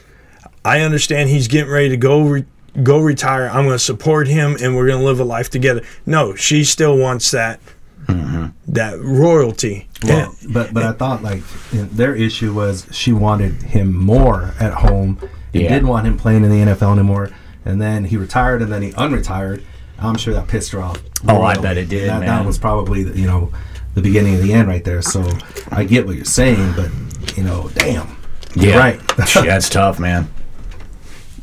I 0.64 0.81
understand 0.81 1.29
he's 1.31 1.49
getting 1.49 1.70
ready 1.73 1.88
to 1.90 1.97
go 1.97 2.23
re- 2.23 2.44
go 2.83 3.01
retire. 3.01 3.49
I'm 3.49 3.64
going 3.64 3.70
to 3.70 3.79
support 3.79 4.29
him, 4.29 4.57
and 4.62 4.77
we're 4.77 4.87
going 4.87 4.99
to 4.99 5.05
live 5.05 5.20
a 5.20 5.25
life 5.25 5.49
together." 5.51 5.83
No, 6.05 6.35
she 6.35 6.64
still 6.64 6.97
wants 6.99 7.31
that 7.31 7.61
Mm-hmm. 8.07 8.47
that 8.73 8.99
royalty. 9.01 9.88
Well, 10.05 10.35
but 10.53 10.75
but 10.75 10.83
I 10.83 10.93
thought 10.93 11.23
like 11.23 11.43
you 11.73 11.81
know, 11.83 11.85
their 11.87 12.14
issue 12.14 12.53
was 12.53 12.87
she 12.90 13.12
wanted 13.12 13.62
him 13.62 13.95
more 13.95 14.55
at 14.61 14.73
home. 14.75 15.19
and 15.53 15.62
Yeah. 15.62 15.69
didn't 15.71 15.88
want 15.88 16.07
him 16.07 16.17
playing 16.17 16.45
in 16.45 16.51
the 16.51 16.73
NFL 16.73 16.93
anymore. 16.93 17.31
And 17.64 17.81
then 17.81 18.05
he 18.05 18.17
retired, 18.19 18.61
and 18.61 18.71
then 18.71 18.83
he 18.83 18.90
unretired. 18.93 19.62
I'm 19.99 20.17
sure 20.17 20.35
that 20.35 20.49
pissed 20.49 20.73
her 20.73 20.83
off. 20.83 21.01
Oh, 21.27 21.40
I 21.43 21.55
bet 21.57 21.79
it 21.79 21.88
did, 21.88 22.11
That, 22.11 22.21
man. 22.21 22.29
that 22.29 22.45
was 22.45 22.59
probably 22.59 23.05
the, 23.05 23.19
you 23.19 23.27
know 23.27 23.53
the 23.95 24.03
beginning 24.03 24.35
of 24.35 24.43
the 24.43 24.53
end 24.53 24.67
right 24.69 24.85
there. 24.85 25.01
So 25.01 25.27
I 25.71 25.85
get 25.85 26.05
what 26.07 26.17
you're 26.17 26.25
saying, 26.25 26.75
but 26.77 26.90
you 27.37 27.45
know, 27.45 27.71
damn. 27.75 28.17
You're 28.55 28.73
Yeah, 28.73 28.79
right. 28.79 29.01
That's 29.17 29.69
tough, 29.69 29.99
man. 29.99 30.29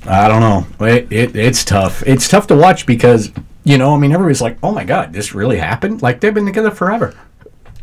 I 0.05 0.27
don't 0.27 0.41
know. 0.41 0.85
It, 0.85 1.11
it 1.11 1.35
it's 1.35 1.63
tough. 1.63 2.03
It's 2.05 2.27
tough 2.27 2.47
to 2.47 2.55
watch 2.55 2.85
because 2.85 3.31
you 3.63 3.77
know, 3.77 3.93
I 3.95 3.97
mean, 3.99 4.11
everybody's 4.11 4.41
like, 4.41 4.57
"Oh 4.63 4.71
my 4.71 4.83
god, 4.83 5.13
this 5.13 5.33
really 5.33 5.57
happened!" 5.57 6.01
Like 6.01 6.19
they've 6.19 6.33
been 6.33 6.45
together 6.45 6.71
forever. 6.71 7.13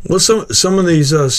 Well, 0.08 0.18
some 0.20 0.46
some 0.50 0.78
of 0.78 0.86
these 0.86 1.12
uh, 1.12 1.30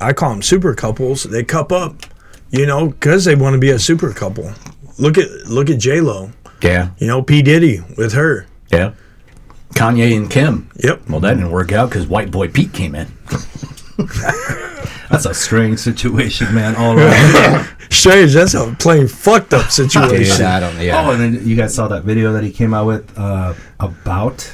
I 0.00 0.12
call 0.12 0.30
them 0.30 0.42
super 0.42 0.74
couples. 0.74 1.24
They 1.24 1.44
cup 1.44 1.72
up, 1.72 2.02
you 2.50 2.66
know, 2.66 2.88
because 2.88 3.24
they 3.24 3.34
want 3.34 3.54
to 3.54 3.58
be 3.58 3.70
a 3.70 3.78
super 3.78 4.12
couple. 4.12 4.52
Look 4.98 5.18
at 5.18 5.28
look 5.46 5.70
at 5.70 5.78
J 5.78 6.00
Lo. 6.00 6.30
Yeah, 6.62 6.90
You 6.98 7.06
know, 7.06 7.22
P 7.22 7.42
Diddy 7.42 7.80
with 7.98 8.12
her. 8.14 8.46
yeah. 8.70 8.92
Kanye 9.74 10.16
and 10.16 10.30
Kim. 10.30 10.70
Yep. 10.76 11.02
Well, 11.10 11.20
that 11.20 11.34
didn't 11.34 11.50
work 11.50 11.70
out 11.70 11.90
because 11.90 12.06
White 12.06 12.30
Boy 12.30 12.48
Pete 12.48 12.72
came 12.72 12.94
in. 12.94 13.08
That's 15.10 15.26
a 15.26 15.34
strange 15.34 15.78
situation, 15.78 16.54
man. 16.54 16.74
All 16.76 16.98
around. 16.98 17.68
Strange. 17.90 18.32
That's 18.34 18.54
a 18.54 18.74
plain 18.78 19.06
fucked 19.06 19.54
up 19.54 19.70
situation. 19.70 20.44
I 20.44 20.60
don't. 20.60 20.76
Oh, 20.76 21.10
and 21.12 21.20
then 21.36 21.46
you 21.48 21.54
guys 21.56 21.74
saw 21.74 21.86
that 21.88 22.02
video 22.04 22.32
that 22.32 22.42
he 22.44 22.50
came 22.50 22.74
out 22.74 22.86
with 22.86 23.16
uh, 23.18 23.54
about, 23.80 24.52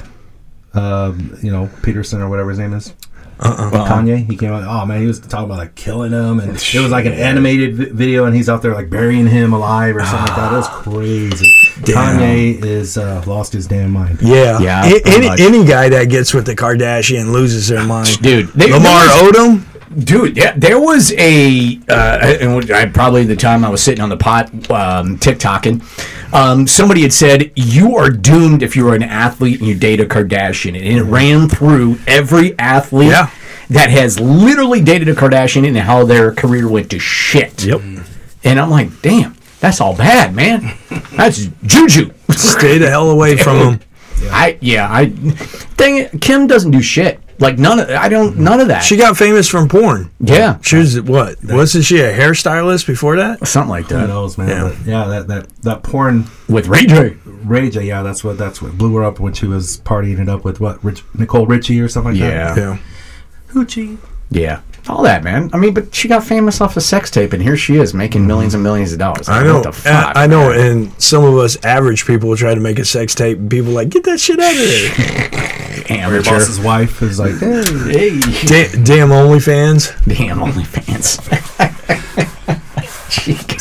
um, 0.73 1.37
you 1.41 1.51
know, 1.51 1.69
Peterson 1.81 2.21
or 2.21 2.29
whatever 2.29 2.49
his 2.51 2.59
name 2.59 2.73
is. 2.73 2.93
Kanye, 3.39 4.29
he 4.29 4.37
came 4.37 4.53
out. 4.53 4.63
Oh 4.63 4.85
man, 4.85 5.01
he 5.01 5.07
was 5.07 5.19
talking 5.19 5.45
about 5.45 5.57
like 5.57 5.75
killing 5.75 6.11
him, 6.11 6.39
and 6.39 6.51
it 6.51 6.79
was 6.79 6.91
like 6.91 7.05
an 7.05 7.13
animated 7.13 7.75
vi- 7.75 7.85
video, 7.89 8.25
and 8.25 8.35
he's 8.35 8.47
out 8.47 8.61
there 8.61 8.73
like 8.73 8.89
burying 8.89 9.27
him 9.27 9.51
alive 9.53 9.95
or 9.97 10.05
something 10.05 10.19
like 10.27 10.35
that. 10.35 10.53
It 10.53 10.55
was 10.55 10.67
crazy. 10.69 11.53
Damn. 11.83 12.19
Kanye 12.19 12.63
is 12.63 12.97
uh, 12.97 13.21
lost 13.25 13.51
his 13.51 13.67
damn 13.67 13.91
mind. 13.91 14.19
Yeah, 14.21 14.59
Yeah, 14.59 14.85
A- 14.85 15.01
any 15.07 15.41
any 15.43 15.65
guy 15.65 15.89
that 15.89 16.05
gets 16.09 16.33
with 16.33 16.45
the 16.45 16.55
Kardashian 16.55 17.31
loses 17.33 17.67
their 17.67 17.83
mind. 17.83 18.21
Dude, 18.21 18.47
they- 18.49 18.71
Lamar 18.71 18.81
there 19.07 19.23
was- 19.25 19.33
Odom. 19.35 19.65
Dude, 19.97 20.37
yeah, 20.37 20.53
there 20.57 20.79
was 20.79 21.11
a, 21.13 21.79
uh, 21.87 22.35
and 22.41 22.71
I, 22.71 22.85
probably 22.87 23.25
the 23.25 23.35
time 23.35 23.63
I 23.63 23.69
was 23.69 23.81
sitting 23.83 24.01
on 24.01 24.09
the 24.09 24.17
pot, 24.17 24.49
um, 24.71 25.17
TikToking, 25.19 26.33
um, 26.33 26.65
somebody 26.67 27.01
had 27.03 27.13
said, 27.13 27.51
You 27.55 27.95
are 27.97 28.09
doomed 28.09 28.63
if 28.63 28.75
you 28.75 28.87
are 28.89 28.95
an 28.95 29.03
athlete 29.03 29.59
and 29.59 29.67
you 29.67 29.75
date 29.75 29.99
a 29.99 30.05
Kardashian. 30.05 30.69
And 30.75 30.85
it 30.97 31.03
ran 31.03 31.47
through 31.49 31.99
every 32.07 32.57
athlete 32.57 33.09
Yeah. 33.11 33.29
that 33.69 33.89
has 33.89 34.19
literally 34.19 34.81
dated 34.81 35.09
a 35.09 35.13
Kardashian 35.15 35.67
and 35.67 35.77
how 35.77 36.05
their 36.05 36.33
career 36.33 36.67
went 36.67 36.89
to 36.91 36.99
shit. 36.99 37.63
Yep. 37.63 37.81
And 38.43 38.59
I'm 38.59 38.69
like, 38.69 39.01
Damn, 39.01 39.35
that's 39.59 39.79
all 39.79 39.95
bad, 39.95 40.33
man. 40.33 40.75
That's 41.15 41.47
juju. 41.65 42.11
Stay 42.31 42.77
the 42.79 42.89
hell 42.89 43.11
away 43.11 43.37
from 43.37 43.57
him. 43.73 43.79
I, 44.31 44.57
yeah, 44.61 44.87
I, 44.89 45.05
dang 45.77 45.97
it, 45.97 46.21
Kim 46.21 46.47
doesn't 46.47 46.71
do 46.71 46.81
shit. 46.81 47.19
Like, 47.39 47.57
none 47.57 47.79
of, 47.79 47.89
I 47.89 48.09
don't, 48.09 48.37
none 48.37 48.59
of 48.61 48.67
that. 48.67 48.81
She 48.83 48.95
got 48.97 49.17
famous 49.17 49.49
from 49.49 49.67
porn. 49.67 50.11
yeah, 50.19 50.59
She 50.61 50.77
was 50.77 51.01
what? 51.01 51.37
Wasn't 51.43 51.83
she 51.83 51.99
a 51.99 52.13
hairstylist 52.15 52.85
before 52.87 53.15
that? 53.17 53.45
something 53.47 53.69
like 53.69 53.87
Who 53.87 53.95
that. 53.95 54.07
knows, 54.07 54.37
man? 54.37 54.47
Yeah. 54.49 54.61
But 54.77 54.85
yeah, 54.87 55.05
that 55.05 55.27
that 55.27 55.49
that 55.63 55.83
porn 55.83 56.25
With 56.47 56.67
Ray 56.67 56.85
J. 56.85 57.17
rage. 57.25 57.75
Yeah, 57.75 58.03
that's 58.03 58.23
what 58.23 58.37
that's 58.37 58.61
what 58.61 58.77
blew 58.77 58.95
her 58.97 59.03
up 59.03 59.19
when 59.19 59.33
she 59.33 59.47
was 59.47 59.79
partying 59.81 60.19
it 60.19 60.29
up 60.29 60.45
with 60.45 60.59
what 60.59 60.83
Rich, 60.83 61.03
Nicole 61.15 61.45
Richie 61.47 61.79
or 61.81 61.87
something 61.87 62.13
like 62.13 62.21
Yeah. 62.21 62.53
that. 62.53 62.57
Yeah. 62.57 62.77
Hoochie. 63.53 63.97
Yeah, 64.29 64.61
all 64.87 65.03
that, 65.03 65.23
man. 65.23 65.49
I 65.53 65.57
mean, 65.57 65.73
but 65.73 65.93
she 65.95 66.07
got 66.07 66.23
famous 66.23 66.59
off 66.59 66.75
a 66.75 66.81
sex 66.81 67.09
tape, 67.09 67.33
and 67.33 67.41
here 67.41 67.55
she 67.55 67.75
is 67.75 67.93
making 67.93 68.21
mm-hmm. 68.21 68.27
millions 68.27 68.53
and 68.53 68.63
millions 68.63 68.91
of 68.91 68.99
dollars. 68.99 69.29
I 69.29 69.43
know. 69.43 69.55
What 69.55 69.63
the 69.63 69.69
uh, 69.69 69.71
fuck? 69.71 70.15
I, 70.15 70.23
I 70.23 70.27
know. 70.27 70.49
man? 70.49 70.59
And 70.59 71.01
some 71.01 71.23
of 71.23 71.37
us 71.37 71.63
average 71.63 72.05
people 72.05 72.35
try 72.35 72.53
to 72.53 72.59
make 72.59 72.79
a 72.79 72.85
sex 72.85 73.15
tape, 73.15 73.37
and 73.37 73.49
people 73.49 73.71
like, 73.71 73.89
get 73.89 74.03
that 74.03 74.19
shit 74.19 74.39
out 74.39 74.51
of 74.51 74.57
there. 74.57 75.89
Your 75.89 76.05
Amateur. 76.05 76.31
boss's 76.31 76.59
wife 76.59 77.01
is 77.01 77.19
like, 77.19 77.35
hey. 77.37 77.63
Hey, 77.91 78.19
Da- 78.45 78.83
damn 78.83 79.09
OnlyFans. 79.09 79.93
damn 80.05 80.39
OnlyFans. 80.39 81.29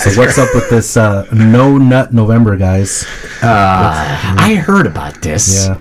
So 0.03 0.19
what's 0.19 0.39
up 0.39 0.49
with 0.55 0.69
this 0.71 0.97
uh, 0.97 1.29
no 1.33 1.79
nut 1.79 2.13
November, 2.13 2.57
guys? 2.57 3.05
Uh, 3.43 4.35
I 4.39 4.55
heard 4.55 4.87
about 4.87 5.23
this. 5.23 5.67
Yeah. 5.67 5.79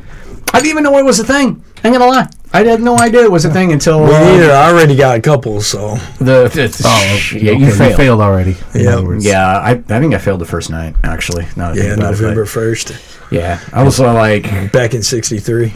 I 0.54 0.60
didn't 0.60 0.70
even 0.70 0.84
know 0.84 0.98
it 1.00 1.06
was 1.06 1.20
a 1.20 1.24
thing. 1.24 1.64
I'm 1.84 1.92
gonna 1.92 2.06
lie. 2.06 2.30
I 2.54 2.64
had 2.64 2.82
no 2.82 2.98
idea 3.00 3.24
it 3.24 3.32
was 3.32 3.46
a 3.46 3.50
thing 3.50 3.72
until 3.72 4.06
Me 4.06 4.14
uh, 4.14 4.20
neither. 4.20 4.52
I 4.52 4.72
already 4.72 4.96
got 4.96 5.18
a 5.18 5.22
couple, 5.22 5.62
so 5.62 5.96
the, 6.20 6.50
the 6.50 6.82
Oh, 6.86 7.38
yeah, 7.38 7.52
okay, 7.52 7.60
you 7.60 7.72
failed. 7.96 8.20
already. 8.20 8.58
in 8.74 8.84
Yeah. 8.84 9.18
Yeah, 9.20 9.58
I, 9.60 9.72
I 9.72 9.76
think 9.76 10.14
I 10.14 10.18
failed 10.18 10.42
the 10.42 10.46
first 10.46 10.70
night 10.70 10.96
actually. 11.04 11.48
Now 11.56 11.72
yeah, 11.72 11.84
think 11.84 12.00
it, 12.00 12.00
November 12.00 12.46
first, 12.46 12.92
yeah, 13.32 13.60
I 13.72 13.84
was 13.84 14.00
uh, 14.02 14.14
like, 14.14 14.44
back 14.74 14.94
in 14.94 15.02
'63. 15.02 15.72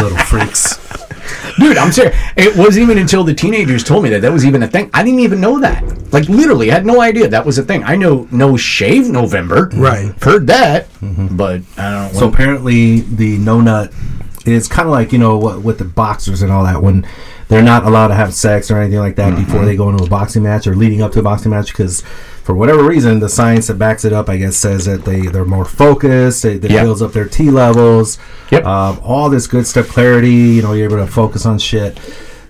little 0.00 0.18
freaks. 0.18 0.78
Dude, 1.58 1.78
I'm 1.78 1.92
serious. 1.92 2.16
It 2.36 2.56
wasn't 2.56 2.82
even 2.82 2.98
until 2.98 3.22
the 3.22 3.34
teenagers 3.34 3.84
told 3.84 4.02
me 4.02 4.10
that 4.10 4.22
that 4.22 4.32
was 4.32 4.44
even 4.44 4.62
a 4.62 4.66
thing. 4.66 4.90
I 4.92 5.04
didn't 5.04 5.20
even 5.20 5.40
know 5.40 5.60
that. 5.60 6.12
Like 6.12 6.28
literally, 6.28 6.70
I 6.70 6.74
had 6.74 6.86
no 6.86 7.00
idea 7.00 7.28
that 7.28 7.46
was 7.46 7.58
a 7.58 7.62
thing. 7.62 7.84
I 7.84 7.94
know 7.96 8.26
no 8.32 8.56
shave 8.56 9.08
November. 9.08 9.70
Right. 9.72 10.12
Heard 10.22 10.48
that, 10.48 10.88
but 11.00 11.62
I 11.78 11.90
don't 11.92 12.12
know. 12.12 12.18
So 12.18 12.28
apparently, 12.28 13.00
the 13.00 13.38
no 13.38 13.60
nut 13.60 13.92
is 14.46 14.68
kind 14.68 14.86
of 14.88 14.92
like 14.92 15.12
you 15.12 15.18
know 15.18 15.38
what 15.38 15.62
with 15.62 15.78
the 15.78 15.84
boxers 15.84 16.42
and 16.42 16.50
all 16.52 16.64
that 16.64 16.82
when 16.82 17.06
they're 17.48 17.62
not 17.62 17.84
allowed 17.84 18.08
to 18.08 18.14
have 18.14 18.32
sex 18.34 18.70
or 18.70 18.78
anything 18.78 18.98
like 18.98 19.16
that 19.16 19.32
Mm-hmm. 19.34 19.44
before 19.44 19.64
they 19.64 19.76
go 19.76 19.88
into 19.90 20.04
a 20.04 20.08
boxing 20.08 20.42
match 20.42 20.66
or 20.66 20.74
leading 20.74 21.02
up 21.02 21.12
to 21.12 21.20
a 21.20 21.22
boxing 21.22 21.50
match 21.50 21.68
because 21.68 22.00
for 22.42 22.54
whatever 22.54 22.82
reason 22.84 23.20
the 23.20 23.28
science 23.28 23.66
that 23.68 23.74
backs 23.78 24.04
it 24.04 24.12
up 24.12 24.28
I 24.28 24.36
guess 24.36 24.56
says 24.56 24.84
that 24.86 25.04
they 25.04 25.22
they're 25.26 25.44
more 25.44 25.64
focused 25.64 26.42
they, 26.42 26.56
Yeah. 26.56 26.82
builds 26.84 27.02
up 27.02 27.12
their 27.12 27.26
T 27.28 27.50
levels 27.50 28.18
Yep. 28.50 28.64
um, 28.64 29.00
all 29.02 29.28
this 29.30 29.46
good 29.46 29.66
stuff 29.66 29.88
clarity 29.88 30.30
you 30.32 30.62
know 30.62 30.72
you're 30.72 30.86
able 30.86 31.04
to 31.04 31.10
focus 31.10 31.44
on 31.46 31.58
shit 31.58 31.98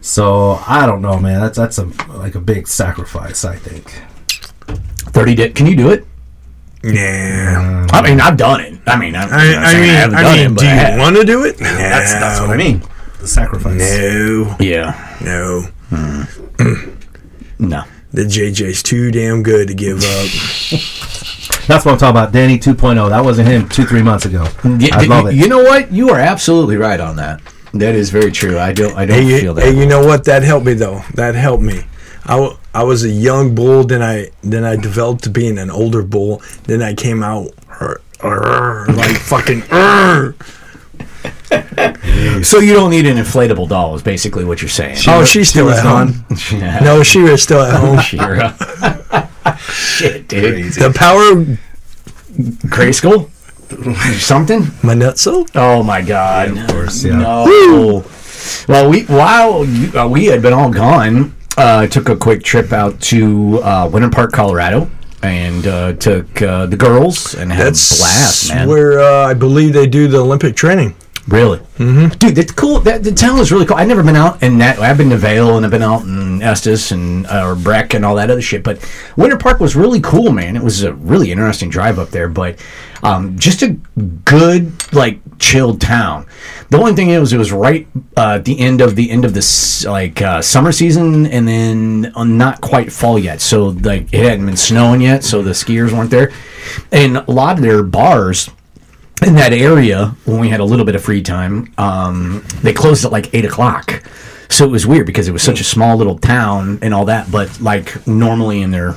so 0.00 0.60
I 0.66 0.86
don't 0.86 1.00
know 1.02 1.18
man 1.18 1.40
that's 1.40 1.56
that's 1.58 1.78
a 1.78 1.84
like 2.16 2.34
a 2.34 2.40
big 2.40 2.66
sacrifice 2.68 3.44
I 3.44 3.56
think 3.56 4.02
thirty 5.12 5.34
day. 5.34 5.50
Can 5.50 5.66
you 5.66 5.76
do 5.76 5.90
it? 5.90 6.06
Yeah. 6.84 7.86
I 7.92 8.02
mean, 8.02 8.20
I've 8.20 8.36
done 8.36 8.60
it. 8.60 8.78
I 8.86 8.98
mean, 8.98 9.14
I'm 9.16 9.28
I, 9.32 9.52
not 9.54 9.64
I 9.64 9.70
saying 9.72 9.82
mean, 9.82 9.90
haven't 9.94 10.16
I 10.18 10.22
done 10.22 10.36
mean, 10.36 10.46
it, 10.46 10.54
but 10.54 10.60
do 10.60 10.66
I 10.68 10.92
you 10.94 10.98
want 11.00 11.16
to 11.16 11.24
do 11.24 11.44
it? 11.44 11.56
that's 11.58 12.12
that's 12.12 12.40
what 12.40 12.50
I 12.50 12.56
mean 12.56 12.82
the 13.20 13.26
sacrifice 13.28 13.80
No, 13.80 14.56
Yeah. 14.60 15.16
no. 15.24 15.62
Hmm. 15.90 16.22
No. 17.58 17.84
The 18.12 18.22
JJ's 18.22 18.82
too 18.82 19.10
damn 19.10 19.42
good 19.42 19.68
to 19.68 19.74
give 19.74 19.98
up. 19.98 20.04
that's 21.66 21.84
what 21.84 21.92
I'm 21.92 21.98
talking 21.98 22.08
about 22.10 22.32
Danny 22.32 22.58
2.0 22.58 23.08
that 23.10 23.24
wasn't 23.24 23.48
him 23.48 23.68
two 23.68 23.84
three 23.84 24.02
months 24.02 24.24
ago 24.26 24.46
Y- 24.64 24.88
I 24.92 25.04
love 25.06 25.24
y- 25.24 25.30
it 25.30 25.36
You 25.36 25.48
know 25.48 25.62
what? 25.62 25.90
You 25.92 26.10
are 26.10 26.18
absolutely 26.20 26.76
right 26.76 27.00
on 27.00 27.16
that. 27.16 27.40
That 27.72 27.94
is 27.96 28.10
very 28.10 28.30
true. 28.30 28.56
I 28.58 28.72
don't. 28.72 28.94
I 28.96 29.04
don't 29.04 29.16
Hey, 29.20 29.40
feel 29.40 29.48
you, 29.48 29.54
that. 29.54 29.64
hey, 29.64 29.76
you 29.76 29.84
know 29.86 30.04
what? 30.06 30.24
That 30.24 30.42
helped 30.44 30.64
me 30.66 30.74
though. 30.74 31.02
That 31.14 31.34
helped 31.34 31.62
me. 31.64 31.80
I, 32.24 32.34
w- 32.36 32.56
I 32.74 32.82
was 32.82 33.04
a 33.04 33.08
young 33.08 33.54
bull, 33.54 33.84
then 33.84 34.02
I 34.02 34.30
then 34.42 34.64
I 34.64 34.76
developed 34.76 35.24
to 35.24 35.30
being 35.30 35.58
an 35.58 35.70
older 35.70 36.02
bull. 36.02 36.42
Then 36.64 36.82
I 36.82 36.94
came 36.94 37.22
out 37.22 37.50
like 38.22 39.16
fucking. 39.16 39.62
so 42.42 42.58
you 42.58 42.72
don't 42.72 42.90
need 42.90 43.06
an 43.06 43.16
inflatable 43.16 43.68
doll. 43.68 43.94
Is 43.94 44.02
basically 44.02 44.44
what 44.44 44.60
you're 44.60 44.68
saying. 44.68 44.96
Oh, 45.06 45.24
she's 45.24 45.50
still 45.50 45.66
was 45.66 45.78
at 45.78 45.86
home. 45.86 46.24
Yeah. 46.52 46.80
No, 46.80 47.04
she 47.04 47.20
was 47.20 47.42
still 47.42 47.60
at 47.60 47.78
home. 47.80 47.98
Shira. 48.00 48.54
Shit, 49.70 50.26
dude. 50.26 50.72
The 50.72 50.92
power 50.92 51.30
of 51.32 51.60
Grayskull? 52.68 53.30
Something? 54.18 54.62
my 54.82 54.94
nutso. 54.94 55.48
Oh 55.54 55.82
my 55.82 56.02
god. 56.02 56.56
of 56.56 56.68
course 56.68 57.04
yeah 57.04 57.16
No. 57.18 58.04
Well, 58.68 58.90
we 58.90 59.04
while 59.04 59.64
you, 59.64 59.98
uh, 59.98 60.06
we 60.06 60.26
had 60.26 60.42
been 60.42 60.52
all 60.52 60.70
gone, 60.70 61.34
uh, 61.56 61.86
took 61.86 62.08
a 62.08 62.16
quick 62.16 62.42
trip 62.42 62.72
out 62.72 63.00
to 63.02 63.60
uh, 63.62 63.88
Winter 63.92 64.10
Park, 64.10 64.32
Colorado, 64.32 64.90
and 65.22 65.66
uh, 65.66 65.92
took 65.94 66.42
uh, 66.42 66.66
the 66.66 66.76
girls 66.76 67.34
and 67.34 67.50
had 67.52 67.68
That's 67.68 67.90
a 67.90 68.02
blast, 68.02 68.50
man. 68.50 68.68
where 68.68 69.00
uh, 69.00 69.26
I 69.28 69.34
believe 69.34 69.72
they 69.72 69.86
do 69.86 70.08
the 70.08 70.18
Olympic 70.18 70.56
training. 70.56 70.94
Really, 71.26 71.58
mm-hmm. 71.78 72.08
dude, 72.18 72.36
that's 72.36 72.52
cool. 72.52 72.80
That 72.80 73.02
the 73.02 73.10
town 73.10 73.38
is 73.38 73.50
really 73.50 73.64
cool. 73.64 73.76
I've 73.76 73.88
never 73.88 74.02
been 74.02 74.14
out 74.16 74.42
in 74.42 74.58
that. 74.58 74.78
I've 74.78 74.98
been 74.98 75.08
to 75.08 75.16
Vail 75.16 75.56
and 75.56 75.64
I've 75.64 75.70
been 75.70 75.82
out 75.82 76.02
in 76.02 76.42
Estes 76.42 76.90
and 76.90 77.26
uh, 77.26 77.46
or 77.46 77.54
Breck 77.54 77.94
and 77.94 78.04
all 78.04 78.16
that 78.16 78.30
other 78.30 78.42
shit. 78.42 78.62
But 78.62 78.86
Winter 79.16 79.38
Park 79.38 79.58
was 79.58 79.74
really 79.74 80.02
cool, 80.02 80.32
man. 80.32 80.54
It 80.54 80.62
was 80.62 80.82
a 80.82 80.92
really 80.92 81.32
interesting 81.32 81.70
drive 81.70 81.98
up 81.98 82.10
there, 82.10 82.28
but 82.28 82.58
um, 83.02 83.38
just 83.38 83.62
a 83.62 83.68
good 84.24 84.72
like 84.92 85.20
chilled 85.38 85.80
town. 85.80 86.26
The 86.68 86.76
only 86.76 86.92
thing 86.92 87.08
is, 87.08 87.32
it 87.32 87.38
was 87.38 87.52
right 87.52 87.86
uh, 88.18 88.34
at 88.36 88.44
the 88.44 88.60
end 88.60 88.82
of 88.82 88.94
the 88.94 89.10
end 89.10 89.24
of 89.24 89.32
this 89.32 89.86
like 89.86 90.20
uh, 90.20 90.42
summer 90.42 90.72
season, 90.72 91.26
and 91.26 91.48
then 91.48 92.12
uh, 92.14 92.24
not 92.24 92.60
quite 92.60 92.92
fall 92.92 93.18
yet. 93.18 93.40
So 93.40 93.68
like 93.68 94.12
it 94.12 94.24
hadn't 94.24 94.44
been 94.44 94.58
snowing 94.58 95.00
yet, 95.00 95.24
so 95.24 95.40
the 95.40 95.52
skiers 95.52 95.90
weren't 95.90 96.10
there, 96.10 96.32
and 96.92 97.16
a 97.16 97.30
lot 97.30 97.56
of 97.56 97.62
their 97.62 97.82
bars 97.82 98.50
in 99.24 99.34
that 99.34 99.52
area 99.52 100.14
when 100.24 100.38
we 100.40 100.48
had 100.48 100.60
a 100.60 100.64
little 100.64 100.84
bit 100.84 100.94
of 100.94 101.02
free 101.02 101.22
time 101.22 101.72
um, 101.78 102.44
they 102.62 102.72
closed 102.72 103.04
at 103.04 103.12
like 103.12 103.32
8 103.34 103.44
o'clock 103.44 104.02
so 104.48 104.64
it 104.64 104.70
was 104.70 104.86
weird 104.86 105.06
because 105.06 105.26
it 105.28 105.32
was 105.32 105.42
such 105.42 105.60
a 105.60 105.64
small 105.64 105.96
little 105.96 106.18
town 106.18 106.78
and 106.82 106.92
all 106.94 107.06
that 107.06 107.30
but 107.30 107.60
like 107.60 108.06
normally 108.06 108.62
in 108.62 108.70
their 108.70 108.96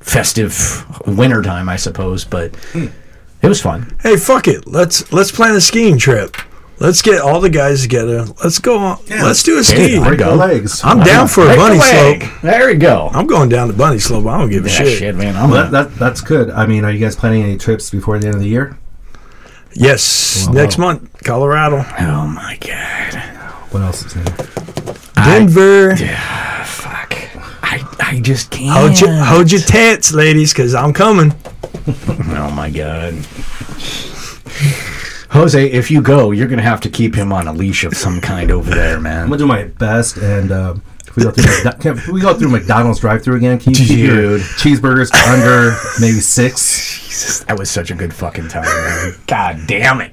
festive 0.00 0.84
winter 1.06 1.42
time 1.42 1.68
i 1.68 1.76
suppose 1.76 2.24
but 2.24 2.52
it 2.74 3.48
was 3.48 3.60
fun 3.60 3.96
Hey, 4.02 4.16
fuck 4.16 4.48
it. 4.48 4.66
Let's 4.66 5.12
let's 5.12 5.30
plan 5.32 5.54
a 5.56 5.60
skiing 5.60 5.98
trip. 5.98 6.36
Let's 6.78 7.02
get 7.02 7.20
all 7.20 7.40
the 7.40 7.50
guys 7.50 7.82
together. 7.82 8.24
Let's 8.42 8.58
go 8.58 8.78
on. 8.78 8.98
let's 9.08 9.42
do 9.44 9.58
a 9.58 9.62
ski. 9.64 9.98
there 9.98 10.12
you 10.12 10.16
go. 10.18 10.34
legs 10.34 10.80
I'm 10.84 11.00
down 11.00 11.28
for 11.28 11.42
a 11.42 11.46
Break 11.46 11.56
bunny 11.58 11.74
the 11.76 11.80
leg. 11.80 12.22
slope. 12.22 12.40
there 12.42 12.70
you 12.70 12.78
go 12.78 13.08
I'm 13.12 13.26
going 13.28 13.48
down 13.48 13.68
the 13.68 13.74
bunny 13.74 13.98
slope. 14.00 14.26
I 14.26 14.38
don't 14.38 14.50
give 14.50 14.64
a 14.66 14.68
yeah, 14.68 14.74
shit. 14.74 14.98
shit. 14.98 15.14
man 15.16 15.36
i'm 15.36 15.50
Well, 15.50 15.70
that, 15.70 15.90
that 15.90 15.98
that's 15.98 16.20
good. 16.20 16.50
I 16.50 16.66
mean, 16.66 16.84
are 16.84 16.90
you 16.90 16.98
guys 16.98 17.14
planning 17.16 17.42
any 17.42 17.56
trips 17.58 17.90
before 17.90 18.18
the 18.18 18.26
end 18.26 18.34
of 18.36 18.40
the 18.42 18.48
year? 18.48 18.76
Yes, 19.74 20.46
Wow. 20.46 20.52
next 20.54 20.78
month, 20.78 21.22
Colorado, 21.24 21.84
oh 22.00 22.26
my 22.26 22.58
god 22.60 23.14
What 23.70 23.82
else 23.82 24.04
is 24.04 24.16
new? 24.16 24.24
Denver. 25.14 25.94
Yeah, 25.94 26.64
fuck 26.64 27.14
i 27.62 27.80
i 28.00 28.20
just 28.20 28.50
can't 28.50 28.76
Hold 28.76 29.00
your 29.00 29.12
hold 29.24 29.50
your 29.52 29.60
tits, 29.60 30.12
ladies, 30.12 30.52
because 30.52 30.74
I'm 30.74 30.92
coming. 30.92 31.32
oh 32.08 32.52
my 32.54 32.70
god 32.70 33.14
Jose, 35.30 35.70
if 35.70 35.90
you 35.90 36.02
go, 36.02 36.30
you're 36.30 36.48
gonna 36.48 36.60
have 36.60 36.80
to 36.82 36.90
keep 36.90 37.14
him 37.14 37.32
on 37.32 37.48
a 37.48 37.52
leash 37.54 37.84
of 37.84 37.96
some 37.96 38.20
kind 38.20 38.50
over 38.50 38.68
there, 38.70 39.00
man. 39.00 39.22
I'm 39.22 39.26
gonna 39.28 39.38
do 39.38 39.46
my 39.46 39.64
best, 39.64 40.18
and 40.18 40.52
uh, 40.52 40.74
If 41.12 41.16
we 41.16 41.22
go 41.24 41.30
through, 41.30 41.44
McDo- 41.44 41.80
can 41.80 41.98
if 41.98 42.08
we 42.08 42.20
go 42.22 42.32
through 42.34 42.48
McDonald's 42.48 43.00
drive-through 43.00 43.36
again, 43.36 43.58
can 43.58 43.74
you 43.74 43.84
keep 43.86 43.98
your 43.98 44.38
Dude. 44.38 44.40
cheeseburgers 44.40 45.10
to 45.10 45.30
under 45.30 45.76
maybe 46.00 46.20
six? 46.20 47.44
That 47.44 47.58
was 47.58 47.70
such 47.70 47.90
a 47.90 47.94
good 47.94 48.14
fucking 48.14 48.48
time, 48.48 48.64
man. 48.64 49.12
God 49.26 49.60
damn 49.66 50.00
it. 50.00 50.12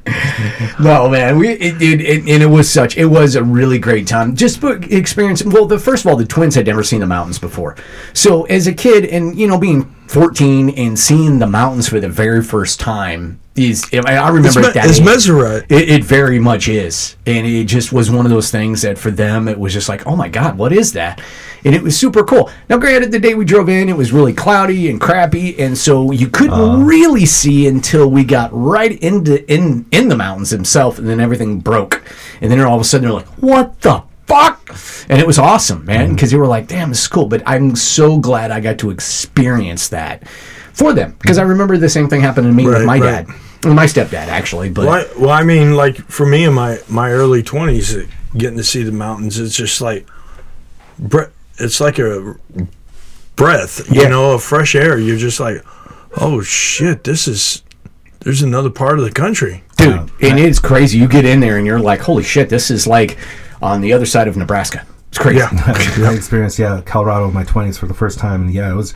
No, 0.78 1.08
man, 1.10 1.38
we 1.38 1.52
it, 1.52 1.82
it, 1.82 2.02
it, 2.02 2.20
and 2.28 2.44
it 2.44 2.50
was 2.50 2.70
such 2.70 2.98
it 2.98 3.06
was 3.06 3.36
a 3.36 3.44
really 3.44 3.80
great 3.80 4.08
time. 4.08 4.36
Just 4.36 4.62
experience. 4.64 5.42
Well, 5.46 5.66
the 5.66 5.80
first 5.80 6.04
of 6.04 6.12
all, 6.12 6.18
the 6.18 6.26
twins 6.26 6.56
had 6.56 6.66
never 6.68 6.84
seen 6.84 7.00
the 7.00 7.08
mountains 7.08 7.40
before, 7.40 7.78
so 8.14 8.44
as 8.44 8.68
a 8.68 8.74
kid, 8.74 9.06
and 9.06 9.40
you 9.40 9.48
know, 9.48 9.58
being 9.58 9.96
14 10.10 10.72
and 10.72 10.98
seeing 10.98 11.38
the 11.38 11.46
mountains 11.46 11.88
for 11.88 12.00
the 12.00 12.10
very 12.10 12.42
first 12.42 12.80
time 12.80 13.40
is 13.56 13.86
I, 13.94 14.30
remember 14.30 14.62
It's, 14.62 14.74
that 14.74 14.90
it's 14.90 15.00
mesmerizing. 15.00 15.68
It, 15.70 15.90
it 15.90 16.04
very 16.04 16.40
much 16.40 16.68
is, 16.68 17.16
and 17.28 17.46
it 17.46 17.66
just 17.66 17.94
was 17.94 18.10
one 18.10 18.26
of 18.26 18.32
those 18.32 18.50
things 18.50 18.82
that 18.82 18.98
for 18.98 19.12
them 19.12 19.48
it 19.48 19.60
was 19.60 19.72
just 19.72 19.88
like, 19.88 20.08
oh 20.08 20.16
my 20.16 20.28
god, 20.28 20.58
what 20.58 20.74
is 20.74 20.94
that? 20.94 21.22
And 21.64 21.76
it 21.76 21.84
was 21.84 21.96
super 21.96 22.24
cool. 22.24 22.50
Now, 22.70 22.78
granted, 22.78 23.12
the 23.12 23.20
day 23.20 23.36
we 23.36 23.46
drove 23.46 23.70
in, 23.70 23.88
it 23.88 23.96
was 23.96 24.12
really 24.12 24.34
cloudy 24.34 24.90
and 24.90 25.00
crappy, 25.00 25.60
and 25.60 25.78
so 25.78 26.10
you 26.10 26.28
couldn't 26.28 26.54
uh-huh. 26.54 26.78
really 26.84 27.28
see 27.28 27.68
until 27.68 28.10
we 28.10 28.24
got 28.24 28.50
right 28.52 29.00
into 29.04 29.48
in 29.52 29.86
in 29.92 30.08
the 30.08 30.18
mountains 30.18 30.50
themselves, 30.50 30.98
and 30.98 31.08
then 31.08 31.20
everything 31.20 31.60
broke, 31.60 32.04
and 32.42 32.52
then 32.52 32.60
all 32.62 32.74
of 32.74 32.82
a 32.82 32.84
sudden 32.84 33.06
they're 33.06 33.14
like, 33.14 33.28
what 33.44 33.80
the 33.82 34.02
fuck? 34.30 34.70
And 35.10 35.20
it 35.20 35.28
was 35.28 35.40
awesome, 35.40 35.86
man, 35.86 36.06
mm-hmm. 36.06 36.16
because 36.16 36.32
you 36.32 36.40
were 36.40 36.48
like, 36.48 36.68
damn, 36.68 36.90
this 36.90 37.02
is 37.02 37.08
cool. 37.08 37.28
But 37.28 37.44
I'm 37.46 37.76
so 37.76 38.20
glad 38.20 38.52
I 38.52 38.60
got 38.60 38.78
to 38.80 38.92
experience 38.92 39.90
that 39.90 40.28
for 40.28 40.94
them, 40.94 41.16
because 41.20 41.38
I 41.38 41.42
mm-hmm. 41.42 41.52
remember 41.52 41.78
the 41.78 41.90
same 41.90 42.08
thing 42.08 42.22
happened 42.22 42.48
to 42.48 42.54
me 42.54 42.66
with 42.66 42.86
my 42.86 43.00
right. 43.00 43.28
dad. 43.28 43.36
Well, 43.64 43.74
my 43.74 43.86
stepdad 43.86 44.28
actually, 44.28 44.70
but 44.70 44.86
Well, 44.86 45.06
I, 45.06 45.20
well, 45.20 45.32
I 45.32 45.44
mean, 45.44 45.76
like 45.76 45.98
for 45.98 46.26
me 46.26 46.46
in 46.46 46.54
my 46.54 46.80
my 46.88 47.12
early 47.12 47.44
twenties, 47.44 47.94
getting 48.38 48.58
to 48.58 48.64
see 48.64 48.84
the 48.84 48.94
mountains, 48.94 49.38
it's 49.38 49.56
just 49.56 49.82
like, 49.82 50.08
bre- 50.98 51.34
it's 51.58 51.82
like 51.82 52.00
a 52.00 52.38
breath, 53.36 53.92
Yeah. 53.92 54.04
you 54.04 54.10
know, 54.10 54.34
of 54.36 54.44
fresh 54.44 54.76
air. 54.76 54.98
You're 54.98 55.18
just 55.18 55.42
like, 55.42 55.62
oh 56.16 56.42
shit, 56.42 57.04
this 57.04 57.28
is 57.28 57.64
there's 58.22 58.42
another 58.42 58.70
part 58.70 59.00
of 59.00 59.06
the 59.06 59.12
country. 59.12 59.64
dude 59.78 59.94
uh, 59.94 60.08
and 60.22 60.40
it's 60.40 60.60
crazy 60.60 60.98
you 60.98 61.08
get 61.08 61.26
in 61.26 61.40
there 61.40 61.58
and 61.58 61.66
you're 61.66 61.80
like 61.80 62.02
holy 62.02 62.24
shit 62.24 62.50
this 62.50 62.70
is 62.70 62.86
like 62.86 63.18
on 63.62 63.82
the 63.82 63.94
other 63.94 64.06
side 64.06 64.28
of 64.28 64.36
nebraska 64.38 64.86
it's 65.10 65.18
crazy 65.18 65.40
Yeah. 65.40 65.50
I 66.08 66.14
experienced 66.14 66.60
yeah 66.60 66.82
Colorado 66.86 67.28
in 67.28 67.34
my 67.34 67.44
twenties 67.44 67.78
for 67.78 67.88
the 67.88 67.94
first 67.96 68.20
time, 68.20 68.44
and 68.44 68.54
yeah, 68.54 68.72
it 68.72 68.76
was. 68.76 68.94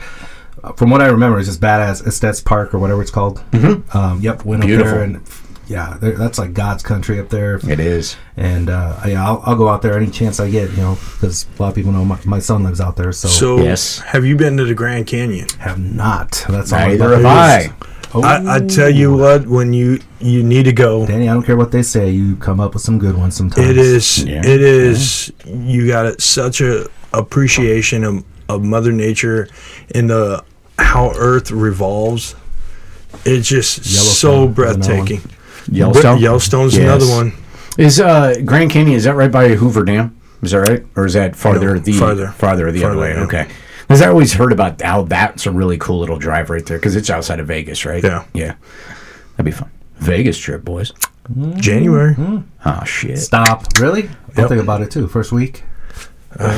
From 0.76 0.88
what 0.90 1.02
I 1.02 1.06
remember, 1.08 1.38
it's 1.38 1.48
just 1.48 1.60
badass. 1.60 2.06
Estes 2.06 2.40
Park 2.40 2.72
or 2.72 2.78
whatever 2.78 3.02
it's 3.02 3.10
called. 3.10 3.38
Mm-hmm. 3.50 3.96
Um, 3.96 4.20
yep, 4.20 4.44
went 4.46 4.62
Beautiful. 4.62 4.92
up 4.92 4.94
there 4.94 5.04
and 5.04 5.20
yeah, 5.66 5.96
that's 6.00 6.38
like 6.38 6.52
God's 6.54 6.82
country 6.82 7.18
up 7.18 7.30
there. 7.30 7.56
it 7.68 7.80
is 7.80 8.16
And 8.36 8.70
uh, 8.70 8.98
yeah, 9.06 9.26
I'll, 9.26 9.42
I'll 9.44 9.56
go 9.56 9.68
out 9.68 9.82
there 9.82 9.96
any 9.98 10.10
chance 10.10 10.38
I 10.40 10.50
get, 10.50 10.70
you 10.70 10.76
know, 10.78 10.94
because 11.14 11.46
a 11.58 11.62
lot 11.62 11.68
of 11.70 11.74
people 11.74 11.90
know 11.92 12.04
my, 12.04 12.18
my 12.24 12.38
son 12.38 12.62
lives 12.64 12.80
out 12.80 12.96
there. 12.96 13.12
So, 13.12 13.28
So, 13.28 13.58
Yes. 13.62 13.98
have 14.00 14.24
you 14.24 14.36
been 14.36 14.56
to 14.58 14.64
the 14.64 14.74
Grand 14.74 15.06
Canyon? 15.06 15.48
have 15.58 15.78
not. 15.78 16.44
That's 16.48 16.72
all. 16.72 16.86
neither 16.86 17.14
have 17.16 17.24
i 17.24 17.70
Oh, 18.16 18.22
I, 18.22 18.56
I 18.56 18.60
tell 18.60 18.88
you 18.90 19.16
what, 19.16 19.46
when 19.46 19.72
you 19.72 19.98
you 20.20 20.42
need 20.44 20.64
to 20.64 20.72
go, 20.72 21.04
Danny, 21.06 21.28
I 21.28 21.32
don't 21.34 21.42
care 21.42 21.56
what 21.56 21.72
they 21.72 21.82
say. 21.82 22.10
You 22.10 22.36
come 22.36 22.60
up 22.60 22.74
with 22.74 22.82
some 22.82 22.98
good 22.98 23.16
ones 23.16 23.34
sometimes. 23.36 23.68
It 23.68 23.76
is. 23.76 24.24
Yeah. 24.24 24.38
It 24.44 24.60
is. 24.62 25.32
You 25.44 25.88
got 25.88 26.06
it, 26.06 26.20
such 26.22 26.60
a 26.60 26.86
appreciation 27.12 28.04
of, 28.04 28.24
of 28.48 28.62
Mother 28.62 28.92
Nature 28.92 29.48
and 29.94 30.08
the 30.10 30.44
how 30.78 31.10
Earth 31.16 31.50
revolves. 31.50 32.34
It's 33.24 33.48
just 33.48 33.84
so 33.84 34.44
Yellowstone 34.44 34.78
is 34.78 34.86
another 34.88 35.04
breathtaking. 35.04 35.30
yellowstone 35.70 36.18
Yellowstone's 36.18 36.76
Yes. 36.76 36.82
another 36.84 37.06
one. 37.08 37.32
is 37.78 37.98
uh 38.00 38.34
grand 38.44 38.70
canyon 38.70 38.96
is 38.96 39.04
that 39.04 39.14
right 39.14 39.30
by 39.32 39.48
hoover 39.54 39.82
dam 39.84 40.20
is 40.42 40.50
that 40.50 40.58
right 40.68 40.84
or 40.96 41.06
is 41.06 41.14
that 41.14 41.34
farther 41.36 41.74
No, 41.74 41.80
the 41.80 41.92
farther. 41.92 42.28
farther 42.28 42.70
the 42.70 42.84
other 42.84 42.94
Farther, 42.94 43.00
way 43.00 43.14
yeah. 43.14 43.24
okay 43.24 43.46
because 43.86 44.02
i 44.02 44.08
always 44.08 44.32
heard 44.32 44.52
about 44.52 44.80
how 44.82 45.02
that's 45.02 45.46
a 45.46 45.50
really 45.50 45.78
cool 45.78 45.98
little 46.00 46.18
drive 46.18 46.50
right 46.50 46.66
there 46.66 46.78
because 46.78 46.96
it's 46.96 47.10
outside 47.10 47.40
of 47.40 47.46
vegas 47.46 47.84
right 47.84 48.02
Yeah. 48.02 48.24
yeah 48.34 48.54
that'd 49.36 49.44
be 49.44 49.50
fun 49.52 49.70
vegas 49.96 50.36
trip 50.38 50.64
boys 50.64 50.92
January. 51.56 52.14
oh 52.66 52.84
shit 52.84 53.18
Stop. 53.18 53.64
Really? 53.80 54.08
I'll 54.36 54.42
Yep. 54.42 54.48
think 54.50 54.62
about 54.62 54.82
it 54.82 54.90
too. 54.90 55.06
First 55.08 55.32
week. 55.32 55.62
Uh, 56.38 56.48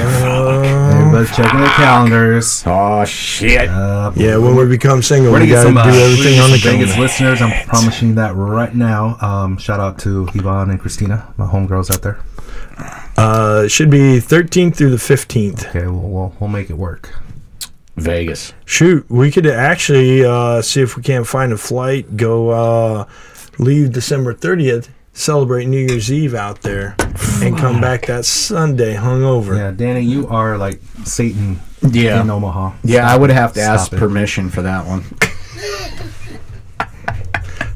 Everybody's 0.97 1.37
checking 1.37 1.61
their 1.61 1.69
calendars. 1.71 2.65
oh 2.67 3.05
shit 3.05 3.69
Uh, 3.69 4.11
yeah, 4.17 4.37
when 4.39 4.57
we 4.57 4.67
become 4.67 5.03
single, 5.03 5.31
We're 5.33 5.41
we 5.41 5.47
gonna 5.49 5.63
get 5.65 5.75
got 5.75 5.83
to 5.85 5.85
some, 5.85 5.93
do 5.93 5.99
uh, 5.99 6.05
everything 6.05 6.41
on 6.41 6.51
the 6.51 6.57
Vegas 6.57 6.95
calendar. 6.95 7.01
listeners. 7.03 7.43
I'm 7.43 7.67
promising 7.69 8.15
that 8.17 8.35
right 8.35 8.75
now. 8.75 9.17
Um, 9.21 9.59
shout 9.59 9.79
out 9.79 9.99
to 10.01 10.29
Yvonne 10.35 10.71
and 10.71 10.81
Christina, 10.81 11.33
my 11.37 11.47
homegirls 11.47 11.91
out 11.93 12.03
there. 12.03 12.19
Uh, 13.17 13.63
it 13.65 13.69
should 13.71 13.91
be 13.91 14.19
13th 14.19 14.77
through 14.77 14.91
the 14.91 14.97
15th. 14.97 15.69
Okay, 15.69 15.87
we'll, 15.87 16.01
we'll, 16.01 16.35
we'll 16.39 16.51
make 16.51 16.69
it 16.71 16.75
work. 16.77 17.15
vegas 17.97 18.53
Shoot, 18.67 19.09
we 19.11 19.31
could 19.31 19.47
actually 19.47 20.25
uh, 20.25 20.61
see 20.61 20.83
if 20.83 20.97
we 20.97 21.03
can't 21.03 21.27
find 21.27 21.53
a 21.53 21.57
flight. 21.57 22.17
Go 22.17 22.51
uh, 22.51 23.09
leave 23.59 23.93
December 23.93 24.35
30th, 24.35 24.89
celebrate 25.15 25.65
New 25.67 25.79
Year's 25.87 26.13
Eve 26.13 26.35
out 26.35 26.61
there, 26.63 26.95
and 27.43 27.57
come 27.57 27.81
back 27.81 28.07
that 28.07 28.27
Sunday 28.27 28.95
hungover. 28.95 29.57
Yeah, 29.57 29.71
Danny, 29.71 30.03
you 30.03 30.29
are 30.29 30.59
like 30.59 30.81
Satan 31.05 31.61
yeah 31.83 32.21
in 32.21 32.29
Omaha. 32.31 32.73
Yeah, 32.85 33.11
I 33.11 33.17
would 33.17 33.31
have 33.31 33.55
to 33.55 33.61
ask 33.61 33.93
it. 33.93 33.99
permission 33.99 34.51
for 34.51 34.63
that 34.63 34.87
one. 34.87 35.05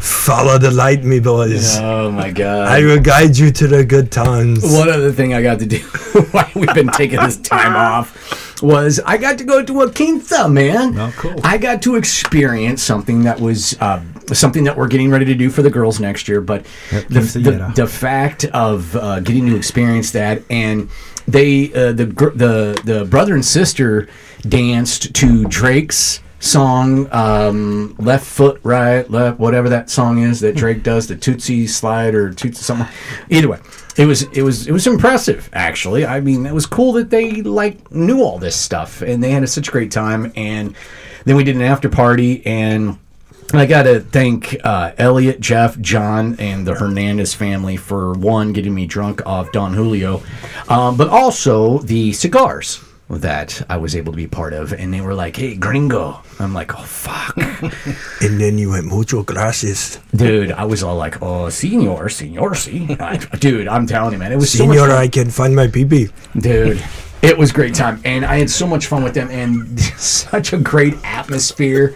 Follow 0.01 0.59
the 0.59 0.71
light, 0.71 1.05
me 1.05 1.21
boys. 1.21 1.77
Oh 1.79 2.11
my 2.11 2.31
god. 2.31 2.69
I 2.69 2.83
will 2.83 3.01
guide 3.01 3.37
you 3.37 3.51
to 3.51 3.67
the 3.67 3.85
good 3.85 4.11
times. 4.11 4.63
One 4.63 4.89
other 4.89 5.13
thing 5.13 5.35
I 5.35 5.43
got 5.43 5.59
to 5.59 5.67
do 5.67 5.79
while 6.31 6.51
we've 6.55 6.75
been 6.75 6.89
taking 6.89 7.21
this 7.21 7.37
time 7.37 7.77
off 7.77 8.63
was 8.63 9.01
I 9.05 9.17
got 9.19 9.39
to 9.39 9.45
go 9.45 9.63
to 9.63 9.83
a 9.83 9.93
quinta, 9.93 10.49
man. 10.49 10.99
Oh, 10.99 11.13
cool. 11.17 11.41
I 11.45 11.59
got 11.59 11.83
to 11.83 11.97
experience 11.97 12.83
something 12.83 13.25
that 13.25 13.41
was 13.41 13.79
uh, 13.81 14.03
something 14.33 14.65
that 14.65 14.77
we're 14.77 14.89
getting 14.89 15.11
ready 15.11 15.27
to 15.27 15.35
do 15.35 15.51
for 15.51 15.63
the 15.63 15.71
girls 15.71 16.01
next 16.01 16.29
year. 16.29 16.41
But 16.41 16.65
the, 16.91 17.21
the, 17.21 17.73
the 17.77 17.87
fact 17.87 18.45
of 18.47 18.97
uh, 18.97 19.21
getting 19.21 19.47
to 19.47 19.57
experience 19.57 20.13
that 20.13 20.43
and 20.51 20.89
they 21.29 21.73
uh, 21.73 21.93
the 21.93 22.07
the 22.07 22.81
the 22.85 23.05
brother 23.05 23.35
and 23.35 23.45
sister 23.45 24.09
danced 24.49 25.15
to 25.15 25.45
Drake's 25.47 26.21
song 26.41 27.07
um, 27.13 27.95
left 27.99 28.27
foot 28.27 28.61
right 28.65 29.09
left 29.11 29.39
whatever 29.39 29.69
that 29.69 29.91
song 29.91 30.19
is 30.19 30.41
that 30.41 30.57
Drake 30.57 30.83
does 30.83 31.07
the 31.07 31.15
Tootsie 31.15 31.67
slide 31.67 32.15
or 32.15 32.33
Tootsie 32.33 32.63
something. 32.63 32.89
Either 33.29 33.49
way 33.49 33.59
it 33.97 34.07
was 34.07 34.23
it 34.33 34.43
was 34.43 34.67
it 34.67 34.73
was 34.73 34.87
impressive 34.87 35.51
actually. 35.53 36.07
I 36.07 36.21
mean 36.21 36.47
it 36.47 36.55
was 36.55 36.67
cool 36.67 36.93
that 36.95 37.11
they 37.11 37.43
like 37.43 37.91
knew 37.93 38.23
all 38.23 38.39
this 38.39 38.57
stuff 38.57 39.03
and 39.03 39.23
they 39.23 39.31
had 39.31 39.43
a, 39.43 39.47
such 39.47 39.69
a 39.69 39.71
great 39.71 39.91
time 39.91 40.33
and 40.35 40.75
then 41.25 41.37
we 41.37 41.45
did 41.45 41.57
an 41.57 41.63
after 41.63 41.89
party 41.89 42.45
and 42.47 42.99
I 43.53 43.67
got 43.67 43.83
to 43.83 43.99
thank 43.99 44.57
uh, 44.63 44.93
Elliot, 44.97 45.41
Jeff, 45.41 45.77
John, 45.81 46.37
and 46.39 46.65
the 46.65 46.75
Hernandez 46.75 47.35
family 47.35 47.77
for 47.77 48.13
one 48.13 48.53
getting 48.53 48.73
me 48.73 48.87
drunk 48.87 49.27
off 49.27 49.51
Don 49.51 49.75
Julio, 49.75 50.23
um, 50.69 50.97
but 50.97 51.09
also 51.09 51.79
the 51.79 52.13
cigars 52.13 52.81
that 53.19 53.63
I 53.69 53.77
was 53.77 53.97
able 53.97 54.13
to 54.13 54.17
be 54.17 54.27
part 54.27 54.53
of. 54.53 54.73
And 54.73 54.93
they 54.95 55.01
were 55.01 55.15
like, 55.15 55.37
"Hey, 55.37 55.57
Gringo," 55.57 56.23
I'm 56.39 56.55
like, 56.55 56.79
"Oh 56.79 56.83
fuck, 56.83 57.37
And 58.23 58.41
then 58.41 58.57
you 58.59 58.71
went 58.71 58.87
mucho 58.87 59.23
gracias. 59.23 59.99
dude." 60.15 60.53
I 60.53 60.65
was 60.65 60.83
all 60.83 60.97
like, 60.97 61.21
"Oh, 61.23 61.49
senor, 61.49 62.09
senor, 62.09 62.55
see, 62.55 62.97
dude." 63.39 63.69
I'm 63.69 63.87
telling 63.87 64.13
you, 64.13 64.19
man, 64.19 64.33
it 64.33 64.37
was 64.37 64.53
so 64.53 64.65
Senor, 64.65 64.89
fun. 64.89 64.91
I 64.91 65.09
can 65.09 65.31
find 65.31 65.55
my 65.55 65.67
pee 65.67 66.09
dude 66.39 66.83
it 67.23 67.37
was 67.37 67.53
great 67.53 67.75
time 67.75 68.01
and 68.05 68.25
i 68.25 68.39
had 68.39 68.49
so 68.49 68.67
much 68.67 68.87
fun 68.87 69.03
with 69.03 69.15
them 69.15 69.29
and 69.31 69.79
such 69.99 70.53
a 70.53 70.57
great 70.57 70.95
atmosphere 71.05 71.95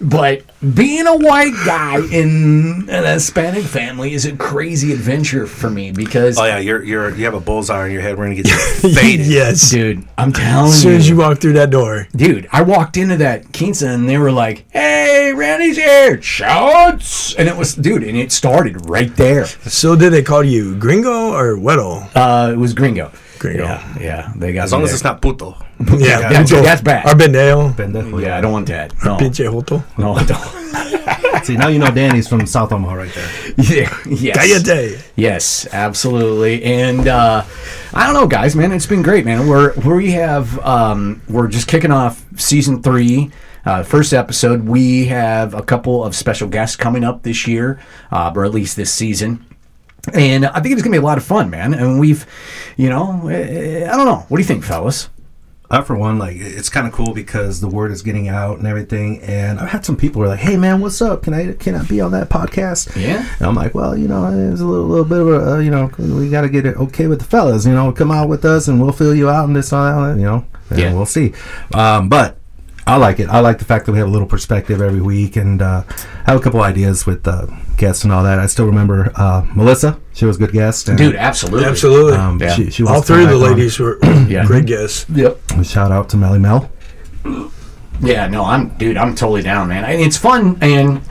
but 0.00 0.42
being 0.74 1.06
a 1.06 1.16
white 1.16 1.54
guy 1.66 1.98
in 2.12 2.88
an 2.88 3.04
hispanic 3.04 3.64
family 3.64 4.12
is 4.14 4.24
a 4.24 4.36
crazy 4.36 4.92
adventure 4.92 5.46
for 5.46 5.68
me 5.70 5.90
because 5.92 6.38
Oh 6.38 6.44
yeah, 6.44 6.58
you're 6.58 6.82
you're 6.82 7.14
you 7.14 7.24
have 7.24 7.34
a 7.34 7.40
bullseye 7.40 7.84
on 7.84 7.90
your 7.90 8.00
head. 8.02 8.16
We're 8.18 8.24
gonna 8.24 8.36
get 8.42 8.48
you 8.48 8.56
faded. 8.94 9.26
yes. 9.26 9.70
dude 9.70 10.04
i'm 10.18 10.32
telling 10.32 10.66
you. 10.66 10.72
As 10.72 10.82
soon 10.82 10.94
as 10.94 11.08
you 11.08 11.14
you 11.14 11.20
walk 11.20 11.38
through 11.38 11.54
that 11.54 11.70
door. 11.70 12.08
dude 12.16 12.48
i 12.52 12.62
walked 12.62 12.96
into 12.96 13.16
that 13.18 13.52
quinta 13.52 13.88
and 13.88 14.08
they 14.08 14.18
were 14.18 14.32
like 14.32 14.64
hey 14.72 15.32
randy's 15.34 15.76
here 15.76 16.20
shouts 16.22 17.34
and 17.34 17.48
it 17.48 17.56
was 17.56 17.74
dude 17.74 18.02
and 18.02 18.16
it 18.16 18.32
started 18.32 18.88
right 18.88 19.14
there 19.16 19.44
So 19.46 19.96
did 19.96 20.12
they 20.12 20.22
call 20.22 20.44
you 20.44 20.76
Gringo 20.76 21.32
or 21.32 21.56
Weddle? 21.56 22.08
uh 22.14 22.52
it 22.52 22.56
was 22.56 22.72
gringo 22.74 23.10
Gringo. 23.38 23.64
yeah 23.64 23.98
yeah 24.00 24.32
they 24.36 24.52
got 24.52 24.64
As 24.64 24.72
long 24.72 24.82
me 24.82 24.84
as 24.84 24.90
there. 24.90 24.94
it's 24.96 25.04
not 25.04 25.20
puto. 25.20 25.56
Yeah, 25.98 26.28
that's, 26.28 26.50
that's 26.50 26.82
bad 26.82 27.06
Or 27.06 27.14
Bendeo. 27.18 27.72
Pendejo. 27.74 28.20
yeah 28.22 28.38
i 28.38 28.40
don't 28.40 28.52
want 28.52 28.68
that 28.68 28.92
no 29.04 29.16
Pinche 29.16 29.44
Joto. 29.50 29.82
no 29.98 30.14
I 30.14 30.24
don't 30.24 30.62
See, 31.44 31.56
now 31.56 31.66
you 31.68 31.80
know 31.80 31.90
Danny's 31.90 32.28
from 32.28 32.46
South 32.46 32.70
Omaha 32.70 32.94
right 32.94 33.12
there. 33.14 33.30
yeah 33.56 33.98
yes 34.08 34.36
Cállate. 34.36 35.02
Yes, 35.16 35.66
absolutely. 35.72 36.62
And 36.62 37.08
uh, 37.08 37.44
I 37.92 38.04
don't 38.06 38.14
know, 38.14 38.28
guys, 38.28 38.54
man, 38.54 38.70
it's 38.70 38.86
been 38.86 39.02
great, 39.02 39.24
man. 39.24 39.48
We're 39.48 39.74
we 39.80 40.12
have 40.12 40.56
um, 40.60 41.20
we're 41.28 41.48
just 41.48 41.66
kicking 41.66 41.90
off 41.90 42.24
season 42.38 42.80
three. 42.80 43.32
Uh, 43.64 43.82
first 43.82 44.12
episode, 44.12 44.66
we 44.66 45.06
have 45.06 45.52
a 45.54 45.62
couple 45.62 46.04
of 46.04 46.14
special 46.14 46.48
guests 46.48 46.76
coming 46.76 47.02
up 47.02 47.22
this 47.24 47.46
year, 47.48 47.80
uh, 48.12 48.32
or 48.34 48.44
at 48.44 48.52
least 48.52 48.76
this 48.76 48.92
season. 48.92 49.44
And 50.14 50.46
I 50.46 50.60
think 50.60 50.74
it's 50.74 50.82
gonna 50.82 50.94
be 50.94 50.98
a 50.98 51.02
lot 51.02 51.18
of 51.18 51.24
fun, 51.24 51.50
man. 51.50 51.74
And 51.74 51.98
we've, 51.98 52.24
you 52.76 52.88
know, 52.88 53.26
eh, 53.28 53.88
I 53.92 53.96
don't 53.96 54.06
know. 54.06 54.24
What 54.28 54.36
do 54.36 54.42
you 54.42 54.46
think, 54.48 54.64
fellas? 54.64 55.08
I, 55.72 55.80
for 55.82 55.96
one, 55.96 56.18
like 56.18 56.36
it's 56.36 56.68
kind 56.68 56.86
of 56.86 56.92
cool 56.92 57.14
because 57.14 57.60
the 57.62 57.66
word 57.68 57.90
is 57.92 58.02
getting 58.02 58.28
out 58.28 58.58
and 58.58 58.66
everything. 58.66 59.20
And 59.22 59.58
I've 59.58 59.70
had 59.70 59.84
some 59.86 59.96
people 59.96 60.20
who 60.20 60.26
are 60.26 60.28
like, 60.28 60.40
"Hey, 60.40 60.56
man, 60.58 60.80
what's 60.80 61.00
up? 61.00 61.22
Can 61.22 61.32
I 61.32 61.52
can 61.54 61.74
I 61.74 61.82
be 61.84 62.00
on 62.00 62.12
that 62.12 62.28
podcast?" 62.28 62.94
Yeah. 62.94 63.26
And 63.38 63.46
I'm 63.48 63.54
like, 63.54 63.74
"Well, 63.74 63.96
you 63.96 64.06
know, 64.06 64.26
it's 64.26 64.60
a 64.60 64.64
little, 64.66 64.86
little 64.86 65.04
bit 65.06 65.18
of 65.20 65.28
a, 65.28 65.52
uh, 65.54 65.58
you 65.60 65.70
know, 65.70 65.90
we 65.98 66.28
got 66.28 66.42
to 66.42 66.50
get 66.50 66.66
it 66.66 66.76
okay 66.76 67.06
with 67.06 67.20
the 67.20 67.24
fellas. 67.24 67.64
You 67.64 67.72
know, 67.72 67.90
come 67.90 68.10
out 68.12 68.28
with 68.28 68.44
us 68.44 68.68
and 68.68 68.80
we'll 68.82 68.92
fill 68.92 69.14
you 69.14 69.30
out 69.30 69.46
and 69.46 69.56
this 69.56 69.72
and 69.72 70.14
that. 70.14 70.20
You 70.20 70.26
know, 70.26 70.44
and 70.70 70.78
Yeah. 70.78 70.92
we'll 70.92 71.06
see." 71.06 71.32
Um, 71.72 72.10
but 72.10 72.36
I 72.86 72.96
like 72.96 73.20
it. 73.20 73.28
I 73.28 73.38
like 73.40 73.58
the 73.58 73.64
fact 73.64 73.86
that 73.86 73.92
we 73.92 73.98
have 73.98 74.08
a 74.08 74.10
little 74.10 74.26
perspective 74.26 74.80
every 74.82 75.00
week 75.00 75.36
and 75.36 75.62
uh, 75.62 75.82
have 76.26 76.36
a 76.36 76.40
couple 76.40 76.60
ideas 76.62 77.06
with 77.06 77.26
uh, 77.28 77.46
guests 77.76 78.02
and 78.04 78.12
all 78.12 78.24
that. 78.24 78.38
I 78.40 78.46
still 78.46 78.66
remember 78.66 79.12
uh, 79.14 79.46
Melissa; 79.54 80.00
she 80.14 80.24
was 80.24 80.36
a 80.36 80.40
good 80.40 80.52
guest. 80.52 80.88
And, 80.88 80.98
Dude, 80.98 81.14
absolutely. 81.14 81.64
Absolutely. 81.66 82.14
um, 82.14 82.40
Yeah. 82.40 82.54
she, 82.54 82.70
she 82.70 82.82
All 82.84 83.00
three 83.00 83.22
of 83.24 83.30
the 83.30 83.36
back 83.38 83.44
on. 83.50 83.56
ladies 83.56 83.78
were 83.78 83.98
Yeah. 84.28 84.44
great 84.46 84.66
guests. 84.66 85.06
Yep. 85.10 85.38
Shout 85.62 85.92
out 85.92 86.08
to 86.10 86.16
Melly 86.16 86.38
Mel. 86.40 86.70
Yeah, 88.00 88.26
no, 88.26 88.44
I'm 88.44 88.70
dude, 88.78 88.96
I'm 88.96 89.14
totally 89.14 89.42
down, 89.42 89.68
man. 89.68 89.84
And 89.84 90.00
it's 90.00 90.16
fun 90.16 90.58
and 90.60 91.02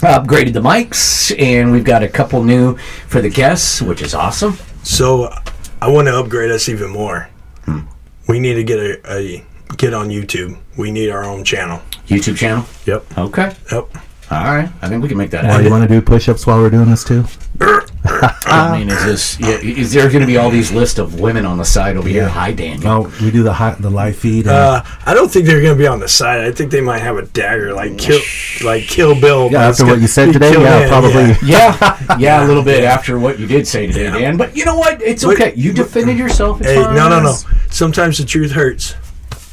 upgraded 0.00 0.52
the 0.54 0.60
mics 0.60 1.32
and 1.40 1.70
we've 1.70 1.84
got 1.84 2.02
a 2.02 2.08
couple 2.08 2.42
new 2.42 2.76
for 3.06 3.20
the 3.20 3.30
guests, 3.30 3.80
which 3.80 4.02
is 4.02 4.12
awesome. 4.12 4.58
So 4.82 5.32
I 5.80 5.88
want 5.88 6.08
to 6.08 6.16
upgrade 6.18 6.50
us 6.50 6.68
even 6.68 6.90
more. 6.90 7.28
Hmm. 7.64 7.80
We 8.26 8.40
need 8.40 8.54
to 8.54 8.64
get 8.64 8.80
a, 8.80 9.00
a 9.12 9.44
get 9.76 9.94
on 9.94 10.08
YouTube. 10.08 10.58
We 10.76 10.90
need 10.90 11.10
our 11.10 11.24
own 11.24 11.44
channel. 11.44 11.80
YouTube 12.08 12.36
channel. 12.36 12.64
Yep. 12.86 13.18
Okay. 13.18 13.54
Yep. 13.70 13.88
All 14.30 14.44
right. 14.44 14.70
I 14.80 14.88
think 14.88 15.02
we 15.02 15.08
can 15.08 15.18
make 15.18 15.30
that 15.32 15.44
Why 15.44 15.50
happen. 15.50 15.66
you 15.66 15.70
want 15.70 15.82
to 15.88 15.94
do 15.94 16.00
push-ups 16.00 16.46
while 16.46 16.58
we're 16.58 16.70
doing 16.70 16.88
this 16.90 17.04
too? 17.04 17.24
I 18.04 18.76
mean, 18.78 18.88
is 18.90 19.04
this 19.04 19.40
yeah, 19.40 19.58
is 19.58 19.92
there 19.92 20.08
going 20.08 20.20
to 20.22 20.26
be 20.26 20.36
all 20.38 20.50
these 20.50 20.72
list 20.72 20.98
of 20.98 21.20
women 21.20 21.44
on 21.44 21.58
the 21.58 21.64
side 21.64 21.96
over 21.96 22.08
here? 22.08 22.28
Hi, 22.28 22.50
Daniel. 22.52 22.90
Oh, 23.06 23.14
we 23.22 23.30
do 23.30 23.42
the 23.42 23.52
high, 23.52 23.74
the 23.78 23.90
live 23.90 24.16
feed. 24.16 24.46
And, 24.46 24.50
Uh, 24.54 24.82
I 25.06 25.12
don't 25.14 25.30
think 25.30 25.46
they're 25.46 25.60
going 25.60 25.74
to 25.74 25.78
be 25.78 25.86
on 25.86 26.00
the 26.00 26.08
side. 26.08 26.40
I 26.40 26.50
think 26.50 26.70
they 26.72 26.80
might 26.80 26.98
have 27.00 27.16
a 27.18 27.22
dagger, 27.26 27.72
like 27.74 27.98
kill, 27.98 28.20
like 28.64 28.84
Kill 28.84 29.18
Bill. 29.20 29.50
yeah, 29.52 29.68
after 29.68 29.84
what 29.86 30.00
you 30.00 30.06
said 30.06 30.32
today, 30.32 30.52
yeah, 30.52 30.58
Man, 30.58 30.88
probably. 30.88 31.22
yeah. 31.46 31.76
Yeah, 32.08 32.16
yeah, 32.18 32.44
a 32.44 32.46
little 32.46 32.62
bit 32.64 32.84
after 32.84 33.18
what 33.18 33.38
you 33.38 33.46
did 33.46 33.66
say 33.68 33.86
today, 33.86 34.10
Dan. 34.10 34.36
But 34.36 34.56
you 34.56 34.64
know 34.64 34.76
what? 34.78 35.00
It's 35.02 35.24
But- 35.24 35.34
okay. 35.34 35.52
You 35.54 35.72
defended 35.72 36.16
yourself. 36.18 36.60
It's 36.60 36.70
Hey, 36.70 36.76
no, 36.82 37.08
no, 37.08 37.20
no. 37.22 37.36
Sometimes 37.70 38.18
the 38.18 38.24
truth 38.24 38.52
hurts. 38.52 38.94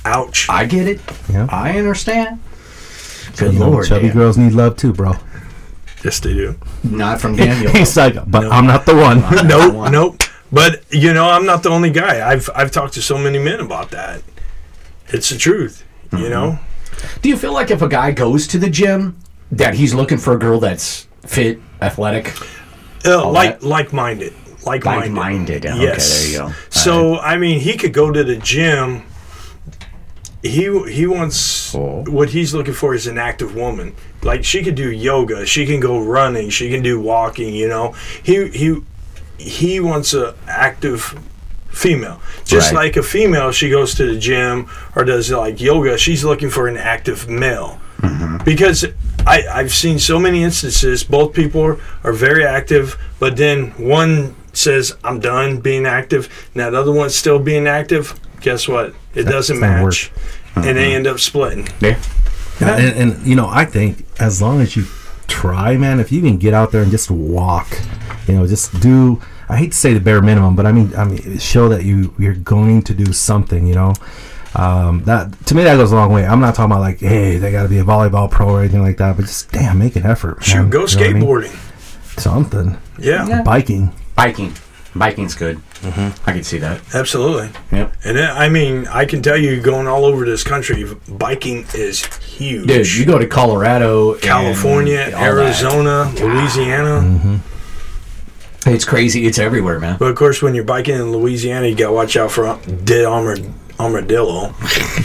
Ouch. 0.06 0.48
I 0.50 0.66
get 0.66 0.88
it. 0.88 1.02
Yeah. 1.32 1.48
I 1.50 1.78
understand. 1.78 2.40
Good 3.38 3.54
You 3.54 3.60
know, 3.60 3.70
lord, 3.70 3.88
chubby 3.88 4.08
Dan. 4.08 4.16
girls 4.18 4.38
need 4.38 4.54
love 4.54 4.76
too, 4.78 4.94
bro. 4.94 5.14
Yes, 6.04 6.20
they 6.20 6.34
do. 6.34 6.56
Not 6.84 7.20
from 7.22 7.36
Daniel. 7.38 7.72
He's 7.72 7.96
like, 7.98 8.16
but 8.30 8.46
I'm 8.52 8.66
not 8.66 8.86
the 8.86 8.96
one. 8.96 9.20
nope, 9.48 9.92
nope. 9.92 10.22
But 10.52 10.84
you 10.92 11.14
know, 11.14 11.30
I'm 11.30 11.46
not 11.46 11.62
the 11.64 11.70
only 11.70 11.90
guy. 11.92 12.28
I've 12.28 12.50
I've 12.56 12.72
talked 12.72 12.94
to 12.96 13.02
so 13.02 13.18
many 13.18 13.38
men 13.40 13.60
about 13.60 13.92
that. 13.92 14.22
It's 15.10 15.30
the 15.30 15.38
truth. 15.38 15.84
Mm-hmm. 16.12 16.24
You 16.24 16.30
know. 16.30 16.60
Do 17.22 17.30
you 17.30 17.38
feel 17.38 17.54
like 17.54 17.70
if 17.72 17.82
a 17.82 17.88
guy 17.88 18.12
goes 18.12 18.48
to 18.48 18.58
the 18.58 18.70
gym 18.70 19.18
that 19.52 19.74
he's 19.76 19.94
looking 19.94 20.18
for 20.18 20.34
a 20.34 20.40
girl 20.40 20.60
that's 20.60 21.08
fit, 21.26 21.60
athletic, 21.82 22.34
Uh, 23.06 23.30
like 23.30 23.60
that- 23.60 23.68
like 23.68 23.94
minded, 23.94 24.34
like 24.66 24.84
minded. 24.86 25.14
like-minded? 25.14 25.66
Okay, 25.66 25.82
Yes. 25.82 26.20
there 26.24 26.32
you 26.32 26.38
go. 26.50 26.54
So 26.70 27.20
I 27.20 27.38
mean, 27.38 27.60
he 27.60 27.78
could 27.78 27.94
go 27.94 28.12
to 28.12 28.24
the 28.24 28.36
gym. 28.38 29.04
He 30.42 30.64
he 30.90 31.06
wants 31.06 31.76
Oh. 31.76 32.04
what 32.08 32.30
he's 32.30 32.54
looking 32.54 32.74
for 32.74 32.94
is 32.96 33.08
an 33.08 33.18
active 33.18 33.56
woman. 33.56 33.94
Like 34.24 34.44
she 34.46 34.64
could 34.64 34.76
do 34.76 34.90
yoga, 34.92 35.46
she 35.46 35.66
can 35.66 35.80
go 35.80 36.00
running, 36.00 36.50
she 36.50 36.70
can 36.70 36.82
do 36.82 37.00
walking. 37.00 37.54
You 37.54 37.68
know, 37.68 37.94
he 38.24 38.48
he 38.50 38.82
he 39.38 39.80
wants 39.80 40.14
a 40.14 40.36
active 40.48 41.18
female. 41.70 42.22
Just 42.46 42.72
Right. 42.72 42.86
like 42.86 42.98
a 42.98 43.04
female, 43.04 43.52
she 43.52 43.70
goes 43.70 43.94
to 43.96 44.06
the 44.06 44.18
gym 44.18 44.68
or 44.96 45.04
does 45.04 45.30
like 45.32 45.62
yoga. 45.62 45.98
She's 45.98 46.24
looking 46.24 46.50
for 46.50 46.68
an 46.68 46.78
active 46.78 47.30
male 47.30 47.80
mm-hmm. 48.02 48.38
because 48.44 48.86
I, 49.28 49.44
I've 49.52 49.74
seen 49.74 50.00
so 50.00 50.20
many 50.20 50.44
instances. 50.44 51.04
Both 51.04 51.34
people 51.34 51.62
are, 51.62 51.78
are 52.04 52.14
very 52.14 52.46
active, 52.46 52.98
but 53.20 53.36
then 53.38 53.72
one 53.78 54.36
says, 54.54 54.96
"I'm 55.04 55.20
done 55.20 55.58
being 55.60 55.86
active," 55.86 56.30
and 56.54 56.62
that 56.64 56.74
other 56.74 56.92
one's 56.92 57.16
still 57.16 57.40
being 57.40 57.68
active. 57.68 58.20
Guess 58.42 58.68
what? 58.68 58.94
It 59.16 59.24
doesn't 59.24 59.60
doesn't 59.60 59.84
work. 59.84 59.94
match, 59.94 60.12
and 60.56 60.78
they 60.78 60.94
end 60.94 61.08
up 61.08 61.20
splitting. 61.20 61.68
Yeah. 61.82 61.98
and, 62.62 62.96
and 63.14 63.28
you 63.28 63.36
know, 63.36 63.48
I 63.50 63.66
think 63.66 64.06
as 64.20 64.42
long 64.42 64.62
as 64.62 64.76
you 64.76 64.86
try, 65.28 65.78
man, 65.78 66.00
if 66.00 66.12
you 66.12 66.22
can 66.22 66.38
get 66.38 66.54
out 66.54 66.72
there 66.72 66.82
and 66.82 66.92
just 66.92 67.10
walk, 67.10 67.68
you 68.28 68.36
know, 68.36 68.46
just 68.48 68.80
do. 68.82 69.22
I 69.52 69.58
hate 69.58 69.72
to 69.72 69.78
say 69.78 69.94
the 69.94 70.00
bare 70.00 70.22
minimum, 70.22 70.56
but 70.56 70.66
I 70.68 70.72
mean, 70.72 70.94
I 70.96 71.06
mean, 71.06 71.40
show 71.40 71.70
that 71.70 71.84
you 71.84 72.14
you're 72.20 72.36
going 72.36 72.84
to 72.84 72.94
do 72.94 73.12
something. 73.14 73.66
You 73.66 73.74
know, 73.76 73.94
um, 74.56 75.04
that 75.06 75.32
to 75.48 75.56
me 75.56 75.64
that 75.64 75.76
goes 75.78 75.92
a 75.92 75.96
long 75.96 76.12
way. 76.12 76.26
I'm 76.26 76.40
not 76.40 76.54
talking 76.54 76.72
about 76.72 76.82
like, 76.82 77.00
hey, 77.00 77.38
they 77.38 77.52
got 77.52 77.64
to 77.64 77.70
be 77.70 77.80
a 77.80 77.84
volleyball 77.84 78.30
pro 78.30 78.48
or 78.50 78.60
anything 78.60 78.84
like 78.84 78.98
that, 78.98 79.16
but 79.16 79.24
just 79.26 79.52
damn, 79.52 79.80
make 79.80 79.96
an 79.96 80.06
effort. 80.06 80.44
Shoot, 80.44 80.56
man. 80.64 80.70
go 80.70 80.86
You 80.86 80.86
know 80.86 81.02
what 81.02 81.10
I 81.10 81.14
mean? 81.14 81.24
skateboarding. 81.24 82.20
something, 82.22 82.78
Yeah, 83.00 83.28
Yeah. 83.28 83.42
biking. 83.42 83.92
Biking. 84.16 84.54
Biking's 84.96 85.36
good. 85.36 85.58
Mm-hmm. 85.82 86.30
I 86.30 86.34
can 86.34 86.44
see 86.44 86.58
that. 86.60 86.82
absolutely. 86.96 87.50
Yep. 87.72 87.94
And 88.04 88.18
then, 88.18 88.36
I 88.36 88.50
mean, 88.50 88.88
I 88.88 89.06
can 89.06 89.22
tell 89.22 89.38
you, 89.38 89.62
going 89.62 89.88
all 89.88 90.04
over 90.04 90.26
this 90.26 90.44
country, 90.44 90.84
biking 91.08 91.66
is 91.74 92.06
huge. 92.18 92.68
Dude, 92.68 92.96
you 92.96 93.06
go 93.06 93.20
to 93.20 93.28
Colorado, 93.28 94.16
California, 94.16 95.06
all 95.06 95.12
that. 95.12 95.22
Arizona, 95.22 96.12
Louisiana. 96.20 97.40
It's 98.66 98.84
crazy. 98.84 99.26
It's 99.26 99.40
everywhere, 99.40 99.80
man. 99.80 99.98
But 99.98 100.10
of 100.10 100.16
course, 100.16 100.42
when 100.42 100.54
you're 100.54 100.66
biking 100.66 100.96
in 100.96 101.12
Louisiana, 101.12 101.68
you 101.68 101.76
gotta 101.76 101.94
watch 101.94 102.18
out 102.18 102.32
for 102.32 102.60
dead 102.84 103.06
armor, 103.06 103.38
armadillo. 103.80 104.54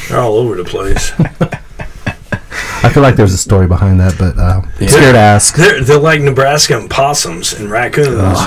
They're 0.08 0.18
all 0.18 0.36
over 0.36 0.56
the 0.56 0.64
place. 0.64 1.12
I 2.82 2.90
feel 2.90 3.02
like 3.02 3.16
there's 3.16 3.32
a 3.32 3.38
story 3.38 3.66
behind 3.66 4.00
that, 4.00 4.18
but 4.18 4.36
uh, 4.38 4.60
scared 4.88 5.14
to 5.14 5.18
ask. 5.18 5.56
They're, 5.56 5.82
they're 5.82 5.98
like 5.98 6.20
Nebraska 6.20 6.78
and 6.78 6.90
possums 6.90 7.52
and 7.54 7.70
raccoons. 7.70 8.38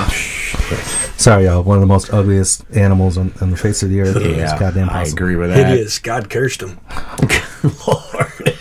Sorry, 1.18 1.46
y'all. 1.46 1.64
One 1.64 1.76
of 1.76 1.80
the 1.80 1.88
most 1.88 2.12
ugliest 2.12 2.64
animals 2.76 3.18
on, 3.18 3.34
on 3.40 3.50
the 3.50 3.56
face 3.56 3.82
of 3.82 3.90
the 3.90 4.00
earth. 4.00 4.16
is 4.16 4.52
goddamn 4.52 4.88
I 4.88 5.02
agree 5.02 5.34
with 5.34 5.50
that. 5.50 5.66
Hideous. 5.68 5.98
God 5.98 6.30
cursed 6.30 6.60
them. 6.60 6.78
Lord. 7.88 8.56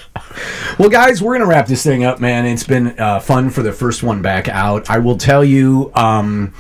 Well, 0.79 0.89
guys, 0.89 1.21
we're 1.21 1.37
gonna 1.37 1.49
wrap 1.49 1.67
this 1.67 1.83
thing 1.83 2.03
up, 2.03 2.19
man. 2.19 2.47
It's 2.47 2.63
been 2.63 2.99
uh, 2.99 3.19
fun 3.19 3.51
for 3.51 3.61
the 3.61 3.71
first 3.71 4.01
one 4.01 4.23
back 4.23 4.47
out. 4.47 4.89
I 4.89 4.97
will 4.97 5.17
tell 5.17 5.43
you, 5.43 5.91
um, 5.93 6.53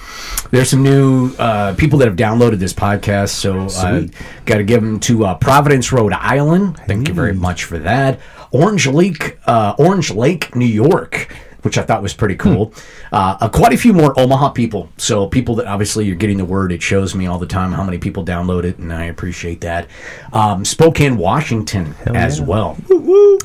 there's 0.51 0.69
some 0.69 0.83
new 0.83 1.33
uh, 1.39 1.73
people 1.75 1.97
that 1.99 2.07
have 2.07 2.17
downloaded 2.17 2.59
this 2.59 2.73
podcast, 2.73 3.29
so 3.29 3.61
uh, 3.79 4.05
got 4.45 4.57
to 4.57 4.63
give 4.63 4.83
them 4.83 4.99
to 5.01 5.25
uh, 5.25 5.35
Providence, 5.35 5.91
Rhode 5.91 6.13
Island. 6.13 6.77
Thank 6.85 7.07
you 7.07 7.13
very 7.15 7.33
much 7.33 7.63
for 7.63 7.79
that. 7.79 8.19
Orange 8.51 8.85
Lake, 8.87 9.39
uh, 9.47 9.73
Orange 9.79 10.11
Lake, 10.11 10.55
New 10.55 10.65
York. 10.65 11.27
Which 11.67 11.77
I 11.77 11.81
thought 11.83 12.01
was 12.01 12.13
pretty 12.13 12.37
cool. 12.37 12.71
Uh, 13.11 13.35
uh, 13.41 13.49
quite 13.49 13.73
a 13.73 13.77
few 13.77 13.91
more 13.91 14.17
Omaha 14.17 14.51
people. 14.51 14.87
So 14.95 15.27
people 15.27 15.55
that 15.55 15.65
obviously 15.67 16.05
you're 16.05 16.15
getting 16.15 16.37
the 16.37 16.45
word. 16.45 16.71
It 16.71 16.81
shows 16.81 17.13
me 17.13 17.27
all 17.27 17.39
the 17.39 17.45
time 17.45 17.73
how 17.73 17.83
many 17.83 17.97
people 17.97 18.23
download 18.23 18.63
it, 18.63 18.77
and 18.77 18.93
I 18.93 19.03
appreciate 19.05 19.59
that. 19.61 19.89
Um, 20.31 20.63
Spokane, 20.63 21.17
Washington, 21.17 21.93
as 22.05 22.39
well 22.39 22.77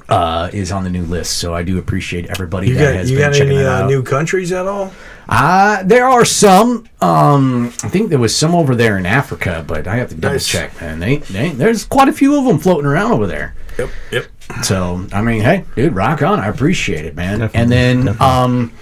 uh, 0.09 0.51
is 0.53 0.70
on 0.70 0.85
the 0.85 0.91
new 0.91 1.03
list. 1.03 1.39
So 1.39 1.53
I 1.53 1.64
do 1.64 1.79
appreciate 1.79 2.27
everybody 2.27 2.68
You 2.68 2.75
that 2.77 2.85
got 2.93 2.95
has 2.95 3.11
you 3.11 3.16
been 3.18 3.31
got 3.31 3.37
checking 3.37 3.53
any 3.55 3.62
it 3.62 3.66
uh, 3.66 3.70
out. 3.83 3.91
new 3.91 4.05
countries 4.05 4.53
at 4.53 4.66
all? 4.68 4.93
uh, 5.29 5.83
there 5.83 6.05
are 6.07 6.25
some. 6.25 6.85
Um, 7.01 7.73
I 7.83 7.89
think 7.89 8.11
there 8.11 8.20
was 8.20 8.37
some 8.37 8.55
over 8.55 8.77
there 8.77 8.99
in 8.99 9.05
Africa, 9.07 9.64
but 9.66 9.89
I 9.89 9.97
have 9.97 10.11
to 10.11 10.14
double 10.14 10.35
Nice. 10.35 10.47
check. 10.47 10.81
Man, 10.81 11.01
they, 11.01 11.16
they 11.16 11.49
there's 11.51 11.85
quite 11.85 12.09
a 12.09 12.12
few 12.12 12.39
of 12.39 12.45
them 12.45 12.59
floating 12.61 12.87
around 12.87 13.11
over 13.11 13.27
there. 13.27 13.57
Yep. 13.79 13.91
Yep. 14.12 14.27
So 14.62 15.07
I 15.12 15.22
mean, 15.22 15.40
hey, 15.43 15.64
dude, 15.76 15.95
rock 15.95 16.22
on. 16.22 16.38
I 16.40 16.49
appreciate 16.49 17.05
it, 17.05 17.16
man. 17.16 17.51
and 17.55 17.70
then 17.70 18.20
um, 18.20 18.72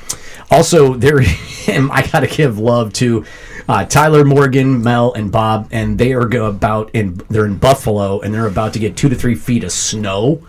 also 0.50 0.94
there, 0.94 1.20
I 1.68 2.08
gotta 2.12 2.26
give 2.26 2.58
love 2.58 2.92
to. 2.94 3.24
Uh, 3.68 3.84
Tyler 3.84 4.24
Morgan, 4.24 4.82
Mel, 4.82 5.12
and 5.12 5.30
Bob, 5.30 5.68
and 5.70 5.96
they 5.96 6.12
are 6.12 6.24
go 6.24 6.46
about 6.46 6.90
in 6.92 7.20
they're 7.30 7.46
in 7.46 7.56
Buffalo, 7.56 8.18
and 8.20 8.34
they're 8.34 8.48
about 8.48 8.72
to 8.72 8.80
get 8.80 8.96
two 8.96 9.08
to 9.08 9.14
three 9.14 9.36
feet 9.36 9.62
of 9.62 9.70
snow. 9.70 10.44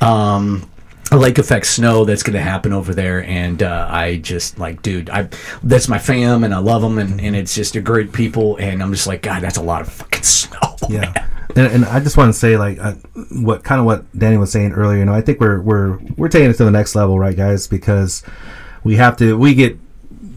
Um, 0.00 0.68
a 1.12 1.16
lake 1.16 1.38
effect 1.38 1.66
snow 1.66 2.04
that's 2.04 2.24
going 2.24 2.34
to 2.34 2.40
happen 2.42 2.72
over 2.72 2.94
there, 2.94 3.22
and 3.24 3.62
uh, 3.62 3.86
I 3.88 4.16
just 4.16 4.58
like, 4.58 4.82
dude, 4.82 5.08
I 5.08 5.28
that's 5.62 5.86
my 5.88 5.98
fam, 5.98 6.42
and 6.42 6.52
I 6.52 6.58
love 6.58 6.82
them, 6.82 6.98
and, 6.98 7.20
and 7.20 7.36
it's 7.36 7.54
just 7.54 7.76
a 7.76 7.80
great 7.80 8.12
people, 8.12 8.56
and 8.56 8.82
I'm 8.82 8.92
just 8.92 9.06
like, 9.06 9.22
God, 9.22 9.40
that's 9.40 9.58
a 9.58 9.62
lot 9.62 9.82
of 9.82 9.92
fucking 9.92 10.24
snow. 10.24 10.76
Yeah. 10.88 11.28
And, 11.56 11.66
and 11.72 11.84
I 11.86 12.00
just 12.00 12.16
want 12.16 12.32
to 12.32 12.38
say, 12.38 12.56
like, 12.56 12.78
uh, 12.78 12.92
what 13.32 13.64
kind 13.64 13.80
of 13.80 13.86
what 13.86 14.04
Danny 14.18 14.36
was 14.36 14.52
saying 14.52 14.72
earlier. 14.72 14.98
You 14.98 15.04
know, 15.06 15.14
I 15.14 15.20
think 15.22 15.40
we're 15.40 15.60
we're 15.60 15.98
we're 16.16 16.28
taking 16.28 16.50
it 16.50 16.54
to 16.58 16.64
the 16.64 16.70
next 16.70 16.94
level, 16.94 17.18
right, 17.18 17.36
guys? 17.36 17.66
Because 17.66 18.22
we 18.84 18.96
have 18.96 19.16
to. 19.18 19.36
We 19.38 19.54
get 19.54 19.78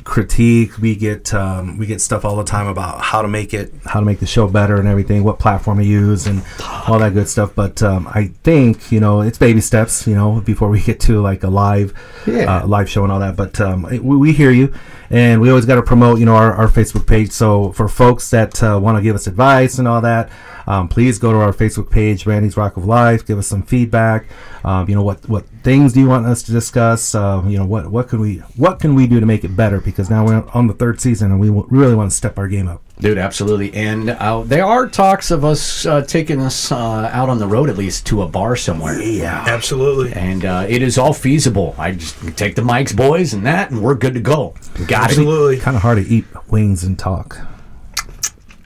critique. 0.04 0.78
We 0.80 0.96
get 0.96 1.34
um, 1.34 1.78
we 1.78 1.86
get 1.86 2.02
stuff 2.02 2.26
all 2.26 2.36
the 2.36 2.44
time 2.44 2.68
about 2.68 3.02
how 3.02 3.22
to 3.22 3.28
make 3.28 3.54
it, 3.54 3.74
how 3.86 4.00
to 4.00 4.06
make 4.06 4.20
the 4.20 4.26
show 4.26 4.48
better 4.48 4.78
and 4.78 4.88
everything, 4.88 5.24
what 5.24 5.38
platform 5.40 5.78
to 5.80 5.86
use, 5.86 6.28
and 6.28 6.44
all 6.88 7.00
that 7.00 7.14
good 7.14 7.30
stuff. 7.30 7.54
But 7.56 7.84
um, 7.84 8.08
I 8.08 8.28
think 8.44 8.92
you 8.92 9.00
know 9.00 9.22
it's 9.22 9.38
baby 9.38 9.62
steps. 9.62 10.08
You 10.08 10.16
know, 10.16 10.42
before 10.42 10.70
we 10.70 10.82
get 10.82 11.00
to 11.02 11.22
like 11.22 11.44
a 11.44 11.50
live 11.50 11.94
Yeah. 12.26 12.62
uh, 12.64 12.68
live 12.68 12.90
show 12.90 13.04
and 13.04 13.12
all 13.12 13.20
that. 13.20 13.36
But 13.36 13.60
um, 13.62 13.84
we, 13.84 14.00
we 14.00 14.32
hear 14.32 14.52
you, 14.52 14.74
and 15.10 15.42
we 15.42 15.50
always 15.50 15.66
got 15.66 15.76
to 15.76 15.84
promote 15.84 16.20
you 16.20 16.26
know 16.26 16.36
our, 16.36 16.54
our 16.54 16.68
Facebook 16.68 17.06
page. 17.06 17.32
So 17.32 17.72
for 17.74 17.88
folks 17.88 18.30
that 18.32 18.62
uh, 18.64 18.80
want 18.82 18.98
to 18.98 19.02
give 19.04 19.16
us 19.16 19.28
advice 19.28 19.78
and 19.78 19.88
all 19.88 20.02
that. 20.02 20.30
Um, 20.68 20.88
please 20.88 21.20
go 21.20 21.32
to 21.32 21.40
our 21.40 21.54
Facebook 21.54 21.90
page, 21.90 22.26
Randy's 22.26 22.58
Rock 22.58 22.78
of 22.78 22.86
Life. 22.86 23.26
Give 23.26 23.38
us 23.38 23.48
some 23.48 23.64
feedback. 23.64 24.26
Um, 24.64 24.88
you 24.88 24.96
know 24.96 25.04
what 25.04 25.28
what 25.28 25.46
things 25.64 25.94
do 25.94 26.00
you 26.00 26.08
want 26.08 26.26
us 26.28 26.44
to 26.44 26.52
discuss? 26.52 27.16
Uh, 27.16 27.44
you 27.48 27.58
know 27.58 27.66
what 27.66 27.92
what 27.92 28.10
can 28.10 28.20
we 28.20 28.38
what 28.56 28.80
can 28.80 28.96
we 28.96 29.08
do 29.08 29.20
to 29.20 29.26
make 29.26 29.44
it 29.44 29.56
better? 29.56 29.82
Because 29.82 30.10
now 30.10 30.26
we're 30.26 30.44
on 30.54 30.68
the 30.68 30.74
third 30.74 31.02
season 31.02 31.32
and 31.32 31.40
we 31.40 31.50
really 31.50 31.96
want 31.96 32.12
to 32.12 32.16
step 32.16 32.38
our 32.38 32.48
game 32.48 32.68
up. 32.68 32.82
Dude, 33.00 33.18
absolutely. 33.18 33.74
And 33.74 34.12
uh, 34.12 34.44
there 34.44 34.64
are 34.64 34.88
talks 34.88 35.32
of 35.32 35.44
us 35.44 35.88
uh, 35.88 36.04
taking 36.04 36.40
us 36.40 36.72
uh, 36.72 37.10
out 37.12 37.30
on 37.30 37.40
the 37.40 37.48
road 37.48 37.68
at 37.68 37.76
least 37.76 38.06
to 38.08 38.22
a 38.22 38.28
bar 38.28 38.56
somewhere. 38.56 39.02
Yeah, 39.02 39.44
Absolutely. 39.48 40.14
And 40.14 40.46
uh, 40.46 40.68
it 40.70 40.84
is 40.84 41.00
all 41.00 41.12
feasible. 41.14 41.74
I 41.80 41.94
just 41.94 42.38
take 42.38 42.54
the 42.54 42.62
mics, 42.62 42.96
boys, 42.96 43.34
and 43.34 43.44
that, 43.48 43.72
and 43.72 43.82
we're 43.82 43.96
good 43.96 44.14
to 44.14 44.20
go. 44.20 44.54
Got 44.86 45.10
it. 45.10 45.18
Absolutely. 45.18 45.58
kind 45.58 45.76
of 45.76 45.82
hard 45.82 45.98
to 45.98 46.08
eat 46.08 46.26
wings 46.52 46.84
and 46.84 46.98
talk. 47.00 47.40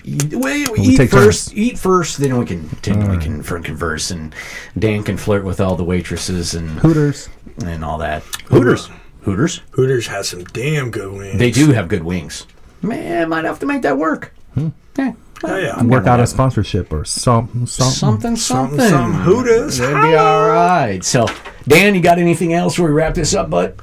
Eat, 0.08 0.34
wait, 0.36 0.70
we 0.72 0.80
eat 0.82 0.98
take 0.98 1.10
first. 1.10 1.50
turns. 1.50 1.58
Eat 1.58 1.80
first, 1.80 2.18
then 2.20 2.38
we 2.38 2.46
can 2.46 2.70
then 2.84 3.10
we 3.10 3.18
can 3.18 3.42
for 3.42 3.60
converse, 3.60 4.12
and 4.12 4.36
Dan 4.78 5.02
can 5.04 5.18
flirt 5.18 5.44
with 5.44 5.60
all 5.60 5.76
the 5.76 5.84
waitresses 5.84 6.54
and 6.54 6.70
Hooters. 6.80 7.28
and 7.66 7.84
all 7.84 7.98
that. 7.98 8.22
Hooters, 8.46 8.90
Hooters. 9.22 9.62
Hooters 9.72 10.08
has 10.08 10.30
some 10.30 10.44
damn 10.46 10.92
good 10.92 11.12
wings. 11.12 11.40
They 11.40 11.50
do 11.50 11.72
have 11.72 11.88
good 11.88 12.04
wings. 12.04 12.46
Man, 12.84 13.30
might 13.30 13.46
have 13.46 13.58
to 13.60 13.66
make 13.66 13.82
that 13.82 13.98
work. 13.98 14.34
Hmm. 14.54 14.70
Yeah. 14.98 15.14
Oh, 15.44 15.58
yeah. 15.58 15.74
I'm 15.76 15.90
Work 15.90 16.06
out 16.08 16.20
a 16.20 16.28
sponsorship 16.28 16.94
or 16.94 17.04
some, 17.04 17.66
some 17.68 17.90
something, 17.92 18.36
something, 18.36 18.80
Something, 18.80 18.90
something. 18.90 19.22
Hooters. 19.22 19.80
That'd 19.80 19.96
be 20.04 20.16
all 20.16 20.48
right. 20.50 21.04
So, 21.04 21.26
Dan, 21.68 21.94
you 21.96 22.02
got 22.02 22.20
anything 22.20 22.54
else 22.54 22.78
where 22.80 22.88
we 22.88 22.94
wrap 22.94 23.16
this 23.16 23.34
up, 23.34 23.50
bud? 23.50 23.76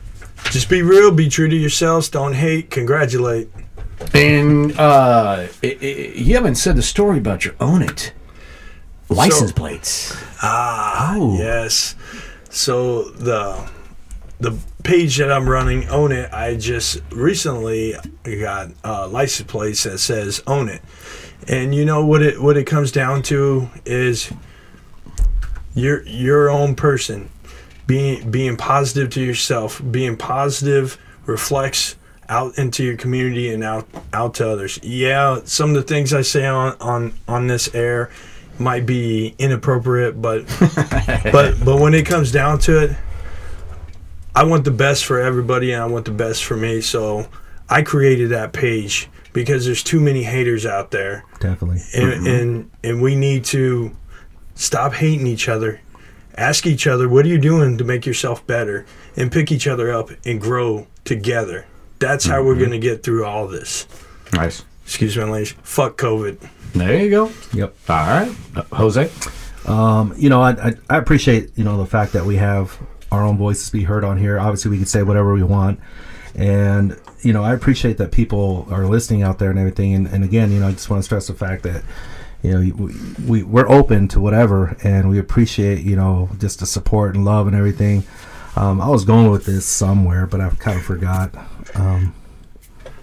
Just 0.51 0.69
be 0.71 0.83
real. 0.83 1.11
Be 1.11 1.29
true 1.29 1.49
to 1.49 1.55
yourselves. 1.57 2.09
Don't 2.09 2.33
hate. 2.35 2.71
Congratulate. 2.71 3.49
And 4.15 4.79
uh, 4.79 5.47
i 5.63 5.67
i 5.67 5.85
you 6.15 6.35
haven't 6.35 6.57
said 6.57 6.77
the 6.77 6.83
story 6.83 7.19
about 7.19 7.45
your 7.45 7.55
own 7.61 7.83
it 7.83 8.13
license 9.09 9.51
So- 9.51 9.57
plates. 9.57 10.17
Ah, 10.43 11.15
Oh. 11.17 11.37
yes. 11.39 11.95
So 12.51 13.05
the 13.11 13.69
the 14.41 14.53
page 14.83 15.17
that 15.19 15.31
I'm 15.31 15.49
running, 15.49 15.89
Own 15.89 16.11
It, 16.13 16.33
I 16.33 16.57
just 16.57 17.01
recently 17.13 17.95
got 18.25 18.71
uh, 18.85 19.07
license 19.09 19.49
plates 19.51 19.85
that 19.85 19.99
says 19.99 20.43
Own 20.47 20.69
It, 20.69 20.83
and 21.47 21.75
you 21.75 21.85
know 21.85 22.05
what 22.05 22.23
it 22.23 22.43
what 22.43 22.57
it 22.57 22.65
comes 22.65 22.91
down 22.91 23.23
to 23.25 23.71
is 23.87 24.33
your 25.75 26.03
your 26.07 26.51
own 26.51 26.75
person 26.75 27.31
being 27.87 28.31
being 28.31 28.57
positive 28.57 29.11
to 29.11 29.21
yourself, 29.23 29.81
being 29.91 30.17
positive 30.17 30.99
reflects 31.27 31.95
out 32.29 32.59
into 32.59 32.85
your 32.85 32.97
community 32.97 33.53
and 33.53 33.65
out 33.65 33.87
out 34.13 34.35
to 34.35 34.49
others. 34.49 34.79
Yeah, 34.83 35.41
some 35.45 35.71
of 35.71 35.77
the 35.77 35.83
things 35.83 36.13
I 36.13 36.23
say 36.23 36.47
on 36.47 36.77
on 36.81 37.15
on 37.29 37.47
this 37.47 37.75
air 37.75 38.11
might 38.59 38.87
be 38.87 39.35
inappropriate, 39.39 40.21
but 40.21 40.47
but 41.33 41.65
but 41.65 41.81
when 41.81 41.95
it 41.95 42.07
comes 42.07 42.33
down 42.33 42.59
to 42.61 42.85
it, 42.85 42.97
I 44.35 44.45
want 44.45 44.65
the 44.65 44.71
best 44.71 45.05
for 45.05 45.21
everybody 45.21 45.73
and 45.73 45.83
I 45.83 45.87
want 45.87 46.05
the 46.05 46.13
best 46.13 46.45
for 46.45 46.57
me. 46.57 46.81
So 46.81 47.29
I 47.69 47.83
created 47.83 48.31
that 48.31 48.53
page 48.53 49.09
because 49.33 49.65
there's 49.65 49.83
too 49.83 50.01
many 50.01 50.23
haters 50.23 50.67
out 50.67 50.91
there 50.91 51.25
definitely. 51.41 51.83
and 51.95 52.13
mm-hmm. 52.13 52.27
and, 52.27 52.71
and 52.85 53.03
we 53.03 53.17
need 53.17 53.45
to 53.47 53.97
stop 54.55 54.93
hating 54.93 55.27
each 55.27 55.49
other 55.49 55.81
ask 56.37 56.67
each 56.67 56.87
other 56.87 57.09
what 57.09 57.25
are 57.25 57.29
you 57.29 57.39
doing 57.39 57.79
to 57.79 57.85
make 57.85 58.07
yourself 58.07 58.47
better 58.47 58.85
and 59.17 59.33
pick 59.33 59.51
each 59.51 59.67
other 59.67 59.93
up 59.93 60.11
and 60.25 60.41
grow 60.41 60.87
together 61.05 61.67
that's 62.03 62.27
how 62.27 62.43
we're 62.43 62.59
going 62.59 62.71
to 62.71 62.79
get 62.79 63.03
through 63.03 63.25
all 63.25 63.47
this 63.49 63.87
Nice. 64.33 64.65
excuse 64.85 65.17
my 65.17 65.23
language 65.25 65.53
fuck 65.63 65.97
covid 65.97 66.37
There 66.75 66.99
you 67.03 67.11
go. 67.11 67.31
Yep. 67.53 67.75
All 67.91 67.97
right, 67.97 68.35
uh, 68.57 68.63
Jose. 68.75 69.11
Um, 69.67 70.15
you 70.17 70.31
know, 70.31 70.41
I, 70.41 70.51
I, 70.53 70.73
I 70.89 70.97
appreciate 70.97 71.51
you 71.57 71.65
know 71.65 71.77
the 71.77 71.85
fact 71.87 72.15
that 72.15 72.25
we 72.25 72.37
have 72.37 72.79
our 73.13 73.23
own 73.25 73.37
voices 73.37 73.69
be 73.69 73.83
heard 73.85 74.05
on 74.05 74.17
here. 74.17 74.39
Obviously, 74.41 74.71
we 74.71 74.79
can 74.79 74.87
say 74.87 75.03
whatever 75.03 75.35
we 75.35 75.43
want, 75.43 75.79
and 76.35 76.99
you 77.21 77.33
know, 77.35 77.45
I 77.45 77.53
appreciate 77.53 77.99
that 77.99 78.11
people 78.11 78.67
are 78.71 78.87
listening 78.87 79.23
out 79.23 79.39
there 79.39 79.51
and 79.51 79.59
everything. 79.59 79.93
And, 79.95 80.07
and 80.09 80.25
again, 80.25 80.51
you 80.51 80.61
know, 80.61 80.69
I 80.69 80.73
just 80.73 80.89
want 80.91 81.01
to 81.01 81.05
stress 81.05 81.27
the 81.27 81.35
fact 81.35 81.63
that 81.65 81.85
you 82.43 82.53
know 82.53 82.75
we, 82.75 82.95
we 83.29 83.43
we're 83.43 83.69
open 83.69 84.09
to 84.09 84.21
whatever, 84.21 84.75
and 84.83 85.11
we 85.11 85.19
appreciate 85.19 85.81
you 85.85 85.95
know 85.95 86.31
just 86.39 86.61
the 86.61 86.67
support 86.67 87.15
and 87.15 87.25
love 87.25 87.47
and 87.47 87.55
everything. 87.55 88.03
Um, 88.57 88.81
I 88.81 88.89
was 88.89 89.05
going 89.05 89.31
with 89.31 89.45
this 89.45 89.67
somewhere, 89.67 90.27
but 90.27 90.41
I 90.41 90.49
kind 90.51 90.79
of 90.79 90.85
forgot. 90.85 91.35
Um, 91.75 92.15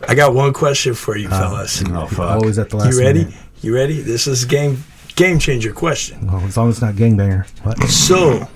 i 0.08 0.16
got 0.16 0.34
one 0.34 0.54
question 0.54 0.94
for 0.94 1.18
you 1.18 1.28
fellas 1.30 1.84
Oh 1.88 2.08
fuck. 2.08 2.30
always 2.32 2.58
at 2.60 2.70
the 2.70 2.78
last. 2.78 2.94
you 2.94 3.00
ready 3.00 3.26
minute. 3.26 3.36
you 3.62 3.76
ready 3.76 4.02
this 4.02 4.28
is 4.28 4.46
game 4.46 4.84
game 5.16 5.40
changer 5.40 5.74
question 5.74 6.26
Well, 6.28 6.42
as 6.46 6.56
long 6.56 6.70
as 6.70 6.76
it's 6.76 6.82
not 6.82 6.96
gangbanger. 6.96 7.48
What? 7.66 7.82
so 7.90 8.48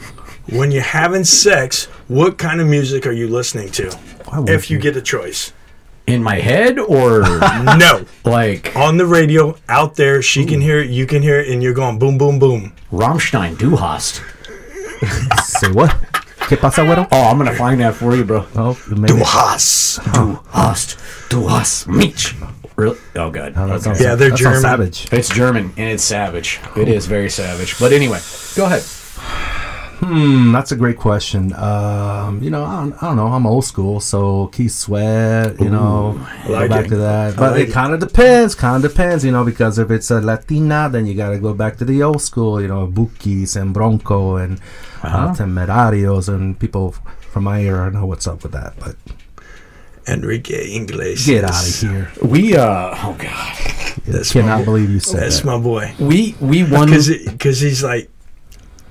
when 0.49 0.71
you're 0.71 0.81
having 0.83 1.23
sex 1.23 1.85
what 2.07 2.37
kind 2.37 2.61
of 2.61 2.67
music 2.67 3.05
are 3.07 3.11
you 3.11 3.27
listening 3.27 3.69
to 3.71 3.97
if 4.47 4.69
you 4.71 4.77
get 4.79 4.95
a 4.95 5.01
choice 5.01 5.51
In 6.07 6.21
my 6.23 6.35
head 6.39 6.79
or 6.79 7.21
no 7.77 8.05
like 8.25 8.75
on 8.75 8.97
the 8.97 9.05
radio 9.05 9.55
out 9.67 9.95
there 9.95 10.21
she 10.21 10.45
can 10.45 10.61
hear 10.61 10.79
it 10.79 10.89
you 10.89 11.05
can 11.05 11.21
hear 11.21 11.39
it 11.39 11.47
and 11.49 11.61
you're 11.63 11.73
going 11.73 11.97
boom 11.99 12.17
boom 12.17 12.39
boom 12.39 12.73
Rammstein, 12.91 13.57
Du 13.57 13.75
hast. 13.75 14.21
say 15.43 15.71
what? 15.71 15.95
¿Qué 16.49 16.57
pasa, 16.57 16.83
güero? 16.83 17.07
Oh, 17.11 17.29
I'm 17.29 17.37
gonna 17.37 17.53
find 17.53 17.79
that 17.81 17.95
for 17.95 18.15
you, 18.15 18.23
bro. 18.25 18.45
Oh, 18.55 18.77
maybe. 18.89 19.19
Haas. 19.23 19.99
Du 20.13 20.39
hast, 20.51 20.97
du 21.29 21.47
hast 21.47 21.87
mich. 21.87 22.35
Really? 22.75 22.97
Oh, 23.15 23.29
good. 23.29 23.53
Oh, 23.55 23.71
Okay. 23.73 23.93
Yeah, 24.03 24.15
they're 24.15 24.29
that 24.31 24.37
German. 24.37 24.61
savage. 24.61 25.07
It's 25.11 25.29
German 25.29 25.73
and 25.77 25.89
it's 25.89 26.03
savage. 26.03 26.59
It 26.75 26.87
is 26.89 27.05
very 27.05 27.29
savage. 27.29 27.79
But 27.79 27.93
anyway, 27.93 28.19
go 28.55 28.65
ahead. 28.65 28.83
Hmm, 29.99 30.51
that's 30.51 30.71
a 30.71 30.75
great 30.75 30.97
question. 30.97 31.53
Um, 31.53 32.41
you 32.43 32.49
know, 32.49 32.63
I 32.65 32.75
don't, 32.81 32.93
I 33.03 33.07
don't 33.07 33.15
know. 33.15 33.27
I'm 33.27 33.45
old 33.45 33.63
school, 33.65 33.99
so 33.99 34.47
Keith 34.47 34.71
Sweat. 34.73 35.59
You 35.61 35.69
know, 35.69 36.19
like 36.47 36.69
go 36.69 36.75
back 36.75 36.85
it. 36.85 36.89
to 36.89 36.97
that. 36.97 37.35
But 37.37 37.51
like 37.53 37.61
it 37.61 37.69
it. 37.69 37.73
kind 37.73 37.93
of 37.93 37.99
depends. 37.99 38.53
Kind 38.55 38.83
of 38.83 38.91
depends. 38.91 39.23
You 39.23 39.31
know, 39.31 39.45
because 39.45 39.77
if 39.79 39.89
it's 39.91 40.11
a 40.11 40.19
Latina, 40.19 40.89
then 40.91 41.05
you 41.05 41.13
got 41.15 41.29
to 41.29 41.39
go 41.39 41.53
back 41.53 41.77
to 41.77 41.85
the 41.85 42.03
old 42.03 42.21
school. 42.21 42.61
You 42.61 42.67
know, 42.67 42.87
Bukis 42.87 43.55
and 43.59 43.73
Bronco 43.73 44.35
and 44.37 44.59
Uh-huh. 45.03 45.17
uh, 45.17 45.35
Temerarios 45.35 46.27
and 46.27 46.57
people 46.59 46.91
from 47.31 47.43
my 47.45 47.61
era 47.61 47.89
know 47.91 48.05
what's 48.05 48.27
up 48.27 48.43
with 48.43 48.51
that. 48.53 48.73
But 48.79 48.95
Enrique 50.07 50.75
Iglesias. 50.75 51.25
get 51.25 51.43
out 51.45 51.67
of 51.67 51.79
here! 51.79 52.11
We 52.21 52.57
uh 52.57 52.91
oh 52.93 53.15
god. 53.17 53.29
I 53.31 53.93
That's 54.07 54.35
my 54.35 54.41
cannot 54.41 54.65
believe 54.65 54.89
you 54.89 54.99
said 54.99 55.21
That's 55.21 55.39
that. 55.39 55.45
my 55.45 55.57
boy. 55.59 55.93
We 55.99 56.35
we 56.41 56.63
won 56.69 56.89
Because 56.89 57.59
he's 57.61 57.83
like, 57.83 58.09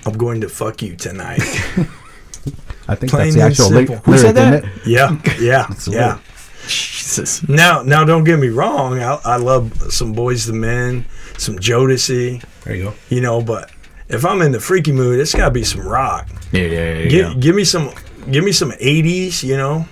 I'm 0.06 0.14
going 0.14 0.40
to 0.40 0.48
fuck 0.48 0.82
you 0.82 0.96
tonight. 0.96 1.40
I 2.88 2.94
think 2.96 3.12
plain 3.12 3.32
that's 3.32 3.34
the 3.34 3.42
actual 3.42 3.70
lyric, 3.70 3.88
simple. 3.88 4.12
Who 4.12 4.18
said 4.18 4.34
that? 4.34 4.64
it? 4.64 4.70
yeah, 4.86 5.16
yeah, 5.40 5.72
yeah. 5.88 6.18
Jesus. 6.66 7.46
Now, 7.48 7.82
now, 7.82 8.04
don't 8.04 8.24
get 8.24 8.38
me 8.38 8.48
wrong. 8.48 8.98
I, 9.00 9.18
I 9.24 9.36
love 9.36 9.92
some 9.92 10.12
Boys 10.12 10.46
the 10.46 10.52
Men, 10.52 11.04
some 11.38 11.56
Jodeci, 11.56 12.44
There 12.64 12.74
you 12.74 12.84
go. 12.84 12.94
you 13.08 13.20
know. 13.20 13.40
But 13.42 13.70
if 14.08 14.24
I'm 14.24 14.42
in 14.42 14.52
the 14.52 14.60
freaky 14.60 14.92
mood, 14.92 15.20
it's 15.20 15.34
got 15.34 15.46
to 15.46 15.50
be 15.50 15.64
some 15.64 15.86
rock. 15.86 16.28
Yeah, 16.52 16.62
yeah, 16.66 16.98
yeah. 16.98 17.08
Give, 17.08 17.40
give 17.40 17.56
me 17.56 17.64
some, 17.64 17.90
give 18.30 18.44
me 18.44 18.52
some 18.52 18.70
'80s, 18.72 19.42
you 19.42 19.56
know, 19.56 19.86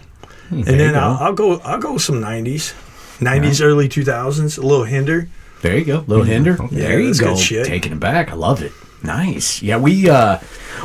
hmm, 0.49 0.55
and 0.55 0.65
there 0.65 0.73
you 0.73 0.79
then 0.79 0.93
go. 0.95 1.01
I'll, 1.01 1.17
I'll 1.19 1.33
go, 1.35 1.59
I'll 1.61 1.81
go 1.81 1.99
some 1.99 2.17
'90s, 2.21 2.73
'90s, 3.19 3.63
early 3.65 3.89
2000s, 3.89 4.59
a 4.59 4.61
little 4.61 4.85
Hinder. 4.85 5.29
There 5.63 5.77
you 5.77 5.85
go, 5.85 5.99
A 5.99 6.07
little 6.09 6.25
hinder. 6.25 6.57
Okay. 6.63 6.75
There 6.77 7.01
you 7.01 7.15
go. 7.15 7.35
good 7.35 7.39
shit. 7.39 7.67
Taking 7.67 7.93
it 7.93 8.01
back. 8.01 8.31
I 8.31 8.35
love 8.35 8.63
it. 8.63 8.73
Nice. 9.03 9.63
Yeah, 9.63 9.79
we 9.79 10.09
uh 10.11 10.39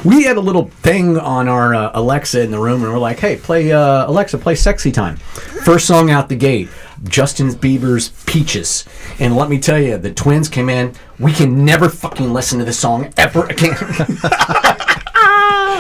we 0.04 0.24
had 0.24 0.38
a 0.38 0.42
little 0.42 0.68
thing 0.68 1.18
on 1.18 1.48
our 1.48 1.76
uh, 1.76 1.92
Alexa 1.94 2.42
in 2.42 2.52
the 2.52 2.60
room, 2.60 2.84
and 2.84 2.92
we're 2.92 3.00
like, 3.00 3.20
"Hey, 3.20 3.36
play 3.36 3.72
uh, 3.72 4.08
Alexa, 4.10 4.38
play 4.38 4.56
"Sexy 4.56 4.92
Time." 4.92 5.18
First 5.18 5.86
song 5.86 6.10
out 6.10 6.30
the 6.30 6.36
gate, 6.36 6.70
Justin 7.04 7.50
Bieber's 7.50 8.10
"Peaches." 8.26 8.86
And 9.20 9.36
let 9.36 9.50
me 9.50 9.60
tell 9.60 9.80
you, 9.80 9.98
the 9.98 10.14
twins 10.14 10.48
came 10.48 10.70
in. 10.70 10.94
We 11.20 11.34
can 11.34 11.66
never 11.66 11.90
fucking 11.90 12.32
listen 12.32 12.60
to 12.60 12.66
this 12.66 12.80
song 12.80 13.14
ever 13.18 13.46
again. 13.48 13.76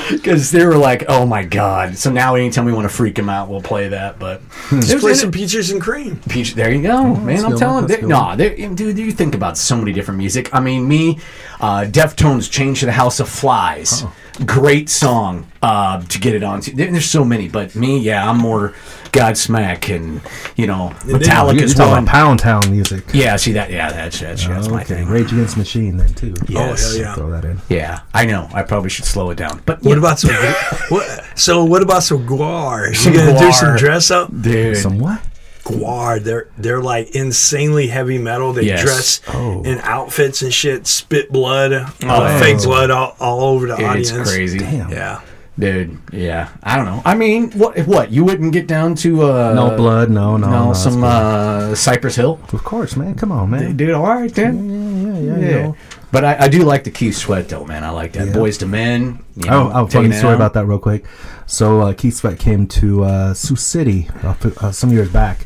Because 0.11 0.51
they 0.51 0.65
were 0.65 0.77
like, 0.77 1.05
"Oh 1.07 1.25
my 1.25 1.43
god!" 1.43 1.97
So 1.97 2.11
now, 2.11 2.35
anytime 2.35 2.65
we 2.65 2.73
want 2.73 2.89
to 2.89 2.95
freak 2.95 3.15
them 3.15 3.29
out, 3.29 3.49
we'll 3.49 3.61
play 3.61 3.89
that. 3.89 4.19
But 4.19 4.41
Let's 4.71 4.93
play 4.95 5.13
some 5.13 5.31
peaches 5.31 5.71
and 5.71 5.81
cream. 5.81 6.19
Peach, 6.29 6.53
there 6.53 6.71
you 6.71 6.81
go, 6.81 7.15
man. 7.15 7.45
I'm 7.45 7.57
telling 7.57 7.85
one, 7.85 8.01
you, 8.01 8.07
nah, 8.07 8.35
there- 8.35 8.55
dude. 8.55 8.97
You 8.97 9.11
think 9.11 9.35
about 9.35 9.57
so 9.57 9.75
many 9.75 9.93
different 9.93 10.17
music. 10.17 10.53
I 10.53 10.59
mean, 10.59 10.87
me, 10.87 11.19
uh, 11.59 11.85
Deftones, 11.89 12.49
Change 12.49 12.81
to 12.81 12.85
the 12.85 12.91
House 12.91 13.19
of 13.19 13.29
Flies. 13.29 14.03
Great 14.45 14.89
song 14.89 15.47
uh, 15.61 16.01
to 16.01 16.19
get 16.19 16.36
it 16.36 16.43
on. 16.43 16.59
To. 16.61 16.75
There's 16.75 17.09
so 17.09 17.23
many, 17.23 17.47
but 17.47 17.75
me, 17.75 17.99
yeah, 17.99 18.29
I'm 18.29 18.38
more 18.38 18.73
Godsmack 19.11 19.95
and 19.95 20.21
you 20.57 20.67
know 20.67 20.93
You're 21.05 21.19
Metallica's 21.19 21.75
one. 21.77 21.88
about 22.03 22.05
Pound 22.07 22.39
Town 22.39 22.69
music. 22.69 23.05
Yeah, 23.13 23.38
see 23.38 23.53
that? 23.53 23.71
Yeah, 23.71 23.91
that's 23.91 24.19
that's, 24.19 24.45
that's 24.45 24.67
my 24.67 24.81
okay, 24.81 24.95
thing. 24.95 25.07
Rage 25.07 25.31
Against 25.31 25.55
the 25.55 25.59
Machine 25.59 25.95
then 25.97 26.13
too. 26.13 26.33
Yes. 26.49 26.86
Oh, 26.86 26.89
hell 26.89 27.01
yeah. 27.01 27.15
Throw 27.15 27.31
that 27.31 27.45
in. 27.45 27.61
Yeah, 27.69 28.01
I 28.13 28.25
know. 28.25 28.49
I 28.53 28.63
probably 28.63 28.89
should 28.89 29.05
slow 29.05 29.29
it 29.29 29.36
down. 29.38 29.61
But 29.65 29.81
What 29.83 29.91
yeah, 29.93 29.97
about 29.99 30.19
some? 30.19 30.31
what, 30.89 31.23
so 31.36 31.63
what 31.63 31.81
about 31.81 32.03
some 32.03 32.27
Gwar? 32.27 33.05
You 33.05 33.13
gonna 33.17 33.39
do 33.39 33.51
some 33.53 33.77
dress 33.77 34.11
up? 34.11 34.29
dude? 34.41 34.75
Some 34.77 34.99
what? 34.99 35.21
Gwar. 35.66 36.24
They're 36.24 36.47
they're 36.57 36.82
like 36.82 37.16
insanely 37.16 37.88
heavy 37.88 38.18
metal. 38.18 38.53
They 38.53 38.63
Yes. 38.63 38.82
dress 38.84 39.22
Oh. 39.34 39.63
in 39.63 39.80
outfits 39.82 40.41
and 40.41 40.53
shit. 40.53 40.88
Spit 40.88 41.32
blood, 41.32 41.74
uh, 41.74 42.39
fake 42.39 42.61
blood 42.63 42.91
all, 42.91 43.16
all 43.20 43.41
over 43.41 43.68
the 43.68 43.74
it's 43.76 44.11
audience. 44.11 44.32
crazy. 44.32 44.59
Damn. 44.59 44.89
Yeah. 44.91 45.20
Dude, 45.57 45.97
yeah, 46.11 46.49
I 46.63 46.76
don't 46.76 46.84
know. 46.86 47.01
I 47.05 47.16
mean, 47.16 47.49
what? 47.51 47.78
What? 47.88 48.11
You 48.11 48.26
wouldn't 48.26 48.51
get 48.51 48.68
down 48.68 48.93
to 48.95 49.24
uh, 49.24 49.53
No 49.53 49.74
blood. 49.78 50.09
No, 50.09 50.36
no. 50.36 50.49
no, 50.49 50.66
no, 50.68 50.74
some 50.74 51.01
uh, 51.01 51.74
Cypress 51.76 52.18
Hill. 52.18 52.39
Of 52.51 52.66
course, 52.66 52.97
man. 52.97 53.16
Come 53.16 53.32
on, 53.32 53.51
man. 53.51 53.78
Dude, 53.78 53.91
all 53.91 54.03
right 54.03 54.34
then. 54.36 54.53
Yeah, 54.70 55.13
yeah, 55.13 55.38
yeah. 55.39 55.39
Yeah, 55.39 55.47
you 55.57 55.63
know. 55.63 55.76
But 56.16 56.24
I, 56.24 56.45
I 56.45 56.47
do 56.47 56.63
like 56.63 56.86
the 56.86 56.91
Keith 56.91 57.16
Sweat 57.18 57.49
though, 57.49 57.66
man. 57.66 57.84
I 57.84 57.89
like 57.89 58.13
that. 58.13 58.28
Yeah. 58.28 58.34
Boyz 58.34 58.61
II 58.61 58.70
Men. 58.70 59.20
You 59.36 59.49
Oh, 59.49 59.63
know, 59.68 59.72
oh, 59.74 59.86
taking 59.86 60.03
funny 60.03 60.16
it 60.16 60.20
story 60.20 60.32
out. 60.34 60.38
about 60.38 60.53
that, 60.53 60.66
real 60.66 60.80
quick. 60.80 61.05
So 61.45 61.82
uh, 61.82 61.93
Keith 61.93 62.16
Sweat 62.16 62.39
came 62.39 62.68
to 62.68 63.03
uh, 63.03 63.34
Sioux 63.34 63.57
City 63.57 64.09
uh, 64.24 64.34
uh, 64.61 64.72
some 64.72 64.91
years 64.91 65.11
back, 65.11 65.45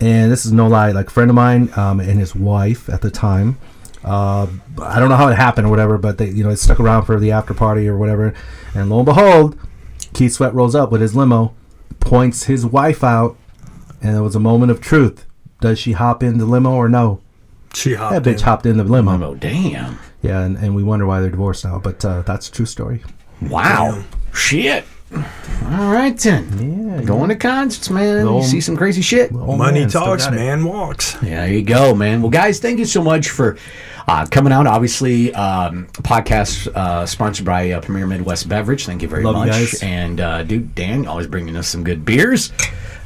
and 0.00 0.32
this 0.32 0.46
is 0.46 0.52
no 0.52 0.66
lie. 0.66 0.92
Like 0.92 1.08
a 1.08 1.10
friend 1.10 1.30
of 1.30 1.34
mine 1.34 1.70
um, 1.76 2.00
and 2.00 2.18
his 2.18 2.34
wife 2.34 2.88
at 2.88 3.02
the 3.02 3.10
time. 3.10 3.58
Uh, 4.02 4.46
I 4.80 4.98
don't 4.98 5.10
know 5.10 5.16
how 5.16 5.28
it 5.28 5.36
happened 5.36 5.66
or 5.66 5.70
whatever, 5.70 5.98
but 5.98 6.16
they, 6.16 6.30
you 6.30 6.42
know, 6.42 6.48
they 6.50 6.56
stuck 6.56 6.80
around 6.80 7.04
for 7.04 7.20
the 7.20 7.32
after 7.32 7.52
party 7.52 7.86
or 7.86 7.98
whatever. 7.98 8.32
And 8.74 8.88
lo 8.88 8.98
and 9.00 9.04
behold, 9.06 9.58
Keith 10.14 10.32
Sweat 10.32 10.54
rolls 10.54 10.74
up 10.74 10.90
with 10.90 11.02
his 11.02 11.14
limo, 11.14 11.54
points 12.00 12.44
his 12.44 12.64
wife 12.64 13.04
out, 13.04 13.36
and 14.00 14.16
it 14.16 14.20
was 14.20 14.34
a 14.34 14.40
moment 14.40 14.70
of 14.70 14.80
truth. 14.80 15.26
Does 15.60 15.78
she 15.78 15.92
hop 15.92 16.22
in 16.22 16.38
the 16.38 16.46
limo 16.46 16.72
or 16.72 16.88
no? 16.88 17.20
She 17.74 17.94
hopped 17.94 18.14
That 18.14 18.22
bitch 18.30 18.38
in. 18.38 18.44
hopped 18.44 18.66
in 18.66 18.76
the 18.76 18.84
limo. 18.84 19.22
Oh 19.24 19.34
damn! 19.34 19.98
Yeah, 20.22 20.40
and, 20.42 20.56
and 20.56 20.74
we 20.74 20.82
wonder 20.82 21.06
why 21.06 21.20
they're 21.20 21.30
divorced 21.30 21.64
now. 21.64 21.78
But 21.78 22.04
uh, 22.04 22.22
that's 22.22 22.48
a 22.48 22.52
true 22.52 22.66
story. 22.66 23.02
Wow. 23.42 24.02
Shit. 24.34 24.84
All 25.14 25.90
right 25.92 26.16
then. 26.18 26.88
Yeah, 26.98 27.02
Going 27.02 27.28
to 27.30 27.36
concerts, 27.36 27.88
man. 27.88 28.26
The 28.26 28.34
you 28.34 28.42
see 28.42 28.60
some 28.60 28.76
crazy 28.76 29.00
shit. 29.00 29.32
Money 29.32 29.80
man, 29.80 29.88
talks, 29.88 30.28
man 30.30 30.64
walks. 30.64 31.14
Yeah, 31.22 31.46
there 31.46 31.52
you 31.54 31.62
go, 31.62 31.94
man. 31.94 32.20
Well, 32.20 32.30
guys, 32.30 32.58
thank 32.60 32.78
you 32.78 32.84
so 32.84 33.02
much 33.02 33.30
for 33.30 33.56
uh, 34.06 34.26
coming 34.30 34.52
out. 34.52 34.66
Obviously, 34.66 35.32
um, 35.34 35.86
podcast 35.94 36.66
uh, 36.74 37.06
sponsored 37.06 37.46
by 37.46 37.70
uh, 37.70 37.80
Premier 37.80 38.06
Midwest 38.06 38.48
Beverage. 38.48 38.84
Thank 38.84 39.00
you 39.02 39.08
very 39.08 39.22
Love 39.22 39.36
you 39.36 39.40
much. 39.40 39.50
guys. 39.50 39.82
And 39.82 40.20
uh, 40.20 40.42
dude, 40.42 40.74
Dan, 40.74 41.06
always 41.06 41.26
bringing 41.26 41.56
us 41.56 41.68
some 41.68 41.84
good 41.84 42.04
beers. 42.04 42.52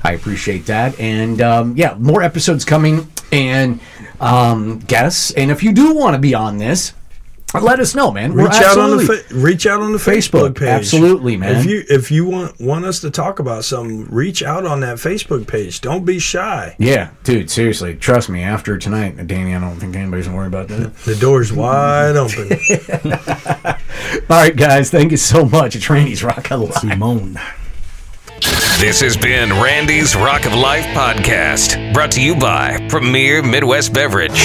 I 0.02 0.12
appreciate 0.14 0.66
that. 0.66 0.98
And 0.98 1.40
um, 1.40 1.76
yeah, 1.76 1.94
more 1.98 2.22
episodes 2.22 2.64
coming 2.64 3.06
and 3.30 3.78
um, 4.22 4.78
guests. 4.80 5.32
And 5.32 5.50
if 5.50 5.62
you 5.62 5.72
do 5.72 5.94
want 5.94 6.14
to 6.14 6.20
be 6.20 6.34
on 6.34 6.58
this, 6.58 6.94
let 7.60 7.80
us 7.80 7.94
know, 7.94 8.10
man. 8.10 8.32
Reach 8.32 8.54
out 8.54 8.78
on 8.78 8.96
the 8.96 9.04
fa- 9.04 9.34
reach 9.34 9.66
out 9.66 9.82
on 9.82 9.92
the 9.92 9.98
Facebook, 9.98 10.54
Facebook 10.54 10.58
page. 10.60 10.68
absolutely, 10.68 11.36
man. 11.36 11.56
If 11.56 11.66
you 11.66 11.84
if 11.90 12.10
you 12.10 12.24
want 12.24 12.58
want 12.58 12.86
us 12.86 13.00
to 13.00 13.10
talk 13.10 13.40
about 13.40 13.64
something, 13.64 14.06
reach 14.06 14.42
out 14.42 14.64
on 14.64 14.80
that 14.80 14.96
Facebook 14.96 15.46
page. 15.46 15.82
Don't 15.82 16.06
be 16.06 16.18
shy. 16.18 16.74
Yeah, 16.78 17.10
dude, 17.24 17.50
seriously, 17.50 17.94
trust 17.94 18.30
me. 18.30 18.42
After 18.42 18.78
tonight, 18.78 19.26
Danny, 19.26 19.54
I 19.54 19.60
don't 19.60 19.76
think 19.76 19.94
anybody's 19.96 20.24
gonna 20.26 20.38
worry 20.38 20.46
about 20.46 20.68
that. 20.68 20.94
The 21.04 21.14
door's 21.16 21.52
wide 21.52 22.16
open. 22.16 22.52
All 24.30 24.36
right, 24.36 24.56
guys, 24.56 24.90
thank 24.90 25.10
you 25.10 25.18
so 25.18 25.44
much. 25.44 25.76
It's 25.76 25.90
Randy's 25.90 26.24
Rock 26.24 26.50
Alive. 26.50 26.72
Simone. 26.74 27.38
This 28.42 29.00
has 29.00 29.16
been 29.16 29.50
Randy's 29.50 30.16
Rock 30.16 30.46
of 30.46 30.54
Life 30.54 30.84
podcast, 30.86 31.94
brought 31.94 32.10
to 32.12 32.20
you 32.20 32.34
by 32.34 32.84
Premier 32.88 33.40
Midwest 33.40 33.92
Beverage. 33.92 34.40